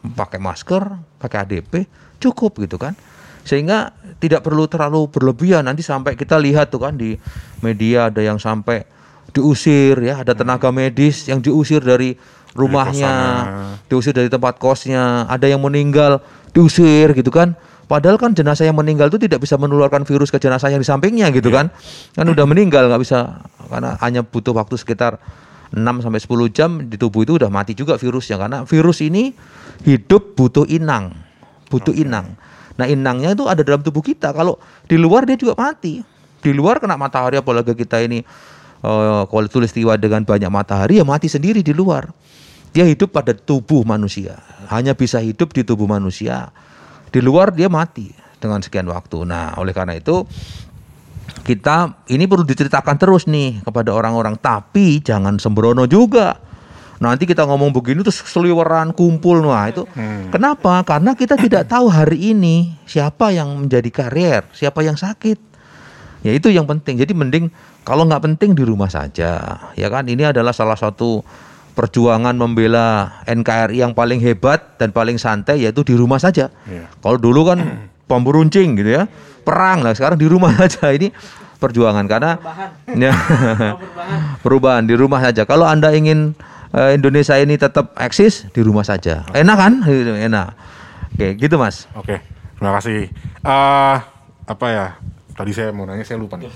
pakai 0.00 0.40
masker, 0.40 0.84
pakai 1.20 1.44
ADP, 1.44 1.72
cukup 2.20 2.56
gitu 2.64 2.80
kan. 2.80 2.96
Sehingga 3.44 3.92
tidak 4.16 4.40
perlu 4.40 4.64
terlalu 4.64 5.04
berlebihan 5.12 5.68
nanti 5.68 5.84
sampai 5.84 6.16
kita 6.16 6.40
lihat 6.40 6.72
tuh 6.72 6.80
kan 6.80 6.96
di 6.96 7.20
media 7.60 8.08
ada 8.08 8.24
yang 8.24 8.40
sampai 8.40 8.88
diusir 9.36 10.00
ya, 10.00 10.24
ada 10.24 10.32
tenaga 10.32 10.72
medis 10.72 11.28
yang 11.28 11.44
diusir 11.44 11.84
dari 11.84 12.16
rumahnya, 12.56 13.12
diusir 13.90 14.16
dari 14.16 14.32
tempat 14.32 14.56
kosnya, 14.56 15.28
ada 15.28 15.44
yang 15.44 15.60
meninggal 15.60 16.24
diusir 16.56 17.12
gitu 17.12 17.28
kan. 17.28 17.52
Padahal 17.84 18.16
kan 18.16 18.32
jenazah 18.32 18.64
yang 18.64 18.76
meninggal 18.76 19.12
itu 19.12 19.20
tidak 19.20 19.44
bisa 19.44 19.60
menularkan 19.60 20.08
virus 20.08 20.32
ke 20.32 20.40
jenazah 20.40 20.72
yang 20.72 20.80
di 20.80 20.88
sampingnya 20.88 21.28
gitu 21.32 21.52
kan. 21.52 21.68
Kan 22.16 22.26
udah 22.26 22.44
meninggal 22.48 22.88
nggak 22.88 23.02
bisa 23.02 23.44
karena 23.68 24.00
hanya 24.00 24.24
butuh 24.24 24.56
waktu 24.56 24.80
sekitar 24.80 25.20
6 25.74 26.04
sampai 26.04 26.20
10 26.22 26.56
jam 26.56 26.70
di 26.86 26.96
tubuh 26.96 27.26
itu 27.26 27.36
udah 27.36 27.50
mati 27.50 27.74
juga 27.74 27.98
virusnya 27.98 28.38
karena 28.38 28.58
virus 28.64 29.02
ini 29.02 29.34
hidup 29.84 30.38
butuh 30.38 30.64
inang, 30.70 31.12
butuh 31.68 31.92
inang. 31.92 32.38
Nah, 32.74 32.86
inangnya 32.90 33.34
itu 33.34 33.46
ada 33.46 33.62
dalam 33.62 33.82
tubuh 33.82 34.02
kita. 34.02 34.34
Kalau 34.34 34.58
di 34.86 34.98
luar 34.98 35.26
dia 35.26 35.38
juga 35.38 35.54
mati. 35.54 36.02
Di 36.44 36.52
luar 36.52 36.76
kena 36.76 37.00
matahari 37.00 37.40
apalagi 37.40 37.72
kita 37.72 38.04
ini 38.04 38.20
eh, 38.84 39.22
kalau 39.24 39.48
tulistiwa 39.48 39.96
dengan 39.96 40.28
banyak 40.28 40.50
matahari 40.52 41.00
ya 41.00 41.04
mati 41.06 41.26
sendiri 41.26 41.64
di 41.64 41.72
luar. 41.72 42.12
Dia 42.74 42.84
hidup 42.84 43.14
pada 43.14 43.30
tubuh 43.30 43.86
manusia, 43.86 44.42
hanya 44.66 44.98
bisa 44.98 45.22
hidup 45.22 45.54
di 45.54 45.62
tubuh 45.62 45.86
manusia. 45.86 46.50
Di 47.14 47.22
luar 47.22 47.54
dia 47.54 47.70
mati 47.70 48.10
dengan 48.42 48.58
sekian 48.58 48.90
waktu. 48.90 49.22
Nah, 49.22 49.54
oleh 49.62 49.70
karena 49.70 49.94
itu 49.94 50.26
kita 51.46 51.94
ini 52.10 52.26
perlu 52.26 52.42
diceritakan 52.42 52.98
terus 52.98 53.30
nih 53.30 53.62
kepada 53.62 53.94
orang-orang, 53.94 54.34
tapi 54.34 54.98
jangan 54.98 55.38
sembrono 55.38 55.86
juga. 55.86 56.42
Nanti 56.98 57.22
kita 57.22 57.46
ngomong 57.46 57.70
begini 57.70 58.02
terus 58.02 58.18
seliweran 58.26 58.90
kumpul 58.90 59.46
wah 59.46 59.70
itu. 59.70 59.86
Kenapa? 60.34 60.82
Karena 60.82 61.14
kita 61.14 61.38
tidak 61.38 61.70
tahu 61.70 61.86
hari 61.86 62.34
ini 62.34 62.74
siapa 62.88 63.30
yang 63.30 63.62
menjadi 63.62 63.90
karier, 63.94 64.42
siapa 64.50 64.82
yang 64.82 64.98
sakit. 64.98 65.38
Ya 66.24 66.32
itu 66.32 66.48
yang 66.48 66.64
penting. 66.64 66.96
Jadi 66.96 67.12
mending 67.12 67.52
kalau 67.84 68.08
nggak 68.08 68.24
penting 68.24 68.56
di 68.56 68.64
rumah 68.64 68.88
saja. 68.88 69.60
Ya 69.76 69.88
kan 69.92 70.08
ini 70.08 70.24
adalah 70.24 70.56
salah 70.56 70.78
satu 70.80 71.20
perjuangan 71.74 72.32
membela 72.38 73.20
NKRI 73.26 73.82
yang 73.82 73.92
paling 73.92 74.22
hebat 74.22 74.78
dan 74.78 74.94
paling 74.94 75.18
santai 75.18 75.66
yaitu 75.66 75.82
di 75.82 75.98
rumah 75.98 76.22
saja. 76.22 76.48
Iya. 76.70 76.86
Kalau 77.02 77.18
dulu 77.18 77.50
kan 77.50 77.58
bom 78.08 78.22
runcing 78.22 78.78
gitu 78.78 78.94
ya. 78.94 79.10
Perang 79.44 79.84
lah 79.84 79.92
sekarang 79.92 80.16
di 80.16 80.30
rumah 80.30 80.54
saja 80.62 80.88
ini 80.94 81.10
perjuangan 81.58 82.06
karena 82.06 82.38
ya, 83.04 83.12
perubahan 84.40 84.86
di 84.86 84.94
rumah 84.94 85.20
saja. 85.20 85.44
Kalau 85.44 85.66
Anda 85.66 85.92
ingin 85.92 86.38
eh, 86.72 86.94
Indonesia 86.94 87.34
ini 87.36 87.58
tetap 87.58 87.92
eksis 87.98 88.48
di 88.54 88.62
rumah 88.62 88.86
saja. 88.86 89.26
Enak 89.34 89.56
kan? 89.58 89.72
Enak. 89.90 90.48
Oke, 91.14 91.38
gitu 91.38 91.58
Mas. 91.58 91.86
Oke, 91.94 92.22
terima 92.58 92.72
kasih. 92.78 93.10
Eh 93.42 93.96
apa 94.46 94.66
ya? 94.70 94.86
Tadi 95.34 95.50
saya 95.50 95.74
mau 95.74 95.82
nanya, 95.82 96.06
saya 96.06 96.22
lupa 96.22 96.38
nih. 96.38 96.46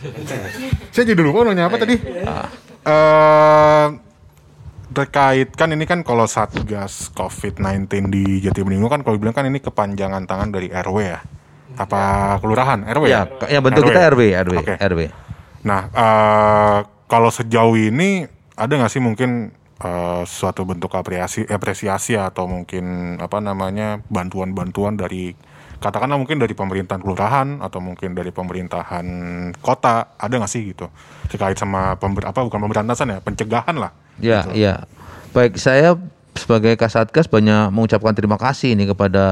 saya 0.95 1.05
jadi 1.11 1.19
lupa 1.19 1.43
mau 1.43 1.51
nanya 1.51 1.67
apa 1.67 1.77
tadi? 1.83 1.99
Eh 2.87 3.87
terkait 4.99 5.55
kan 5.55 5.71
ini 5.71 5.87
kan 5.87 6.03
kalau 6.03 6.27
satgas 6.27 7.15
COVID-19 7.15 8.11
di 8.11 8.43
Jatibening 8.43 8.83
kan 8.91 9.07
kalau 9.07 9.15
bilang 9.15 9.31
kan 9.31 9.47
ini 9.47 9.63
kepanjangan 9.63 10.27
tangan 10.27 10.51
dari 10.51 10.75
RW 10.75 10.97
ya, 11.07 11.23
apa 11.79 12.35
kelurahan 12.43 12.83
RW 12.83 13.05
Ya, 13.07 13.31
yang 13.47 13.63
bentuk 13.63 13.87
kita 13.87 14.11
RW, 14.11 14.35
RW, 14.43 14.55
Oke. 14.59 14.75
RW. 14.75 15.01
Nah, 15.63 15.87
eh, 15.95 16.79
kalau 17.07 17.31
sejauh 17.31 17.79
ini 17.79 18.27
ada 18.59 18.75
nggak 18.75 18.91
sih 18.91 18.99
mungkin 18.99 19.55
eh, 19.79 20.23
suatu 20.27 20.67
bentuk 20.67 20.91
apresiasi, 20.99 21.47
apresiasi 21.47 22.19
atau 22.19 22.51
mungkin 22.51 23.15
apa 23.23 23.39
namanya 23.39 24.03
bantuan-bantuan 24.11 24.99
dari 24.99 25.39
katakanlah 25.79 26.19
mungkin 26.19 26.43
dari 26.43 26.59
pemerintahan 26.59 26.99
kelurahan 27.07 27.63
atau 27.63 27.79
mungkin 27.79 28.19
dari 28.19 28.35
pemerintahan 28.35 29.07
kota 29.63 30.19
ada 30.19 30.35
nggak 30.35 30.51
sih 30.51 30.75
gitu 30.75 30.91
terkait 31.31 31.55
sama 31.55 31.95
pember, 31.95 32.27
apa 32.27 32.43
bukan 32.43 32.67
pemberantasan 32.67 33.15
ya 33.15 33.19
pencegahan 33.23 33.79
lah. 33.79 33.95
Ya, 34.19 34.47
Gitu. 34.47 34.63
ya. 34.67 34.75
Baik, 35.33 35.59
saya 35.61 35.95
sebagai 36.35 36.75
Kasatgas 36.79 37.27
banyak 37.27 37.71
mengucapkan 37.75 38.15
terima 38.15 38.39
kasih 38.39 38.75
ini 38.75 38.87
kepada 38.87 39.27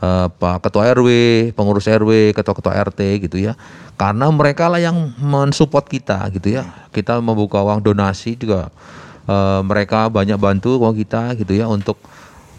eh, 0.00 0.26
Pak 0.32 0.64
Ketua 0.64 0.96
RW, 0.96 1.08
pengurus 1.52 1.84
RW, 1.84 2.32
ketua-ketua 2.32 2.72
RT 2.88 3.00
gitu 3.28 3.36
ya. 3.36 3.52
Karena 4.00 4.32
mereka 4.32 4.72
lah 4.72 4.80
yang 4.80 5.12
mensupport 5.20 5.84
kita 5.84 6.24
gitu 6.32 6.56
ya. 6.56 6.64
Kita 6.88 7.20
membuka 7.20 7.60
uang 7.60 7.84
donasi 7.84 8.36
juga 8.40 8.72
eh, 9.28 9.60
mereka 9.60 10.08
banyak 10.08 10.40
bantu 10.40 10.80
uang 10.80 10.96
kita 10.96 11.36
gitu 11.36 11.52
ya 11.52 11.68
untuk 11.68 12.00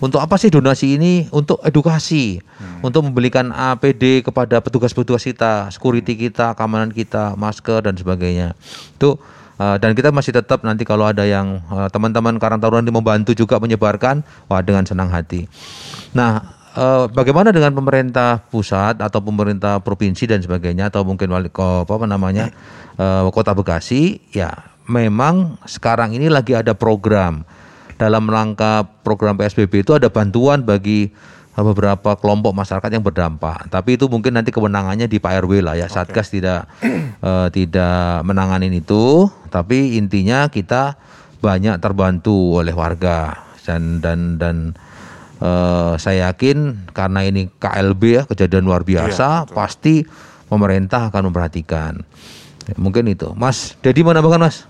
untuk 0.01 0.17
apa 0.17 0.33
sih 0.41 0.49
donasi 0.49 0.97
ini? 0.97 1.29
Untuk 1.29 1.61
edukasi, 1.61 2.41
untuk 2.81 3.05
membelikan 3.05 3.53
APD 3.53 4.25
kepada 4.25 4.57
petugas-petugas 4.57 5.21
kita, 5.21 5.69
security 5.69 6.17
kita, 6.17 6.57
keamanan 6.57 6.89
kita, 6.89 7.37
masker 7.37 7.85
dan 7.85 7.93
sebagainya. 7.93 8.57
Itu 8.97 9.21
uh, 9.62 9.78
dan 9.78 9.93
kita 9.93 10.09
masih 10.09 10.34
tetap 10.34 10.66
nanti 10.66 10.82
kalau 10.82 11.05
ada 11.05 11.22
yang 11.22 11.62
uh, 11.70 11.86
teman-teman 11.93 12.41
Karang 12.41 12.57
Taruna 12.57 12.89
membantu 12.89 13.38
juga 13.38 13.62
menyebarkan, 13.62 14.26
wah 14.49 14.62
dengan 14.66 14.89
senang 14.89 15.14
hati. 15.14 15.45
Nah, 16.18 16.41
uh, 16.74 17.05
bagaimana 17.14 17.53
dengan 17.53 17.78
pemerintah 17.78 18.41
pusat 18.49 18.97
atau 18.97 19.22
pemerintah 19.22 19.78
provinsi 19.86 20.26
dan 20.26 20.41
sebagainya 20.41 20.89
atau 20.89 21.05
mungkin 21.05 21.30
wali 21.30 21.53
ko- 21.53 21.86
apa 21.86 22.05
namanya 22.09 22.49
uh, 22.97 23.30
kota 23.30 23.53
Bekasi? 23.53 24.34
Ya, 24.34 24.74
memang 24.89 25.62
sekarang 25.70 26.18
ini 26.18 26.28
lagi 26.28 26.57
ada 26.57 26.74
program 26.74 27.45
dalam 28.01 28.26
rangka 28.26 28.89
program 29.05 29.38
PSBB 29.38 29.86
itu 29.86 29.93
ada 29.93 30.09
bantuan 30.09 30.66
bagi 30.66 31.14
beberapa 31.60 32.16
kelompok 32.16 32.56
masyarakat 32.56 32.89
yang 32.95 33.04
berdampak. 33.04 33.68
Tapi 33.68 33.99
itu 33.99 34.08
mungkin 34.08 34.39
nanti 34.39 34.56
kewenangannya 34.56 35.12
di 35.12 35.20
Pak 35.20 35.43
RW 35.43 35.60
lah 35.60 35.76
ya. 35.76 35.91
Satgas 35.91 36.32
tidak 36.32 36.72
eh, 37.28 37.47
tidak 37.52 38.24
menanganin 38.24 38.72
itu, 38.72 39.28
tapi 39.52 39.99
intinya 39.99 40.47
kita 40.47 40.95
banyak 41.43 41.82
terbantu 41.84 42.62
oleh 42.62 42.72
warga 42.72 43.43
dan 43.68 43.99
dan 43.99 44.39
dan 44.39 44.56
eh, 45.43 45.93
saya 45.99 46.32
yakin 46.32 46.88
karena 46.95 47.28
ini 47.28 47.52
KLB 47.60 48.02
ya 48.08 48.24
kejadian 48.24 48.64
luar 48.64 48.88
biasa, 48.88 49.52
pasti 49.52 50.08
pemerintah 50.47 51.12
akan 51.12 51.32
memperhatikan. 51.32 51.99
Ya, 52.70 52.76
mungkin 52.80 53.10
itu, 53.12 53.34
Mas. 53.36 53.76
Dedi 53.84 54.06
mau 54.06 54.16
nambahkan, 54.16 54.47
Mas? 54.47 54.64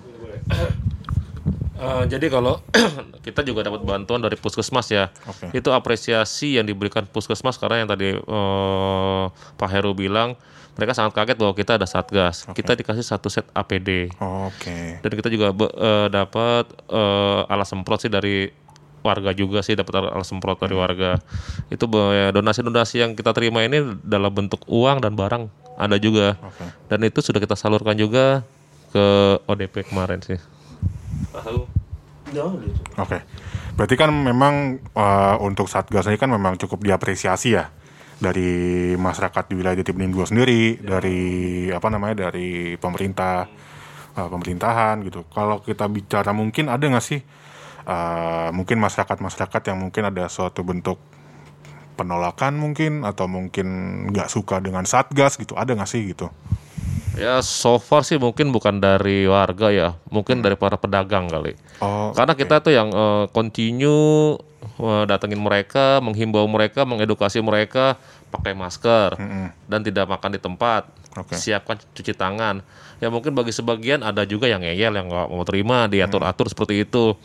Eh, 1.81 2.03
jadi 2.05 2.29
kalau 2.29 2.61
kita 3.25 3.41
juga 3.41 3.65
dapat 3.65 3.81
bantuan 3.81 4.21
dari 4.21 4.37
puskesmas 4.37 4.85
ya, 4.93 5.09
Oke. 5.25 5.49
itu 5.49 5.69
apresiasi 5.73 6.61
yang 6.61 6.69
diberikan 6.69 7.09
puskesmas 7.09 7.57
karena 7.57 7.81
yang 7.81 7.89
tadi 7.89 8.13
eh, 8.13 9.23
Pak 9.57 9.69
Heru 9.73 9.97
bilang 9.97 10.37
mereka 10.77 10.93
sangat 10.93 11.17
kaget 11.17 11.41
bahwa 11.41 11.53
kita 11.57 11.81
ada 11.81 11.89
satgas, 11.89 12.45
kita 12.53 12.77
dikasih 12.77 13.03
satu 13.03 13.27
set 13.27 13.49
APD 13.51 14.13
Oke. 14.21 15.01
dan 15.01 15.09
kita 15.09 15.33
juga 15.33 15.49
eh, 15.57 16.07
dapat 16.13 16.69
eh, 16.85 17.49
alat 17.49 17.65
semprot 17.65 18.05
sih 18.05 18.13
dari 18.13 18.53
warga 19.01 19.33
juga 19.33 19.65
sih 19.65 19.73
dapat 19.73 20.05
alat 20.13 20.21
semprot 20.29 20.61
dari 20.61 20.77
warga. 20.77 21.17
Itu 21.73 21.89
be- 21.89 22.29
donasi-donasi 22.29 23.01
yang 23.01 23.11
kita 23.17 23.33
terima 23.33 23.65
ini 23.65 23.97
dalam 24.05 24.29
bentuk 24.29 24.61
uang 24.69 25.01
dan 25.01 25.17
barang 25.17 25.49
ada 25.81 25.97
juga, 25.97 26.37
Oke. 26.45 26.61
dan 26.93 27.01
itu 27.01 27.25
sudah 27.25 27.41
kita 27.41 27.57
salurkan 27.57 27.97
juga 27.97 28.45
ke 28.93 29.05
ODP 29.49 29.89
kemarin 29.89 30.21
sih. 30.21 30.37
Oke. 32.99 33.19
Berarti 33.75 33.95
kan 33.97 34.11
memang 34.11 34.77
eh, 34.79 35.35
untuk 35.41 35.67
Satgas 35.67 36.07
ini 36.07 36.19
kan 36.19 36.31
memang 36.31 36.55
cukup 36.59 36.83
diapresiasi 36.85 37.55
ya 37.55 37.71
dari 38.21 38.93
masyarakat 38.93 39.49
di 39.49 39.53
wilayah 39.57 39.81
Jatibening 39.81 40.13
2 40.13 40.29
sendiri, 40.29 40.77
dari 40.77 41.19
apa 41.73 41.87
namanya 41.89 42.29
dari 42.29 42.77
pemerintah 42.77 43.49
eh, 44.15 44.27
pemerintahan 44.29 45.01
gitu. 45.07 45.25
Kalau 45.33 45.65
kita 45.65 45.89
bicara 45.89 46.31
mungkin 46.31 46.69
ada 46.69 46.85
nggak 46.85 47.05
sih 47.05 47.19
eh, 47.87 48.49
mungkin 48.53 48.77
masyarakat-masyarakat 48.77 49.61
yang 49.73 49.77
mungkin 49.81 50.03
ada 50.13 50.29
suatu 50.29 50.61
bentuk 50.61 51.01
penolakan 51.97 52.57
mungkin 52.57 53.03
atau 53.03 53.27
mungkin 53.27 53.67
nggak 54.09 54.31
suka 54.31 54.63
dengan 54.63 54.87
Satgas 54.87 55.35
gitu, 55.37 55.57
ada 55.57 55.75
nggak 55.75 55.89
sih 55.89 56.01
gitu? 56.13 56.31
Ya 57.19 57.43
so 57.43 57.75
far 57.75 58.07
sih 58.07 58.15
mungkin 58.15 58.55
bukan 58.55 58.79
dari 58.79 59.27
warga 59.27 59.67
ya, 59.67 59.99
mungkin 60.07 60.39
dari 60.39 60.55
para 60.55 60.79
pedagang 60.79 61.27
kali. 61.27 61.59
Oh, 61.83 62.15
Karena 62.15 62.33
kita 62.39 62.63
tuh 62.63 62.71
yang 62.71 62.87
eh, 62.87 63.25
continue 63.35 64.39
eh, 64.79 65.03
datengin 65.03 65.43
mereka, 65.43 65.99
menghimbau 65.99 66.47
mereka, 66.47 66.87
mengedukasi 66.87 67.43
mereka 67.43 67.99
pakai 68.31 68.55
masker 68.55 69.19
dan 69.67 69.79
tidak 69.83 70.07
makan 70.07 70.31
di 70.31 70.39
tempat. 70.39 70.87
Oke. 71.19 71.35
Siapkan 71.35 71.75
cuci 71.91 72.15
tangan. 72.15 72.63
Ya 73.03 73.11
mungkin 73.11 73.35
bagi 73.35 73.51
sebagian 73.51 74.07
ada 74.07 74.23
juga 74.23 74.47
yang 74.47 74.63
ngeyel 74.63 74.95
yang 74.95 75.11
nggak 75.11 75.27
mau 75.27 75.43
terima 75.43 75.91
diatur-atur 75.91 76.47
seperti 76.47 76.87
itu. 76.87 77.19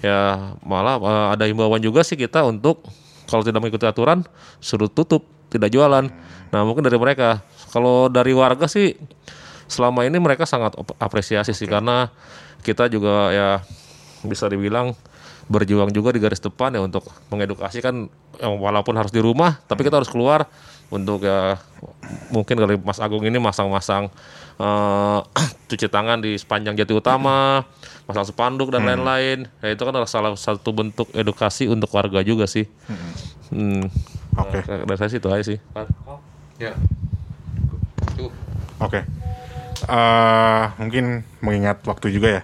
Ya 0.00 0.52
malah 0.64 0.96
eh, 0.96 1.26
ada 1.36 1.44
himbauan 1.44 1.84
juga 1.84 2.00
sih 2.00 2.16
kita 2.16 2.40
untuk 2.48 2.88
kalau 3.28 3.44
tidak 3.44 3.60
mengikuti 3.60 3.84
aturan 3.84 4.24
suruh 4.64 4.88
tutup, 4.88 5.28
tidak 5.52 5.68
jualan. 5.68 6.08
Nah 6.48 6.60
mungkin 6.64 6.86
dari 6.86 6.96
mereka. 6.96 7.44
Kalau 7.76 8.08
dari 8.08 8.32
warga 8.32 8.64
sih 8.64 8.96
selama 9.68 10.08
ini 10.08 10.16
mereka 10.16 10.48
sangat 10.48 10.72
apresiasi 10.96 11.52
sih. 11.52 11.68
Karena 11.68 12.08
kita 12.64 12.88
juga 12.88 13.28
ya 13.36 13.60
bisa 14.24 14.48
dibilang 14.48 14.96
berjuang 15.46 15.92
juga 15.92 16.10
di 16.10 16.18
garis 16.18 16.42
depan 16.42 16.74
ya 16.74 16.82
untuk 16.82 17.06
mengedukasi 17.30 17.78
kan 17.78 18.10
yang 18.42 18.58
walaupun 18.58 18.98
harus 18.98 19.14
di 19.14 19.22
rumah 19.22 19.62
tapi 19.70 19.86
kita 19.86 20.02
harus 20.02 20.10
keluar 20.10 20.50
untuk 20.90 21.22
ya 21.22 21.54
mungkin 22.34 22.58
kali 22.58 22.74
Mas 22.82 22.98
Agung 22.98 23.22
ini 23.22 23.38
masang-masang 23.38 24.10
eh, 24.58 25.20
cuci 25.70 25.86
tangan 25.86 26.18
di 26.18 26.34
sepanjang 26.34 26.74
jati 26.74 26.90
utama 26.98 27.62
masang 28.06 28.26
spanduk 28.26 28.70
dan 28.70 28.86
lain-lain. 28.86 29.50
Ya 29.58 29.74
itu 29.74 29.82
kan 29.82 29.90
adalah 29.90 30.06
salah 30.06 30.32
satu 30.38 30.70
bentuk 30.70 31.10
edukasi 31.10 31.66
untuk 31.66 31.90
warga 31.90 32.22
juga 32.22 32.46
sih. 32.46 32.70
Hmm. 33.50 33.90
Oke. 34.38 34.62
Nah, 34.62 34.86
dari 34.86 34.98
saya 34.98 35.10
sih 35.10 35.18
itu 35.18 35.28
aja 35.28 35.44
sih. 35.44 35.58
Ya. 36.62 36.72
Oke. 38.80 39.00
Eh, 39.86 40.64
mungkin 40.80 41.24
mengingat 41.44 41.84
waktu 41.84 42.12
juga 42.12 42.40
ya. 42.40 42.42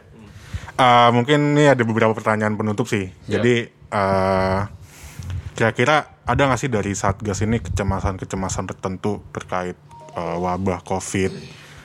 Eh, 0.77 1.11
mungkin 1.13 1.57
ini 1.57 1.69
ada 1.69 1.83
beberapa 1.85 2.13
pertanyaan 2.13 2.57
penutup 2.57 2.89
sih. 2.89 3.13
Jadi 3.29 3.69
eh, 3.69 4.61
kira-kira 5.53 6.13
ada 6.25 6.43
nggak 6.49 6.61
sih 6.61 6.71
dari 6.73 6.93
Satgas 6.97 7.45
ini 7.45 7.61
kecemasan-kecemasan 7.61 8.65
tertentu 8.69 9.21
terkait 9.33 9.77
eh, 10.17 10.37
wabah 10.39 10.81
COVID 10.85 11.33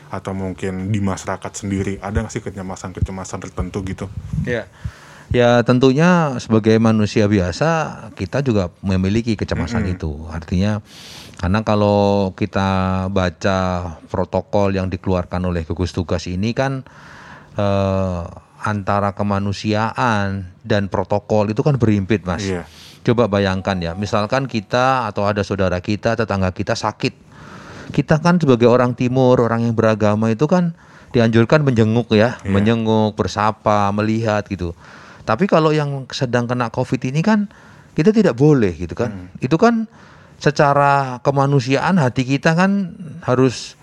atau 0.08 0.32
mungkin 0.32 0.88
di 0.88 1.04
masyarakat 1.04 1.52
sendiri 1.52 2.00
ada 2.00 2.24
nggak 2.24 2.32
sih 2.32 2.44
kecemasan-kecemasan 2.44 3.44
tertentu 3.44 3.84
gitu? 3.84 4.06
Ya. 4.48 4.72
Ya 5.28 5.60
tentunya 5.68 6.40
sebagai 6.40 6.80
manusia 6.80 7.28
biasa 7.28 8.00
kita 8.16 8.40
juga 8.40 8.72
memiliki 8.80 9.36
kecemasan 9.36 9.84
itu. 9.92 10.24
Artinya 10.32 10.80
karena 11.38 11.62
kalau 11.68 12.32
kita 12.32 13.06
baca 13.12 13.60
protokol 14.08 14.74
yang 14.74 14.88
dikeluarkan 14.88 15.44
oleh 15.52 15.68
gugus 15.68 15.92
tugas 15.92 16.26
ini 16.32 16.56
kan 16.56 16.88
eh, 17.60 18.24
antara 18.64 19.14
kemanusiaan 19.14 20.50
dan 20.64 20.88
protokol 20.88 21.52
itu 21.52 21.62
kan 21.62 21.76
berimpit 21.76 22.24
mas. 22.24 22.48
Iya. 22.48 22.64
Coba 23.06 23.32
bayangkan 23.32 23.78
ya, 23.80 23.92
misalkan 23.96 24.52
kita 24.52 25.08
atau 25.08 25.24
ada 25.24 25.40
saudara 25.40 25.80
kita, 25.80 26.20
tetangga 26.20 26.52
kita 26.52 26.76
sakit, 26.76 27.16
kita 27.96 28.20
kan 28.20 28.36
sebagai 28.36 28.68
orang 28.68 29.00
timur, 29.00 29.40
orang 29.40 29.64
yang 29.64 29.76
beragama 29.78 30.28
itu 30.28 30.44
kan 30.44 30.76
dianjurkan 31.16 31.64
menjenguk 31.64 32.12
ya, 32.12 32.36
Iya. 32.44 32.52
menjenguk, 32.52 33.16
bersapa, 33.16 33.96
melihat 33.96 34.44
gitu. 34.52 34.76
Tapi 35.28 35.44
kalau 35.44 35.76
yang 35.76 36.08
sedang 36.16 36.48
kena 36.48 36.72
COVID 36.72 37.04
ini 37.12 37.20
kan 37.20 37.52
kita 37.92 38.16
tidak 38.16 38.40
boleh 38.40 38.72
gitu 38.72 38.96
kan. 38.96 39.28
Itu 39.44 39.60
kan 39.60 39.92
secara 40.40 41.20
kemanusiaan 41.20 42.00
hati 42.00 42.24
kita 42.24 42.56
kan 42.56 42.96
harus 43.28 43.76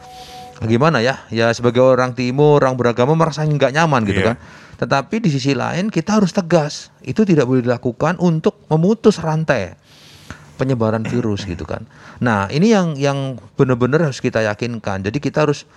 gimana 0.64 1.04
ya? 1.04 1.20
Ya 1.28 1.52
sebagai 1.52 1.84
orang 1.84 2.16
timur, 2.16 2.64
orang 2.64 2.80
beragama 2.80 3.12
merasa 3.12 3.44
nggak 3.44 3.76
nyaman 3.76 4.08
gitu 4.08 4.24
Iya. 4.24 4.28
kan. 4.32 4.36
Tetapi 4.80 5.20
di 5.20 5.28
sisi 5.28 5.52
lain 5.52 5.92
kita 5.92 6.16
harus 6.16 6.32
tegas. 6.32 6.88
Itu 7.04 7.28
tidak 7.28 7.44
boleh 7.44 7.60
dilakukan 7.60 8.16
untuk 8.24 8.64
memutus 8.72 9.20
rantai 9.20 9.76
penyebaran 10.56 11.04
virus 11.04 11.44
gitu 11.52 11.68
kan. 11.68 11.84
Nah, 12.24 12.48
ini 12.48 12.72
yang 12.72 12.96
yang 12.96 13.36
benar-benar 13.58 14.08
harus 14.08 14.24
kita 14.24 14.40
yakinkan. 14.40 15.04
Jadi 15.04 15.18
kita 15.20 15.44
harus 15.44 15.68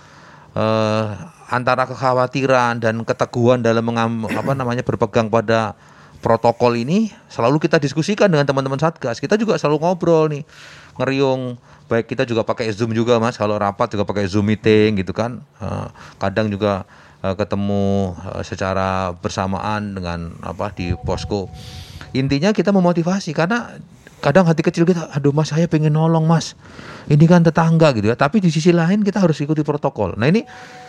eh, 0.56 1.10
antara 1.48 1.88
kekhawatiran 1.88 2.84
dan 2.84 3.02
keteguhan 3.02 3.64
dalam 3.64 3.82
mengam, 3.82 4.28
apa 4.28 4.52
namanya 4.52 4.84
berpegang 4.84 5.32
pada 5.32 5.72
protokol 6.20 6.76
ini 6.76 7.08
selalu 7.32 7.62
kita 7.62 7.80
diskusikan 7.80 8.28
dengan 8.28 8.44
teman-teman 8.44 8.76
Satgas. 8.76 9.18
Kita 9.22 9.40
juga 9.40 9.56
selalu 9.56 9.80
ngobrol 9.80 10.28
nih, 10.30 10.42
ngeriung. 11.00 11.56
Baik 11.88 12.04
kita 12.04 12.28
juga 12.28 12.44
pakai 12.44 12.68
Zoom 12.68 12.92
juga 12.92 13.16
Mas, 13.16 13.40
kalau 13.40 13.56
rapat 13.56 13.88
juga 13.96 14.04
pakai 14.04 14.28
Zoom 14.28 14.44
meeting 14.44 15.00
gitu 15.00 15.16
kan. 15.16 15.40
Eh, 15.56 15.88
kadang 16.20 16.52
juga 16.52 16.84
eh, 17.24 17.32
ketemu 17.32 18.12
eh, 18.12 18.44
secara 18.44 19.16
bersamaan 19.16 19.96
dengan 19.96 20.36
apa 20.44 20.68
di 20.76 20.92
posko. 21.00 21.48
Intinya 22.12 22.52
kita 22.52 22.76
memotivasi 22.76 23.32
karena 23.32 23.80
kadang 24.20 24.44
hati 24.44 24.60
kecil 24.60 24.84
kita, 24.84 25.08
aduh 25.16 25.32
mas 25.32 25.48
saya 25.48 25.64
pengen 25.70 25.94
nolong 25.94 26.26
mas, 26.26 26.58
ini 27.08 27.24
kan 27.24 27.40
tetangga 27.40 27.96
gitu 27.96 28.12
ya. 28.12 28.16
Tapi 28.20 28.44
di 28.44 28.52
sisi 28.52 28.68
lain 28.68 29.00
kita 29.00 29.24
harus 29.24 29.40
ikuti 29.40 29.64
protokol. 29.64 30.12
Nah 30.20 30.28
ini 30.28 30.44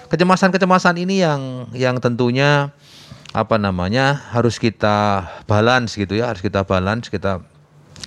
kecemasan-kecemasan 0.09 0.97
ini 0.99 1.21
yang 1.21 1.69
yang 1.71 2.01
tentunya 2.01 2.73
apa 3.29 3.61
namanya 3.61 4.17
harus 4.33 4.57
kita 4.57 5.29
balance 5.45 5.93
gitu 5.93 6.17
ya, 6.17 6.33
harus 6.33 6.41
kita 6.41 6.65
balance, 6.65 7.13
kita 7.13 7.45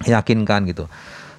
yakinkan 0.05 0.67
gitu. 0.67 0.91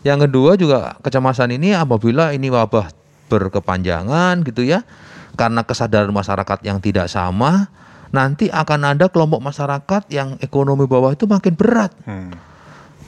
Yang 0.03 0.27
kedua 0.27 0.51
juga 0.55 0.79
kecemasan 1.03 1.55
ini 1.55 1.75
apabila 1.75 2.31
ini 2.31 2.47
wabah 2.47 2.91
berkepanjangan 3.27 4.43
gitu 4.47 4.63
ya, 4.63 4.87
karena 5.35 5.67
kesadaran 5.67 6.11
masyarakat 6.11 6.63
yang 6.63 6.79
tidak 6.79 7.11
sama, 7.11 7.67
nanti 8.15 8.47
akan 8.47 8.95
ada 8.95 9.11
kelompok 9.11 9.43
masyarakat 9.43 10.07
yang 10.11 10.39
ekonomi 10.39 10.87
bawah 10.87 11.11
itu 11.11 11.27
makin 11.27 11.53
berat. 11.55 11.91
Hmm. 12.07 12.31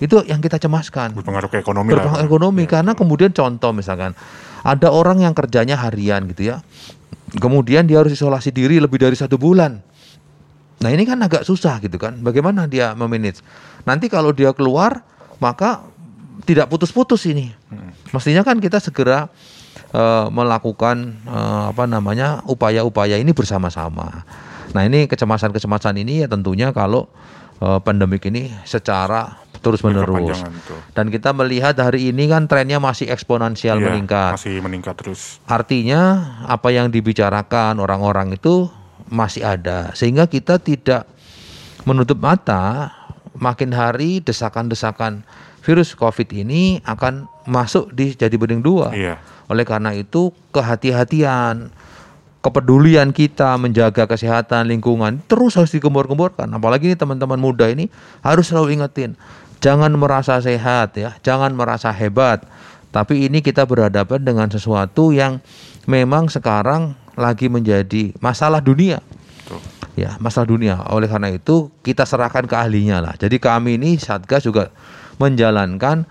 Itu 0.03 0.27
yang 0.27 0.43
kita 0.43 0.59
cemaskan. 0.59 1.15
Berpengaruh 1.15 1.47
ke 1.47 1.63
ekonomi 1.63 1.95
lah. 1.95 2.03
Berpengaruh 2.03 2.25
ekonomi 2.27 2.63
karena 2.67 2.91
kemudian 2.99 3.31
contoh 3.31 3.71
misalkan 3.71 4.11
ada 4.65 4.91
orang 4.91 5.23
yang 5.23 5.31
kerjanya 5.31 5.79
harian 5.79 6.27
gitu 6.35 6.51
ya. 6.51 6.59
Kemudian 7.35 7.83
dia 7.89 7.99
harus 7.99 8.15
isolasi 8.15 8.53
diri 8.53 8.79
lebih 8.79 9.01
dari 9.01 9.17
satu 9.17 9.35
bulan. 9.35 9.81
Nah 10.79 10.89
ini 10.91 11.03
kan 11.07 11.19
agak 11.23 11.43
susah 11.47 11.79
gitu 11.83 11.95
kan. 11.97 12.19
Bagaimana 12.21 12.67
dia 12.69 12.93
memanage? 12.93 13.41
Nanti 13.87 14.11
kalau 14.11 14.31
dia 14.31 14.51
keluar 14.51 15.03
maka 15.39 15.83
tidak 16.45 16.69
putus-putus 16.69 17.25
ini. 17.27 17.51
Mestinya 18.11 18.45
kan 18.45 18.59
kita 18.61 18.79
segera 18.79 19.27
eh, 19.91 20.27
melakukan 20.29 21.15
eh, 21.25 21.63
apa 21.71 21.83
namanya 21.87 22.43
upaya-upaya 22.45 23.17
ini 23.17 23.31
bersama-sama. 23.31 24.23
Nah 24.75 24.81
ini 24.83 25.07
kecemasan-kecemasan 25.07 25.95
ini 25.99 26.23
ya 26.23 26.27
tentunya 26.27 26.75
kalau 26.75 27.07
eh, 27.63 27.79
pandemik 27.81 28.27
ini 28.27 28.51
secara 28.67 29.44
terus 29.65 29.81
menerus. 29.81 30.45
Dan 30.93 31.09
kita 31.09 31.33
melihat 31.33 31.73
hari 31.81 32.13
ini 32.13 32.29
kan 32.29 32.45
trennya 32.45 32.77
masih 32.77 33.09
eksponensial 33.09 33.81
Iya, 33.81 33.89
meningkat. 33.89 34.37
Masih 34.37 34.61
meningkat 34.61 34.93
terus. 34.93 35.41
Artinya 35.49 36.37
apa 36.45 36.69
yang 36.69 36.93
dibicarakan 36.93 37.81
orang-orang 37.81 38.37
itu 38.37 38.69
masih 39.09 39.41
ada 39.41 39.93
sehingga 39.97 40.25
kita 40.29 40.61
tidak 40.61 41.05
menutup 41.85 42.17
mata 42.17 42.89
makin 43.37 43.69
hari 43.73 44.21
desakan-desakan 44.21 45.21
virus 45.61 45.97
Covid 45.97 46.29
ini 46.33 46.81
akan 46.85 47.25
masuk 47.49 47.89
di 47.93 48.13
jadi 48.13 48.33
bening 48.37 48.61
dua. 48.61 48.93
Iya. 48.93 49.17
Oleh 49.49 49.65
karena 49.65 49.93
itu 49.93 50.33
kehati-hatian, 50.49 51.69
kepedulian 52.45 53.09
kita 53.09 53.57
menjaga 53.57 54.05
kesehatan 54.05 54.69
lingkungan 54.69 55.21
terus 55.25 55.57
harus 55.57 55.73
digembor-gemborkan. 55.73 56.45
Apalagi 56.53 56.93
ini 56.93 56.97
teman-teman 56.97 57.41
muda 57.41 57.65
ini 57.65 57.89
harus 58.21 58.53
selalu 58.53 58.77
ingetin, 58.77 59.17
jangan 59.65 59.89
merasa 59.97 60.37
sehat 60.37 60.93
ya, 60.93 61.17
jangan 61.25 61.49
merasa 61.57 61.89
hebat. 61.89 62.45
Tapi 62.93 63.25
ini 63.25 63.41
kita 63.41 63.65
berhadapan 63.65 64.21
dengan 64.21 64.47
sesuatu 64.47 65.09
yang 65.09 65.41
memang 65.89 66.29
sekarang 66.29 66.93
lagi 67.17 67.49
menjadi 67.49 68.13
masalah 68.21 68.61
dunia. 68.61 69.01
Betul. 69.41 69.59
Ya, 69.97 70.15
masalah 70.21 70.47
dunia. 70.47 70.85
Oleh 70.93 71.09
karena 71.09 71.33
itu 71.33 71.73
kita 71.81 72.05
serahkan 72.05 72.45
ke 72.45 72.55
ahlinya 72.55 73.01
lah. 73.01 73.17
Jadi 73.17 73.41
kami 73.41 73.81
ini 73.81 73.97
Satgas 73.97 74.45
juga 74.45 74.69
menjalankan 75.17 76.05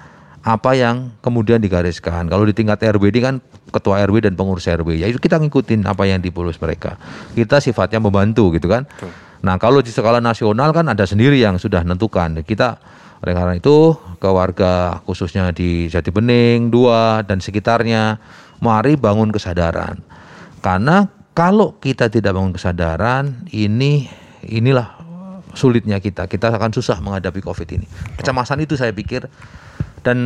apa 0.44 0.76
yang 0.76 1.14
kemudian 1.24 1.56
digariskan. 1.62 2.28
Kalau 2.28 2.44
di 2.44 2.52
tingkat 2.52 2.82
RW 2.84 3.08
ini 3.16 3.20
kan 3.22 3.34
ketua 3.72 4.04
RW 4.04 4.28
dan 4.28 4.36
pengurus 4.36 4.68
RW, 4.68 5.00
ya 5.00 5.08
itu 5.08 5.16
kita 5.16 5.40
ngikutin 5.40 5.88
apa 5.88 6.04
yang 6.04 6.20
dipulus 6.20 6.60
mereka. 6.60 7.00
Kita 7.32 7.64
sifatnya 7.64 8.02
membantu 8.02 8.52
gitu 8.52 8.68
kan. 8.68 8.84
Betul. 8.84 9.08
Nah 9.40 9.56
kalau 9.56 9.80
di 9.80 9.88
skala 9.88 10.20
nasional 10.20 10.72
kan 10.76 10.84
ada 10.84 11.08
sendiri 11.08 11.40
yang 11.40 11.56
sudah 11.56 11.80
menentukan. 11.80 12.44
Kita 12.44 12.76
oleh 13.24 13.32
karena 13.32 13.56
itu 13.56 13.96
ke 14.20 14.28
warga 14.28 15.00
khususnya 15.08 15.48
di 15.56 15.88
Jati 15.88 16.12
Bening, 16.12 16.68
Dua 16.68 17.24
dan 17.24 17.40
sekitarnya, 17.40 18.20
mari 18.60 19.00
bangun 19.00 19.32
kesadaran. 19.32 20.04
Karena 20.60 21.08
kalau 21.32 21.80
kita 21.80 22.12
tidak 22.12 22.36
bangun 22.36 22.52
kesadaran, 22.52 23.48
ini 23.48 24.12
inilah 24.44 25.00
sulitnya 25.56 26.04
kita. 26.04 26.28
Kita 26.28 26.52
akan 26.52 26.76
susah 26.76 27.00
menghadapi 27.00 27.40
COVID 27.40 27.68
ini. 27.80 27.88
Kecemasan 28.20 28.60
itu 28.60 28.76
saya 28.76 28.92
pikir 28.92 29.24
dan 30.04 30.18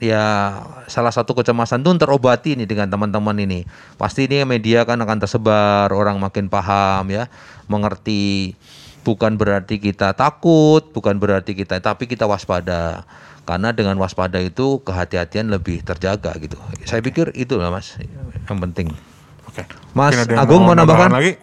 ya 0.00 0.56
salah 0.88 1.12
satu 1.12 1.32
kecemasan 1.36 1.80
itu 1.80 1.92
terobati 1.96 2.52
nih 2.52 2.68
dengan 2.68 2.92
teman-teman 2.92 3.36
ini. 3.40 3.64
Pasti 3.96 4.28
ini 4.28 4.44
media 4.44 4.84
kan 4.84 5.00
akan 5.00 5.24
tersebar, 5.24 5.88
orang 5.88 6.20
makin 6.20 6.52
paham 6.52 7.08
ya, 7.08 7.32
mengerti. 7.64 8.56
Bukan 9.00 9.40
berarti 9.40 9.80
kita 9.80 10.12
takut, 10.12 10.92
bukan 10.92 11.16
berarti 11.16 11.56
kita 11.56 11.80
tapi 11.80 12.04
kita 12.04 12.28
waspada. 12.28 13.08
Karena 13.48 13.72
dengan 13.72 13.96
waspada 13.96 14.38
itu 14.38 14.78
kehati-hatian 14.84 15.48
lebih 15.48 15.82
terjaga 15.82 16.36
gitu. 16.38 16.60
Saya 16.84 17.00
pikir 17.00 17.32
itu 17.34 17.56
lah 17.56 17.72
Mas 17.72 17.96
yang 18.46 18.60
penting. 18.60 18.92
Oke. 19.48 19.64
Mas 19.96 20.14
Agung 20.36 20.62
mau 20.62 20.76
nambahkan? 20.76 21.10
lagi? 21.10 21.34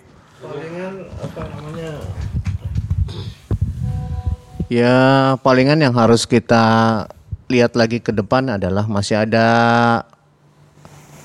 Ya 4.68 5.36
palingan 5.42 5.80
yang 5.80 5.96
harus 5.96 6.28
kita 6.28 6.64
lihat 7.48 7.80
lagi 7.80 8.04
ke 8.04 8.12
depan 8.12 8.60
adalah 8.60 8.84
masih 8.84 9.24
ada 9.24 9.48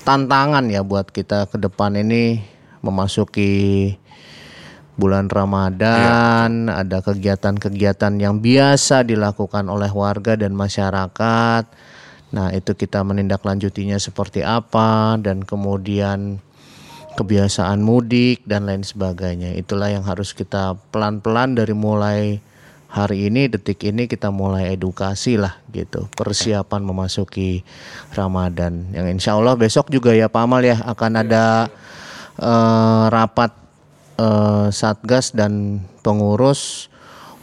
tantangan 0.07 0.63
ya 0.71 0.79
buat 0.83 1.11
kita 1.11 1.51
ke 1.51 1.59
depan 1.59 1.99
ini 1.99 2.39
memasuki 2.79 3.95
bulan 4.93 5.25
Ramadan, 5.25 6.69
ada 6.69 7.01
kegiatan-kegiatan 7.01 8.13
yang 8.21 8.37
biasa 8.39 9.01
dilakukan 9.01 9.65
oleh 9.69 9.89
warga 9.89 10.37
dan 10.37 10.53
masyarakat. 10.53 11.63
Nah, 12.33 12.49
itu 12.53 12.73
kita 12.73 13.01
menindaklanjutinya 13.05 13.97
seperti 13.97 14.41
apa 14.41 15.17
dan 15.21 15.45
kemudian 15.45 16.41
kebiasaan 17.13 17.81
mudik 17.81 18.41
dan 18.45 18.65
lain 18.65 18.81
sebagainya. 18.81 19.53
Itulah 19.53 19.93
yang 19.93 20.05
harus 20.05 20.33
kita 20.33 20.77
pelan-pelan 20.89 21.57
dari 21.57 21.73
mulai 21.77 22.41
hari 22.93 23.25
ini 23.25 23.49
detik 23.49 23.81
ini 23.89 24.05
kita 24.05 24.29
mulai 24.29 24.77
edukasi 24.77 25.33
lah 25.33 25.57
gitu 25.73 26.05
persiapan 26.13 26.85
memasuki 26.85 27.65
Ramadan 28.13 28.93
yang 28.93 29.09
insya 29.09 29.33
Allah 29.33 29.57
besok 29.57 29.89
juga 29.89 30.13
ya 30.13 30.29
Pak 30.29 30.45
Amal 30.45 30.61
ya 30.61 30.77
akan 30.77 31.25
ada 31.25 31.73
eh, 32.37 33.03
rapat 33.09 33.62
eh, 34.15 34.67
Satgas 34.69 35.31
dan 35.31 35.83
pengurus 36.01 36.91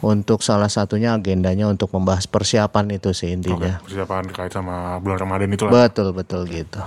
untuk 0.01 0.41
salah 0.41 0.69
satunya 0.69 1.13
agendanya 1.13 1.69
untuk 1.69 1.93
membahas 1.93 2.25
persiapan 2.25 2.89
itu 2.97 3.13
sih 3.13 3.29
Oke. 3.31 3.35
intinya 3.37 3.77
Persiapan 3.85 4.21
terkait 4.27 4.49
sama 4.51 4.97
bulan 4.97 5.17
Ramadan 5.21 5.53
itu 5.53 5.69
lah. 5.69 5.85
betul 5.85 6.09
betul 6.11 6.41
gitu 6.49 6.81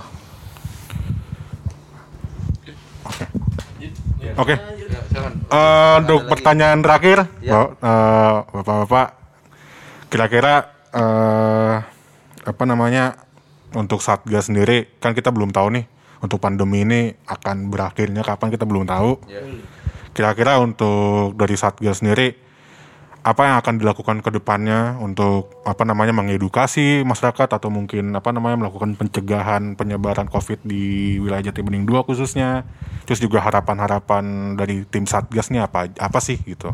Oke. 4.35 4.55
Eh, 5.47 5.93
untuk 6.01 6.27
pertanyaan 6.27 6.83
terakhir, 6.83 7.29
Bap- 7.39 7.77
eh, 7.79 8.33
bapak-bapak, 8.51 9.07
kira-kira 10.11 10.53
eh, 10.91 11.75
apa 12.43 12.63
namanya 12.67 13.15
untuk 13.71 13.99
satgas 13.99 14.47
sendiri 14.47 14.87
kan 14.99 15.15
kita 15.15 15.31
belum 15.31 15.51
tahu 15.51 15.67
nih 15.75 15.85
untuk 16.19 16.39
pandemi 16.39 16.83
ini 16.83 17.01
akan 17.27 17.69
berakhirnya 17.69 18.25
kapan 18.25 18.49
kita 18.51 18.65
belum 18.67 18.83
tahu. 18.83 19.11
Kira-kira 20.15 20.63
untuk 20.63 21.35
dari 21.35 21.59
satgas 21.59 21.99
sendiri 21.99 22.45
apa 23.25 23.41
yang 23.41 23.57
akan 23.57 23.81
dilakukan 23.81 24.21
ke 24.21 24.29
depannya 24.29 25.01
untuk 25.01 25.49
apa 25.65 25.81
namanya 25.81 26.13
mengedukasi 26.13 27.01
masyarakat 27.01 27.57
atau 27.57 27.73
mungkin 27.73 28.13
apa 28.13 28.29
namanya 28.29 28.61
melakukan 28.61 28.93
pencegahan 28.93 29.73
penyebaran 29.73 30.29
Covid 30.29 30.61
di 30.61 31.17
wilayah 31.17 31.49
Jatibening 31.49 31.89
2 31.89 32.05
khususnya. 32.05 32.69
Terus 33.09 33.19
juga 33.19 33.41
harapan-harapan 33.41 34.55
dari 34.55 34.85
tim 34.85 35.09
Satgas 35.09 35.49
nih 35.49 35.65
apa 35.65 35.89
apa 35.97 36.19
sih 36.21 36.37
gitu. 36.45 36.71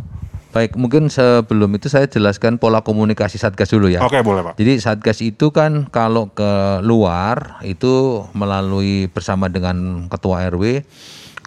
Baik, 0.52 0.76
mungkin 0.76 1.08
sebelum 1.08 1.72
itu 1.80 1.88
saya 1.88 2.12
jelaskan 2.12 2.60
pola 2.60 2.84
komunikasi 2.84 3.39
Satgas 3.39 3.72
dulu 3.72 3.88
ya. 3.88 4.04
Oke, 4.04 4.20
boleh, 4.20 4.52
Pak. 4.52 4.60
Jadi 4.60 4.84
Satgas 4.84 5.24
itu 5.24 5.56
kan 5.56 5.88
kalau 5.88 6.36
ke 6.36 6.84
luar 6.84 7.64
itu 7.64 8.28
melalui 8.36 9.08
bersama 9.08 9.48
dengan 9.48 10.12
ketua 10.12 10.44
RW 10.52 10.84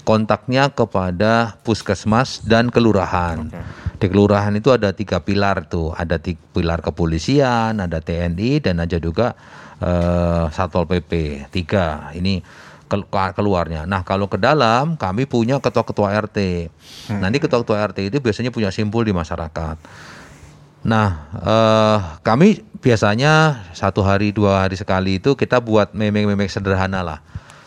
kontaknya 0.05 0.69
kepada 0.71 1.57
puskesmas 1.65 2.45
dan 2.45 2.69
kelurahan. 2.69 3.49
Di 3.97 4.07
kelurahan 4.13 4.53
itu 4.53 4.69
ada 4.69 4.93
tiga 4.93 5.25
pilar 5.25 5.65
tuh, 5.65 5.97
ada 5.97 6.21
tiga 6.21 6.41
pilar 6.53 6.85
kepolisian, 6.85 7.81
ada 7.81 7.99
TNI 8.05 8.61
dan 8.61 8.85
ada 8.85 9.01
juga 9.01 9.33
eh, 9.81 10.45
satpol 10.53 10.85
pp 10.85 11.45
tiga. 11.49 12.13
Ini 12.13 12.45
kel- 12.87 13.09
keluarnya. 13.09 13.89
Nah 13.89 14.05
kalau 14.05 14.29
ke 14.29 14.37
dalam 14.37 15.01
kami 15.01 15.25
punya 15.25 15.59
ketua-ketua 15.59 16.13
RT. 16.29 16.69
Nanti 17.17 17.41
ketua-ketua 17.41 17.81
RT 17.91 18.13
itu 18.13 18.21
biasanya 18.21 18.53
punya 18.53 18.69
simpul 18.69 19.09
di 19.09 19.17
masyarakat. 19.17 19.77
Nah, 20.85 21.09
eh, 21.41 21.99
kami 22.21 22.61
biasanya 22.85 23.65
satu 23.73 24.05
hari 24.05 24.37
dua 24.37 24.69
hari 24.69 24.77
sekali 24.77 25.17
itu 25.17 25.33
kita 25.33 25.65
buat 25.65 25.97
meme-meme 25.97 26.45
sederhana 26.45 27.01
lah, 27.01 27.19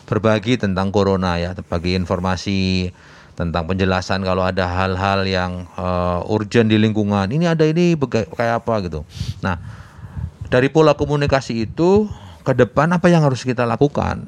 berbagi 0.08 0.56
tentang 0.56 0.88
corona 0.88 1.36
ya, 1.36 1.52
berbagi 1.52 1.94
informasi 2.00 2.90
tentang 3.36 3.70
penjelasan 3.70 4.24
kalau 4.26 4.42
ada 4.42 4.66
hal-hal 4.66 5.22
yang 5.28 5.68
eh, 5.78 6.32
urgent 6.32 6.72
di 6.72 6.80
lingkungan. 6.80 7.30
Ini 7.30 7.54
ada 7.54 7.62
ini 7.68 7.94
kayak 8.10 8.64
apa 8.64 8.74
gitu. 8.88 9.04
Nah, 9.44 9.60
dari 10.48 10.72
pola 10.72 10.96
komunikasi 10.96 11.68
itu 11.68 12.08
ke 12.42 12.56
depan 12.56 12.90
apa 12.96 13.06
yang 13.12 13.22
harus 13.22 13.44
kita 13.44 13.68
lakukan? 13.68 14.26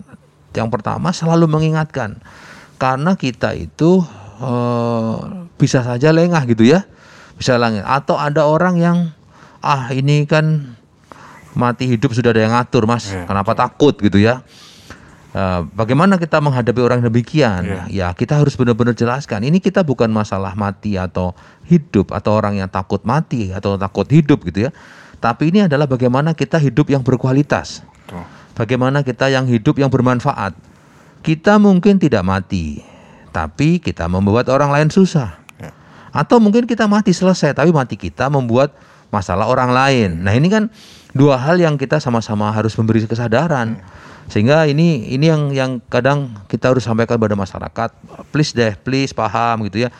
Yang 0.55 0.68
pertama 0.70 1.11
selalu 1.11 1.49
mengingatkan 1.49 2.20
karena 2.78 3.16
kita 3.16 3.57
itu 3.57 4.05
eh, 4.39 5.16
bisa 5.59 5.83
saja 5.83 6.12
lengah 6.14 6.45
gitu 6.47 6.68
ya, 6.68 6.87
bisa 7.35 7.57
lengah. 7.59 7.83
Atau 7.89 8.14
ada 8.20 8.47
orang 8.47 8.78
yang 8.78 8.99
ah 9.64 9.91
ini 9.91 10.28
kan 10.28 10.76
mati 11.59 11.91
hidup 11.91 12.14
sudah 12.14 12.31
ada 12.31 12.47
yang 12.47 12.55
ngatur 12.55 12.87
mas, 12.87 13.11
kenapa 13.26 13.59
takut 13.59 13.99
gitu 13.99 14.22
ya? 14.22 14.47
Eh, 15.31 15.61
bagaimana 15.78 16.18
kita 16.18 16.43
menghadapi 16.43 16.81
orang 16.83 17.01
demikian? 17.07 17.62
Ya 17.87 18.11
kita 18.11 18.35
harus 18.43 18.59
benar-benar 18.59 18.99
jelaskan. 18.99 19.47
Ini 19.47 19.62
kita 19.62 19.87
bukan 19.87 20.11
masalah 20.11 20.59
mati 20.59 20.99
atau 20.99 21.39
hidup 21.70 22.11
atau 22.11 22.35
orang 22.35 22.59
yang 22.59 22.66
takut 22.66 22.99
mati 23.07 23.55
atau 23.55 23.78
takut 23.78 24.11
hidup 24.11 24.43
gitu 24.51 24.66
ya. 24.66 24.70
Tapi 25.22 25.55
ini 25.55 25.70
adalah 25.70 25.87
bagaimana 25.87 26.35
kita 26.35 26.59
hidup 26.59 26.91
yang 26.91 27.07
berkualitas. 27.07 27.87
Bagaimana 28.59 29.07
kita 29.07 29.31
yang 29.31 29.47
hidup 29.47 29.78
yang 29.78 29.87
bermanfaat. 29.87 30.53
Kita 31.22 31.61
mungkin 31.61 32.01
tidak 32.01 32.24
mati, 32.26 32.81
tapi 33.31 33.78
kita 33.78 34.09
membuat 34.11 34.51
orang 34.51 34.72
lain 34.72 34.89
susah. 34.91 35.39
Atau 36.11 36.43
mungkin 36.43 36.66
kita 36.66 36.91
mati 36.91 37.14
selesai, 37.14 37.55
tapi 37.55 37.70
mati 37.70 37.95
kita 37.95 38.26
membuat 38.26 38.74
masalah 39.14 39.47
orang 39.47 39.70
lain. 39.70 40.26
Nah 40.26 40.35
ini 40.35 40.51
kan 40.51 40.72
dua 41.14 41.39
hal 41.39 41.61
yang 41.62 41.78
kita 41.78 42.03
sama-sama 42.03 42.51
harus 42.51 42.74
memberi 42.74 43.07
kesadaran. 43.07 43.78
Sehingga 44.29 44.68
ini 44.68 45.09
ini 45.14 45.27
yang 45.31 45.55
yang 45.55 45.71
kadang 45.89 46.37
kita 46.51 46.75
harus 46.75 46.85
sampaikan 46.85 47.16
pada 47.16 47.39
masyarakat. 47.39 47.91
Please 48.35 48.53
deh, 48.53 48.77
please 48.77 49.14
paham 49.16 49.64
gitu 49.71 49.87
ya. 49.87 49.91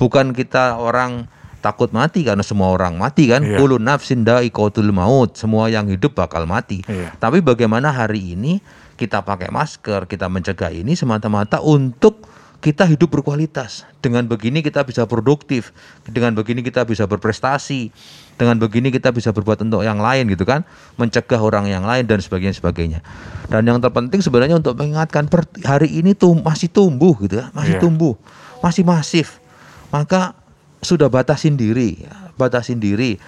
Bukan 0.00 0.34
kita 0.34 0.80
orang 0.80 1.30
takut 1.58 1.90
mati 1.90 2.22
karena 2.22 2.42
semua 2.46 2.70
orang 2.72 2.96
mati 2.96 3.28
kan. 3.30 3.42
Iya. 3.42 3.58
Kullu 3.58 3.78
nafsin 3.82 4.22
dha'iqatul 4.22 4.90
maut. 4.94 5.34
Semua 5.36 5.68
yang 5.68 5.90
hidup 5.90 6.16
bakal 6.18 6.46
mati. 6.46 6.82
Iya. 6.86 7.14
Tapi 7.18 7.42
bagaimana 7.42 7.90
hari 7.90 8.34
ini 8.38 8.62
kita 8.98 9.22
pakai 9.22 9.50
masker, 9.54 10.10
kita 10.10 10.26
mencegah 10.26 10.74
ini 10.74 10.98
semata-mata 10.98 11.62
untuk 11.62 12.26
kita 12.58 12.86
hidup 12.90 13.14
berkualitas. 13.14 13.86
Dengan 14.02 14.26
begini 14.26 14.62
kita 14.62 14.82
bisa 14.82 15.06
produktif, 15.06 15.70
dengan 16.06 16.34
begini 16.34 16.66
kita 16.66 16.82
bisa 16.82 17.06
berprestasi, 17.06 17.94
dengan 18.38 18.56
begini 18.56 18.94
kita 18.94 19.10
bisa 19.10 19.34
berbuat 19.34 19.66
untuk 19.66 19.82
yang 19.82 19.98
lain 19.98 20.30
gitu 20.30 20.46
kan, 20.46 20.62
mencegah 20.94 21.42
orang 21.42 21.66
yang 21.66 21.82
lain 21.82 22.06
dan 22.06 22.22
sebagainya 22.22 22.54
sebagainya. 22.54 23.02
Dan 23.50 23.66
yang 23.66 23.82
terpenting 23.82 24.22
sebenarnya 24.22 24.62
untuk 24.62 24.78
mengingatkan 24.78 25.26
per- 25.26 25.50
hari 25.66 25.90
ini 25.98 26.14
tuh 26.14 26.38
masih 26.38 26.70
tumbuh 26.70 27.18
gitu 27.18 27.42
ya, 27.42 27.50
masih 27.50 27.76
Iya. 27.76 27.82
tumbuh, 27.82 28.14
masih 28.62 28.86
masif. 28.86 29.42
Maka 29.90 30.38
sudah 30.78 31.10
batasin 31.10 31.58
diri, 31.58 31.98
ya, 31.98 32.30
batasin 32.38 32.78
diri 32.78 33.18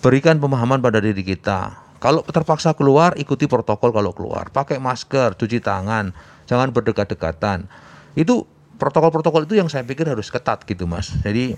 berikan 0.00 0.38
pemahaman 0.38 0.78
pada 0.78 1.02
diri 1.02 1.26
kita. 1.26 1.76
Kalau 2.00 2.24
terpaksa 2.24 2.72
keluar, 2.72 3.12
ikuti 3.20 3.44
protokol 3.44 3.92
kalau 3.92 4.16
keluar. 4.16 4.48
Pakai 4.48 4.80
masker, 4.80 5.36
cuci 5.36 5.60
tangan, 5.60 6.16
jangan 6.48 6.72
berdekat-dekatan. 6.72 7.68
Itu 8.16 8.48
protokol-protokol 8.80 9.44
itu 9.44 9.60
yang 9.60 9.68
saya 9.68 9.84
pikir 9.84 10.08
harus 10.08 10.32
ketat 10.32 10.64
gitu, 10.64 10.88
Mas. 10.88 11.12
Jadi, 11.20 11.52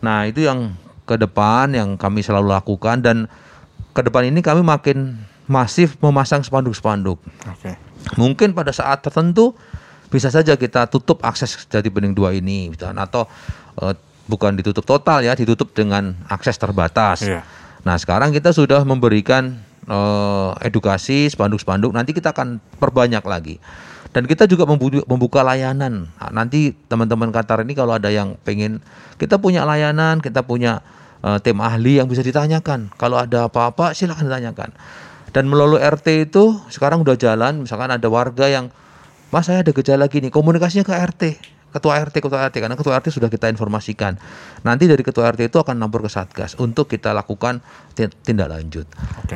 nah 0.00 0.24
itu 0.24 0.40
yang 0.48 0.72
ke 1.06 1.14
depan 1.14 1.70
yang 1.72 1.94
kami 1.94 2.20
selalu 2.20 2.50
lakukan 2.50 3.00
dan 3.00 3.30
ke 3.94 4.00
depan 4.04 4.28
ini 4.28 4.42
kami 4.42 4.60
makin 4.60 5.16
masif 5.46 5.94
memasang 6.02 6.42
spanduk-spanduk. 6.42 7.16
Oke. 7.46 7.78
Mungkin 8.18 8.52
pada 8.52 8.74
saat 8.74 9.00
tertentu 9.00 9.54
bisa 10.10 10.30
saja 10.30 10.54
kita 10.58 10.86
tutup 10.90 11.22
akses 11.22 11.66
Jati 11.66 11.90
Bening 11.90 12.14
2 12.14 12.42
ini 12.42 12.70
misalnya, 12.70 13.06
atau 13.06 13.26
eh, 13.82 13.94
bukan 14.26 14.58
ditutup 14.58 14.82
total 14.82 15.22
ya, 15.22 15.32
ditutup 15.38 15.70
dengan 15.72 16.18
akses 16.26 16.58
terbatas. 16.58 17.22
Iya. 17.22 17.46
Nah, 17.86 17.94
sekarang 17.98 18.34
kita 18.34 18.50
sudah 18.50 18.82
memberikan 18.82 19.58
eh, 19.86 20.50
edukasi 20.66 21.30
spanduk-spanduk, 21.30 21.94
nanti 21.94 22.10
kita 22.14 22.34
akan 22.34 22.58
perbanyak 22.82 23.22
lagi. 23.22 23.56
Dan 24.16 24.24
kita 24.24 24.48
juga 24.48 24.64
membu- 24.64 25.04
membuka 25.04 25.44
layanan. 25.44 26.08
Nah, 26.16 26.30
nanti 26.32 26.72
teman-teman 26.88 27.28
Qatar 27.28 27.60
ini 27.68 27.76
kalau 27.76 28.00
ada 28.00 28.08
yang 28.08 28.40
pengen 28.48 28.80
kita 29.20 29.36
punya 29.36 29.68
layanan, 29.68 30.24
kita 30.24 30.40
punya 30.40 30.80
eh, 31.20 31.36
tim 31.44 31.60
ahli 31.60 32.00
yang 32.00 32.08
bisa 32.08 32.24
ditanyakan. 32.24 32.96
Kalau 32.96 33.20
ada 33.20 33.52
apa-apa 33.52 33.92
silahkan 33.92 34.24
ditanyakan. 34.24 34.72
Dan 35.36 35.52
melalui 35.52 35.84
RT 35.84 36.32
itu 36.32 36.56
sekarang 36.72 37.04
udah 37.04 37.12
jalan, 37.20 37.60
misalkan 37.68 37.92
ada 37.92 38.08
warga 38.08 38.48
yang 38.48 38.72
Mas 39.28 39.52
saya 39.52 39.60
ada 39.60 39.74
gejala 39.74 40.08
gini, 40.08 40.32
komunikasinya 40.32 40.86
ke 40.86 40.94
RT, 40.96 41.22
ketua 41.74 41.98
RT, 41.98 42.24
ketua 42.24 42.46
RT 42.48 42.56
karena 42.62 42.78
ketua 42.78 42.96
RT 42.96 43.10
sudah 43.10 43.28
kita 43.28 43.52
informasikan. 43.52 44.16
Nanti 44.64 44.88
dari 44.88 45.04
ketua 45.04 45.28
RT 45.28 45.50
itu 45.52 45.60
akan 45.60 45.76
lapor 45.76 46.06
ke 46.06 46.08
Satgas 46.08 46.56
untuk 46.56 46.88
kita 46.88 47.12
lakukan 47.12 47.60
ti- 47.92 48.08
tindak 48.24 48.48
lanjut. 48.48 48.88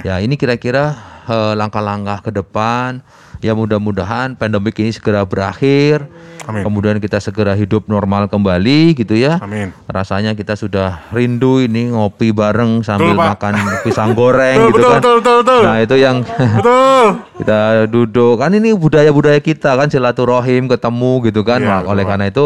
Ya 0.06 0.16
ini 0.24 0.40
kira-kira 0.40 0.96
eh, 1.28 1.52
langkah-langkah 1.52 2.24
ke 2.24 2.30
depan. 2.32 3.04
Ya 3.40 3.56
mudah-mudahan 3.56 4.36
pandemik 4.36 4.76
ini 4.76 4.92
segera 4.92 5.24
berakhir. 5.24 6.04
Amin. 6.44 6.64
Kemudian 6.64 6.96
kita 7.00 7.20
segera 7.20 7.52
hidup 7.52 7.88
normal 7.88 8.28
kembali 8.28 8.96
gitu 8.96 9.16
ya. 9.16 9.40
Amin. 9.40 9.72
Rasanya 9.86 10.32
kita 10.32 10.56
sudah 10.56 11.04
rindu 11.12 11.60
ini 11.60 11.88
ngopi 11.88 12.32
bareng 12.32 12.84
sambil 12.84 13.12
Betul, 13.12 13.20
Pak. 13.20 13.28
makan 13.36 13.54
pisang 13.80 14.10
goreng 14.12 14.56
Betul, 14.56 14.68
gitu 14.68 14.76
betul, 14.76 14.90
kan. 14.90 15.00
betul, 15.00 15.14
betul, 15.20 15.36
betul. 15.40 15.60
Nah, 15.64 15.76
itu 15.80 15.96
yang 15.96 16.16
Betul. 16.60 17.04
kita 17.40 17.58
duduk 17.88 18.34
kan 18.40 18.50
ini 18.52 18.70
budaya-budaya 18.72 19.40
kita 19.40 19.70
kan 19.72 19.88
silaturahim 19.88 20.68
ketemu 20.68 21.12
gitu 21.28 21.40
kan 21.40 21.60
betul, 21.60 21.88
oleh 21.92 22.04
Pak. 22.04 22.10
karena 22.12 22.24
itu 22.28 22.44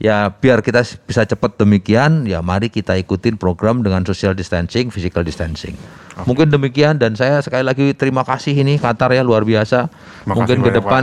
ya 0.00 0.32
biar 0.32 0.64
kita 0.64 0.80
bisa 1.04 1.28
cepat 1.28 1.60
demikian 1.60 2.24
ya 2.24 2.40
mari 2.40 2.72
kita 2.72 2.96
ikutin 2.96 3.36
program 3.36 3.84
dengan 3.84 4.00
social 4.08 4.32
distancing 4.32 4.88
physical 4.88 5.20
distancing 5.20 5.76
mungkin 6.24 6.48
demikian 6.48 6.96
dan 6.96 7.12
saya 7.12 7.44
sekali 7.44 7.60
lagi 7.60 7.92
terima 7.92 8.24
kasih 8.24 8.56
ini 8.56 8.80
Qatar 8.80 9.12
ya 9.12 9.20
luar 9.20 9.44
biasa 9.44 9.92
Makasih 10.24 10.32
mungkin 10.32 10.58
ke 10.64 10.70
depan 10.72 11.02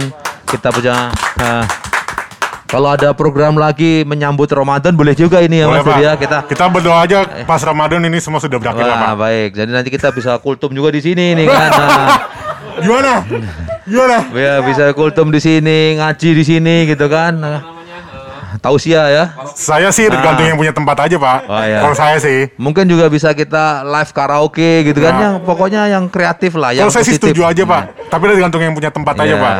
kita 0.49 0.73
punya 0.73 1.13
nah, 1.37 1.63
kalau 2.65 2.89
ada 2.89 3.13
program 3.13 3.53
lagi 3.53 4.01
menyambut 4.01 4.49
Ramadan 4.49 4.97
boleh 4.97 5.13
juga 5.13 5.45
ini 5.45 5.61
ya 5.61 5.69
Boleh, 5.69 5.85
Mas 5.85 5.87
Pak. 5.87 5.97
Ya 6.03 6.13
kita 6.19 6.37
Kita 6.49 6.65
berdoa 6.67 6.99
aja 7.05 7.23
pas 7.47 7.61
Ramadan 7.63 8.01
ini 8.03 8.19
semua 8.19 8.43
sudah 8.43 8.59
berakhir 8.59 8.83
lah, 8.83 8.97
Pak. 8.99 9.07
Wah, 9.07 9.15
baik. 9.23 9.49
Jadi 9.55 9.71
nanti 9.71 9.87
kita 9.87 10.11
bisa 10.11 10.35
kultum 10.43 10.75
juga 10.75 10.91
di 10.91 10.99
sini 10.99 11.31
nih 11.31 11.47
kan. 11.47 11.71
Nah, 12.77 12.83
Gimana? 12.83 13.13
Gimana? 13.87 14.17
Ya 14.35 14.61
bisa 14.61 14.91
kultum 14.93 15.33
di 15.33 15.41
sini, 15.41 15.97
ngaji 15.97 16.29
di 16.35 16.43
sini 16.45 16.75
gitu 16.85 17.09
kan. 17.09 17.39
Tausia 18.63 19.01
ya. 19.11 19.23
Saya 19.53 19.91
sih 19.91 20.07
tergantung 20.07 20.47
yang 20.47 20.55
punya 20.55 20.71
tempat 20.71 21.07
aja, 21.07 21.15
Pak. 21.19 21.39
Oh, 21.47 21.63
iya. 21.63 21.79
Kalau 21.83 21.95
saya 21.95 22.17
sih. 22.23 22.47
Mungkin 22.55 22.87
juga 22.87 23.11
bisa 23.11 23.35
kita 23.35 23.83
live 23.83 24.11
karaoke 24.15 24.87
gitu 24.87 24.99
kan. 25.03 25.13
Nah. 25.13 25.21
Yang 25.21 25.35
pokoknya 25.43 25.81
yang 25.91 26.05
kreatif 26.07 26.55
lah, 26.55 26.71
yang 26.71 26.87
Kalau 26.87 26.95
saya 26.95 27.05
sih 27.05 27.19
setuju 27.19 27.43
aja, 27.43 27.63
Pak. 27.67 28.07
Tapi 28.07 28.23
tergantung 28.31 28.61
yang 28.63 28.71
punya 28.71 28.91
tempat 28.93 29.15
aja, 29.19 29.35
Iya. 29.35 29.43
Pak. 29.43 29.55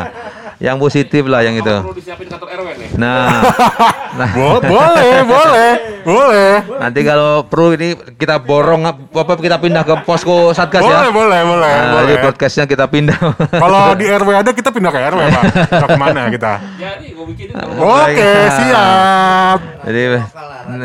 Yang 0.57 0.77
positif 0.77 1.21
lah 1.23 1.41
yang 1.41 1.53
itu. 1.53 1.69
Perlu 1.69 1.93
disiapin 1.93 2.25
kantor 2.25 2.47
RW 2.49 2.69
nih. 2.75 2.89
Nah, 2.97 3.45
nah 4.19 4.29
Bo- 4.33 4.57
boleh, 4.57 5.21
boleh, 5.21 5.71
boleh. 6.01 6.53
nanti 6.81 6.99
kalau 7.01 7.45
perlu 7.45 7.73
ini 7.73 7.93
kita 8.17 8.41
borong 8.41 8.81
apa 8.89 9.33
kita 9.37 9.61
pindah 9.61 9.83
ke 9.83 9.93
posko 10.01 10.49
satgas 10.51 10.81
Boleh, 10.81 11.09
ya. 11.09 11.13
boleh, 11.13 11.39
boleh, 11.43 11.71
Nah, 11.71 11.85
boleh. 11.87 12.01
jadi 12.01 12.13
broadcastnya 12.19 12.65
kita 12.65 12.89
pindah. 12.89 13.17
Kalau 13.63 13.93
di 13.93 14.05
RW 14.07 14.29
ada 14.33 14.51
kita 14.51 14.69
pindah 14.69 14.89
ke 14.89 14.99
RW, 14.99 15.19
Pak. 15.29 15.43
Ke 15.69 15.85
ke 15.85 15.97
mana 15.97 16.21
kita? 16.27 16.51
Jadi 16.75 17.05
gue 17.13 17.25
bikinin 17.27 17.53
Oke, 17.77 18.31
siap. 18.49 19.59
Jadi 19.85 20.01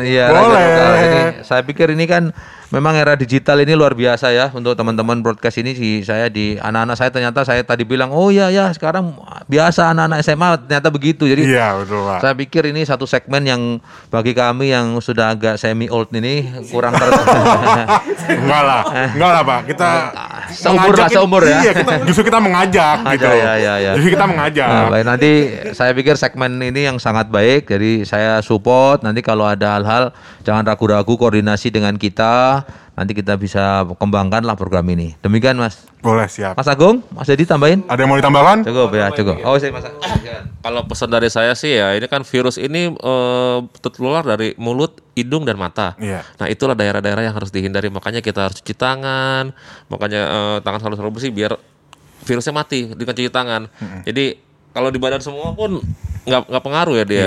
iya 0.05 0.25
Boleh. 0.29 0.65
Jadi, 0.69 1.19
saya 1.41 1.61
pikir 1.65 1.91
ini 1.91 2.05
kan 2.05 2.29
memang 2.69 2.93
era 2.93 3.13
digital 3.13 3.61
ini 3.61 3.73
luar 3.73 3.93
biasa 3.93 4.33
ya 4.33 4.49
untuk 4.49 4.73
teman-teman 4.73 5.21
broadcast 5.21 5.61
ini 5.61 5.77
sih 5.77 6.01
saya 6.01 6.25
di 6.25 6.57
anak-anak 6.57 6.95
saya 6.97 7.09
ternyata 7.13 7.45
saya 7.45 7.61
tadi 7.61 7.85
bilang 7.85 8.09
oh 8.09 8.33
iya 8.33 8.49
ya 8.49 8.73
sekarang 8.73 9.13
biasa 9.53 9.93
anak-anak 9.93 10.19
SMA 10.25 10.49
ternyata 10.65 10.89
begitu. 10.89 11.23
Jadi 11.29 11.45
Iya, 11.45 11.77
betul, 11.77 12.01
Pak. 12.09 12.19
saya 12.25 12.33
pikir 12.33 12.63
ini 12.73 12.81
satu 12.81 13.05
segmen 13.05 13.45
yang 13.45 13.61
bagi 14.09 14.33
kami 14.33 14.73
yang 14.73 14.97
sudah 14.97 15.37
agak 15.37 15.61
semi 15.61 15.85
old 15.93 16.09
ini 16.09 16.49
kurang 16.73 16.97
ter 16.97 17.09
Enggak 18.23 18.63
lah, 18.63 18.81
enggak 19.13 19.31
lah, 19.35 19.43
Pak. 19.43 19.59
Kita 19.69 19.89
Seumur 20.53 20.95
lah, 20.95 21.09
seumur 21.09 21.41
ya. 21.43 21.59
Iya, 21.59 21.71
kita, 21.75 21.93
justru 22.07 22.23
kita 22.27 22.39
mengajak 22.39 22.97
gitu. 23.15 23.25
ya, 23.29 23.53
ya, 23.57 23.73
ya. 23.79 23.91
Justru 23.97 24.09
kita 24.15 24.25
mengajak. 24.25 24.67
Nah, 24.67 24.87
baik 24.89 25.05
nanti 25.05 25.31
saya 25.75 25.91
pikir 25.93 26.15
segmen 26.15 26.55
ini 26.61 26.87
yang 26.87 26.97
sangat 26.97 27.27
baik 27.27 27.67
jadi 27.67 28.07
saya 28.07 28.31
support 28.39 29.03
nanti 29.03 29.19
kalau 29.19 29.43
ada 29.43 29.75
hal-hal 29.79 30.15
jangan 30.45 30.63
ragu-ragu 30.63 31.13
koordinasi 31.19 31.73
dengan 31.73 31.95
kita 31.99 32.63
nanti 32.93 33.17
kita 33.17 33.33
bisa 33.41 33.81
kembangkan 33.97 34.45
lah 34.45 34.53
program 34.53 34.85
ini 34.93 35.17
demikian 35.19 35.57
mas 35.57 35.89
Boleh, 36.03 36.27
siap. 36.27 36.59
Mas 36.59 36.67
Agung 36.67 36.99
Mas 37.15 37.31
Dedi 37.31 37.47
tambahin 37.47 37.79
Ada 37.87 38.03
yang 38.03 38.11
mau 38.11 38.19
ditambahkan? 38.19 38.67
cukup 38.67 38.91
ya 38.91 39.07
cukup 39.15 39.39
oh 39.47 39.55
saya 39.55 39.71
mas 39.71 39.87
Kalau 40.63 40.83
pesan 40.87 41.11
dari 41.11 41.27
saya 41.27 41.55
sih 41.59 41.75
ya, 41.75 41.91
ini 41.95 42.07
kan 42.07 42.23
virus 42.23 42.55
ini 42.55 42.87
eh, 42.87 43.57
tertular 43.83 44.23
dari 44.23 44.55
mulut, 44.55 45.03
hidung 45.11 45.43
dan 45.43 45.59
mata. 45.59 45.91
Iya. 45.99 46.23
Nah 46.39 46.47
itulah 46.47 46.71
daerah-daerah 46.71 47.19
yang 47.19 47.35
harus 47.35 47.51
dihindari. 47.51 47.91
Makanya 47.91 48.23
kita 48.23 48.47
harus 48.47 48.63
cuci 48.63 48.71
tangan, 48.71 49.51
makanya 49.91 50.21
eh, 50.23 50.57
tangan 50.63 50.79
selalu 50.79 50.95
selalu 50.95 51.11
bersih 51.19 51.31
biar 51.35 51.59
virusnya 52.23 52.55
mati 52.55 52.95
dengan 52.95 53.11
cuci 53.11 53.27
tangan. 53.27 53.61
Jadi 54.07 54.39
kalau 54.71 54.87
di 54.87 54.99
badan 55.03 55.19
semua 55.19 55.51
pun 55.51 55.83
nggak 56.23 56.41
nggak 56.47 56.63
pengaruh 56.63 56.95
ya 56.95 57.05
dia. 57.05 57.23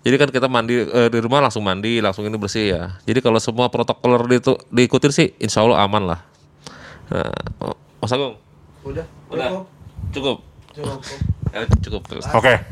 Jadi 0.00 0.16
kan 0.16 0.28
kita 0.32 0.48
mandi 0.48 0.80
eh, 0.80 1.08
di 1.12 1.18
rumah 1.20 1.44
langsung 1.44 1.60
mandi, 1.60 2.00
langsung 2.00 2.24
ini 2.24 2.36
bersih 2.40 2.72
ya. 2.72 2.82
Jadi 3.04 3.20
kalau 3.20 3.36
semua 3.36 3.68
protokol 3.68 4.16
itu 4.32 4.56
diikutin 4.72 5.12
sih, 5.12 5.28
insya 5.36 5.60
Allah 5.60 5.84
aman 5.84 6.02
lah. 6.16 6.20
Nah, 7.12 7.32
oh, 7.60 7.76
Mas 8.00 8.12
Agung, 8.14 8.38
Udah. 8.86 9.04
udah 9.28 9.64
cukup. 10.14 10.38
Ya, 11.50 11.66
cukup 11.82 12.06
terus. 12.06 12.30
Oke. 12.30 12.62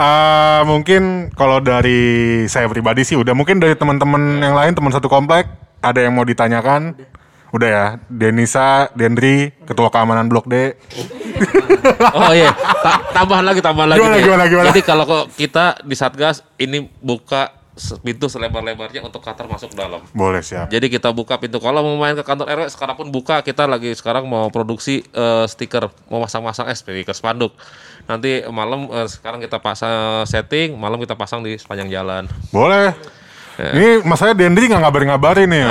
Eh, 0.00 0.60
mungkin 0.64 1.28
kalau 1.36 1.60
dari 1.60 2.48
saya 2.48 2.64
pribadi 2.72 3.04
sih 3.04 3.20
udah. 3.20 3.36
Mungkin 3.36 3.60
dari 3.60 3.76
teman-teman 3.76 4.40
yang 4.40 4.56
lain, 4.56 4.72
teman 4.72 4.88
satu 4.88 5.12
komplek, 5.12 5.44
ada 5.84 6.00
yang 6.00 6.16
mau 6.16 6.24
ditanyakan? 6.24 6.96
Udah 6.96 7.11
ya, 7.60 8.00
Denisa, 8.08 8.88
Dendri, 8.96 9.52
Ketua 9.68 9.92
Keamanan 9.92 10.32
Blok 10.32 10.48
D. 10.48 10.72
Oh 12.16 12.32
iya, 12.32 12.48
Ta- 12.56 13.02
tambahan 13.12 13.44
lagi, 13.44 13.60
tambahan 13.60 13.92
lagi. 13.92 14.00
Gimana, 14.00 14.16
nih. 14.16 14.24
gimana, 14.24 14.42
gimana? 14.48 14.66
Jadi 14.72 14.80
kalau 14.80 15.04
kok 15.04 15.36
kita 15.36 15.84
di 15.84 15.92
Satgas 15.92 16.40
ini 16.56 16.88
buka 17.04 17.52
pintu 18.04 18.28
selebar-lebarnya 18.28 19.00
untuk 19.00 19.24
kantor 19.24 19.48
masuk 19.56 19.72
dalam. 19.72 20.04
Boleh 20.12 20.44
siap. 20.44 20.68
Jadi 20.68 20.92
kita 20.92 21.08
buka 21.10 21.40
pintu. 21.40 21.56
Kalau 21.58 21.80
mau 21.80 21.96
main 21.96 22.12
ke 22.12 22.24
kantor 22.24 22.52
RW 22.52 22.68
sekarang 22.68 22.96
pun 23.00 23.08
buka. 23.08 23.40
Kita 23.40 23.64
lagi 23.64 23.96
sekarang 23.96 24.28
mau 24.28 24.52
produksi 24.52 25.00
eh, 25.02 25.44
stiker, 25.48 25.88
mau 26.12 26.20
masang-masang 26.20 26.68
eh 26.68 26.76
stiker 26.76 27.16
spanduk. 27.16 27.56
Nanti 28.04 28.44
malam 28.52 28.92
eh, 28.92 29.08
sekarang 29.08 29.40
kita 29.40 29.56
pasang 29.58 30.28
setting, 30.28 30.76
malam 30.76 31.00
kita 31.00 31.16
pasang 31.16 31.40
di 31.40 31.56
sepanjang 31.56 31.88
jalan. 31.88 32.28
Boleh. 32.52 32.92
Ini 33.58 34.00
masalahnya 34.02 34.36
Dendri 34.38 34.64
nggak 34.68 34.80
ngabarin-ngabarin 34.80 35.48
nih. 35.48 35.64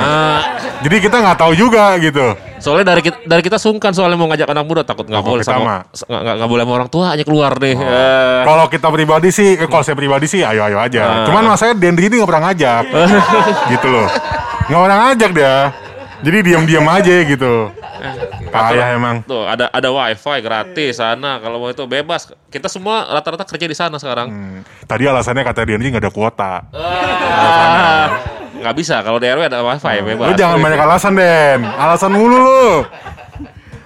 Jadi 0.81 0.95
kita 1.01 1.17
nggak 1.21 1.37
tahu 1.37 1.53
juga 1.53 1.97
gitu. 1.97 2.37
Soalnya 2.61 2.93
dari 2.93 3.01
kita, 3.01 3.17
dari 3.25 3.41
kita 3.41 3.57
sungkan 3.57 3.89
soalnya 3.89 4.21
mau 4.21 4.29
ngajak 4.29 4.49
anak 4.49 4.65
muda 4.69 4.81
takut 4.85 5.09
nggak 5.09 5.21
Oh, 5.21 5.33
boleh 5.33 5.41
sama 5.41 5.81
nggak 6.05 6.45
boleh 6.45 6.61
sama 6.61 6.73
orang 6.77 6.89
tua 6.93 7.05
hanya 7.17 7.25
keluar 7.25 7.57
deh. 7.57 7.73
Eh, 7.73 8.41
Kalau 8.45 8.65
kita 8.69 8.87
pribadi 8.93 9.29
sih, 9.33 9.57
eh, 9.57 9.65
kalau 9.65 9.81
saya 9.81 9.97
pribadi 9.97 10.29
sih 10.29 10.45
ayo-ayo 10.45 10.77
aja. 10.77 11.25
Cuman 11.25 11.49
masalahnya 11.49 11.81
Dendri 11.81 12.05
ini 12.09 12.21
nggak 12.21 12.29
pernah 12.29 12.43
ngajak. 12.53 12.83
gitu 13.73 13.87
loh. 13.89 14.07
Nggak 14.69 14.81
pernah 14.85 14.97
ngajak 15.09 15.31
dia. 15.33 15.55
Jadi 16.21 16.37
diam-diam 16.45 16.85
aja 16.85 17.13
gitu. 17.25 17.53
Payah 18.51 18.87
emang. 18.97 19.21
Tuh 19.23 19.45
ada 19.45 19.69
ada 19.69 19.89
wifi 19.93 20.37
gratis 20.41 20.97
sana 20.97 21.37
kalau 21.39 21.61
mau 21.61 21.69
itu 21.69 21.85
bebas. 21.85 22.33
Kita 22.49 22.67
semua 22.67 23.07
rata-rata 23.07 23.45
kerja 23.45 23.65
di 23.69 23.77
sana 23.77 23.95
sekarang. 24.01 24.27
Hmm. 24.27 24.59
Tadi 24.89 25.03
alasannya 25.05 25.43
kata 25.45 25.63
Dendri 25.63 25.93
nggak 25.93 26.03
ada 26.03 26.13
kuota. 26.13 26.53
Ah, 26.73 28.05
nggak 28.57 28.75
bisa 28.75 28.99
kalau 29.05 29.21
di 29.21 29.29
RW 29.29 29.47
ada 29.47 29.61
wifi 29.61 29.97
bebas. 30.01 30.27
Lu 30.29 30.33
jangan 30.35 30.57
banyak 30.59 30.79
alasan, 30.81 31.13
Den. 31.15 31.61
Alasan 31.63 32.11
mulu 32.11 32.37
lu. 32.37 32.65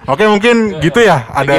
Oke, 0.06 0.22
mungkin 0.30 0.78
gitu 0.78 1.02
ya. 1.02 1.26
Ada 1.34 1.58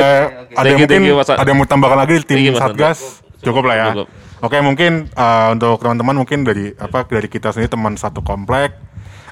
ada 0.55 0.63
Thank 0.63 0.79
mungkin 0.79 0.87
thank 0.87 1.09
you, 1.11 1.15
Mas. 1.19 1.29
ada 1.29 1.43
yang 1.43 1.59
mau 1.59 1.67
tambahkan 1.67 1.99
lagi 1.99 2.13
di 2.23 2.25
tim 2.25 2.39
you, 2.47 2.55
Satgas. 2.55 3.19
Cukup 3.43 3.67
lah 3.67 3.75
ya. 3.75 3.87
Cukup. 3.91 4.07
Oke, 4.37 4.57
mungkin 4.63 5.11
eh, 5.11 5.47
untuk 5.51 5.83
teman-teman 5.83 6.15
mungkin 6.23 6.47
dari 6.47 6.71
apa 6.79 7.03
dari 7.09 7.27
kita 7.27 7.51
sendiri 7.51 7.75
teman 7.75 7.99
satu 7.99 8.23
komplek 8.23 8.71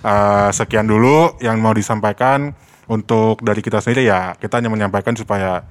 eh, 0.03 0.49
sekian 0.51 0.89
dulu 0.89 1.39
yang 1.39 1.63
mau 1.63 1.71
disampaikan 1.71 2.51
untuk 2.85 3.41
dari 3.41 3.61
kita 3.61 3.81
sendiri 3.81 4.05
ya 4.05 4.37
kita 4.37 4.61
hanya 4.61 4.69
menyampaikan 4.69 5.17
supaya 5.17 5.65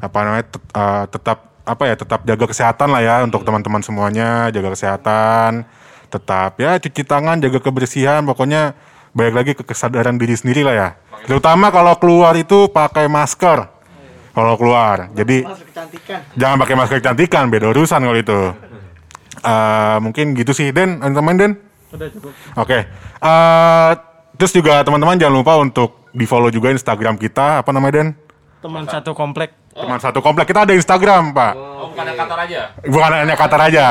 apa 0.00 0.18
namanya 0.22 0.44
tet- 0.48 0.70
eh, 0.72 1.04
tetap 1.10 1.38
apa 1.66 1.82
ya 1.86 1.94
tetap 1.94 2.20
jaga 2.24 2.44
kesehatan 2.48 2.88
lah 2.90 3.02
ya 3.04 3.16
untuk 3.22 3.44
teman-teman 3.44 3.84
semuanya 3.84 4.48
jaga 4.50 4.72
kesehatan 4.74 5.68
tetap 6.10 6.58
ya 6.58 6.78
cuci 6.80 7.02
tangan 7.06 7.38
jaga 7.38 7.62
kebersihan 7.62 8.26
pokoknya 8.26 8.74
baik 9.10 9.34
lagi 9.34 9.52
ke 9.58 9.62
kesadaran 9.66 10.14
diri 10.18 10.38
sendiri 10.38 10.62
lah 10.62 10.74
ya. 10.74 10.88
Terutama 11.26 11.74
kalau 11.74 11.94
keluar 11.98 12.34
itu 12.38 12.70
pakai 12.70 13.10
masker. 13.10 13.66
Kalau 14.30 14.54
keluar 14.54 15.10
jadi 15.10 15.42
jangan 16.38 16.56
pakai 16.62 16.74
masker 16.78 16.96
kecantikan 17.02 17.50
beda 17.50 17.74
urusan 17.74 18.00
kalau 18.02 18.18
itu. 18.18 18.40
Eh, 19.40 19.96
mungkin 19.98 20.38
gitu 20.38 20.54
sih. 20.54 20.70
Den 20.70 21.02
teman 21.02 21.34
Den? 21.34 21.52
Udah 21.90 22.08
cukup. 22.14 22.32
Oke. 22.54 22.86
Terus 24.40 24.56
juga 24.56 24.80
teman-teman 24.80 25.20
jangan 25.20 25.36
lupa 25.36 25.60
untuk 25.60 26.08
di 26.16 26.24
follow 26.24 26.48
juga 26.48 26.72
Instagram 26.72 27.20
kita 27.20 27.60
apa 27.60 27.76
namanya 27.76 28.00
Den? 28.00 28.08
Teman 28.64 28.88
satu 28.88 29.12
komplek. 29.12 29.52
Teman 29.76 30.00
satu 30.00 30.24
komplek 30.24 30.48
kita 30.48 30.64
ada 30.64 30.72
Instagram 30.72 31.36
Pak. 31.36 31.52
Oh, 31.60 31.92
bukan 31.92 32.08
ada 32.08 32.16
kantor 32.16 32.38
aja. 32.48 32.60
Bukan 32.88 33.10
hanya 33.20 33.36
Qatar 33.36 33.60
aja. 33.68 33.86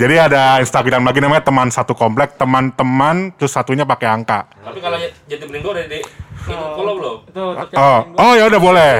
Jadi 0.00 0.14
ada 0.16 0.64
Instagram 0.64 1.04
lagi 1.04 1.20
namanya 1.20 1.44
teman 1.44 1.68
satu 1.68 1.92
komplek 1.92 2.40
teman-teman 2.40 3.36
terus 3.36 3.52
satunya 3.52 3.84
pakai 3.84 4.08
angka. 4.08 4.48
Tapi 4.64 4.80
kalau 4.80 4.96
jadi 5.28 5.44
bening 5.44 5.60
udah 5.60 5.84
di 5.84 6.00
ini 6.00 6.54
follow 6.56 6.94
belum? 6.96 7.16
Oh, 7.76 8.00
oh 8.16 8.32
ya 8.32 8.48
udah 8.48 8.60
boleh. 8.60 8.94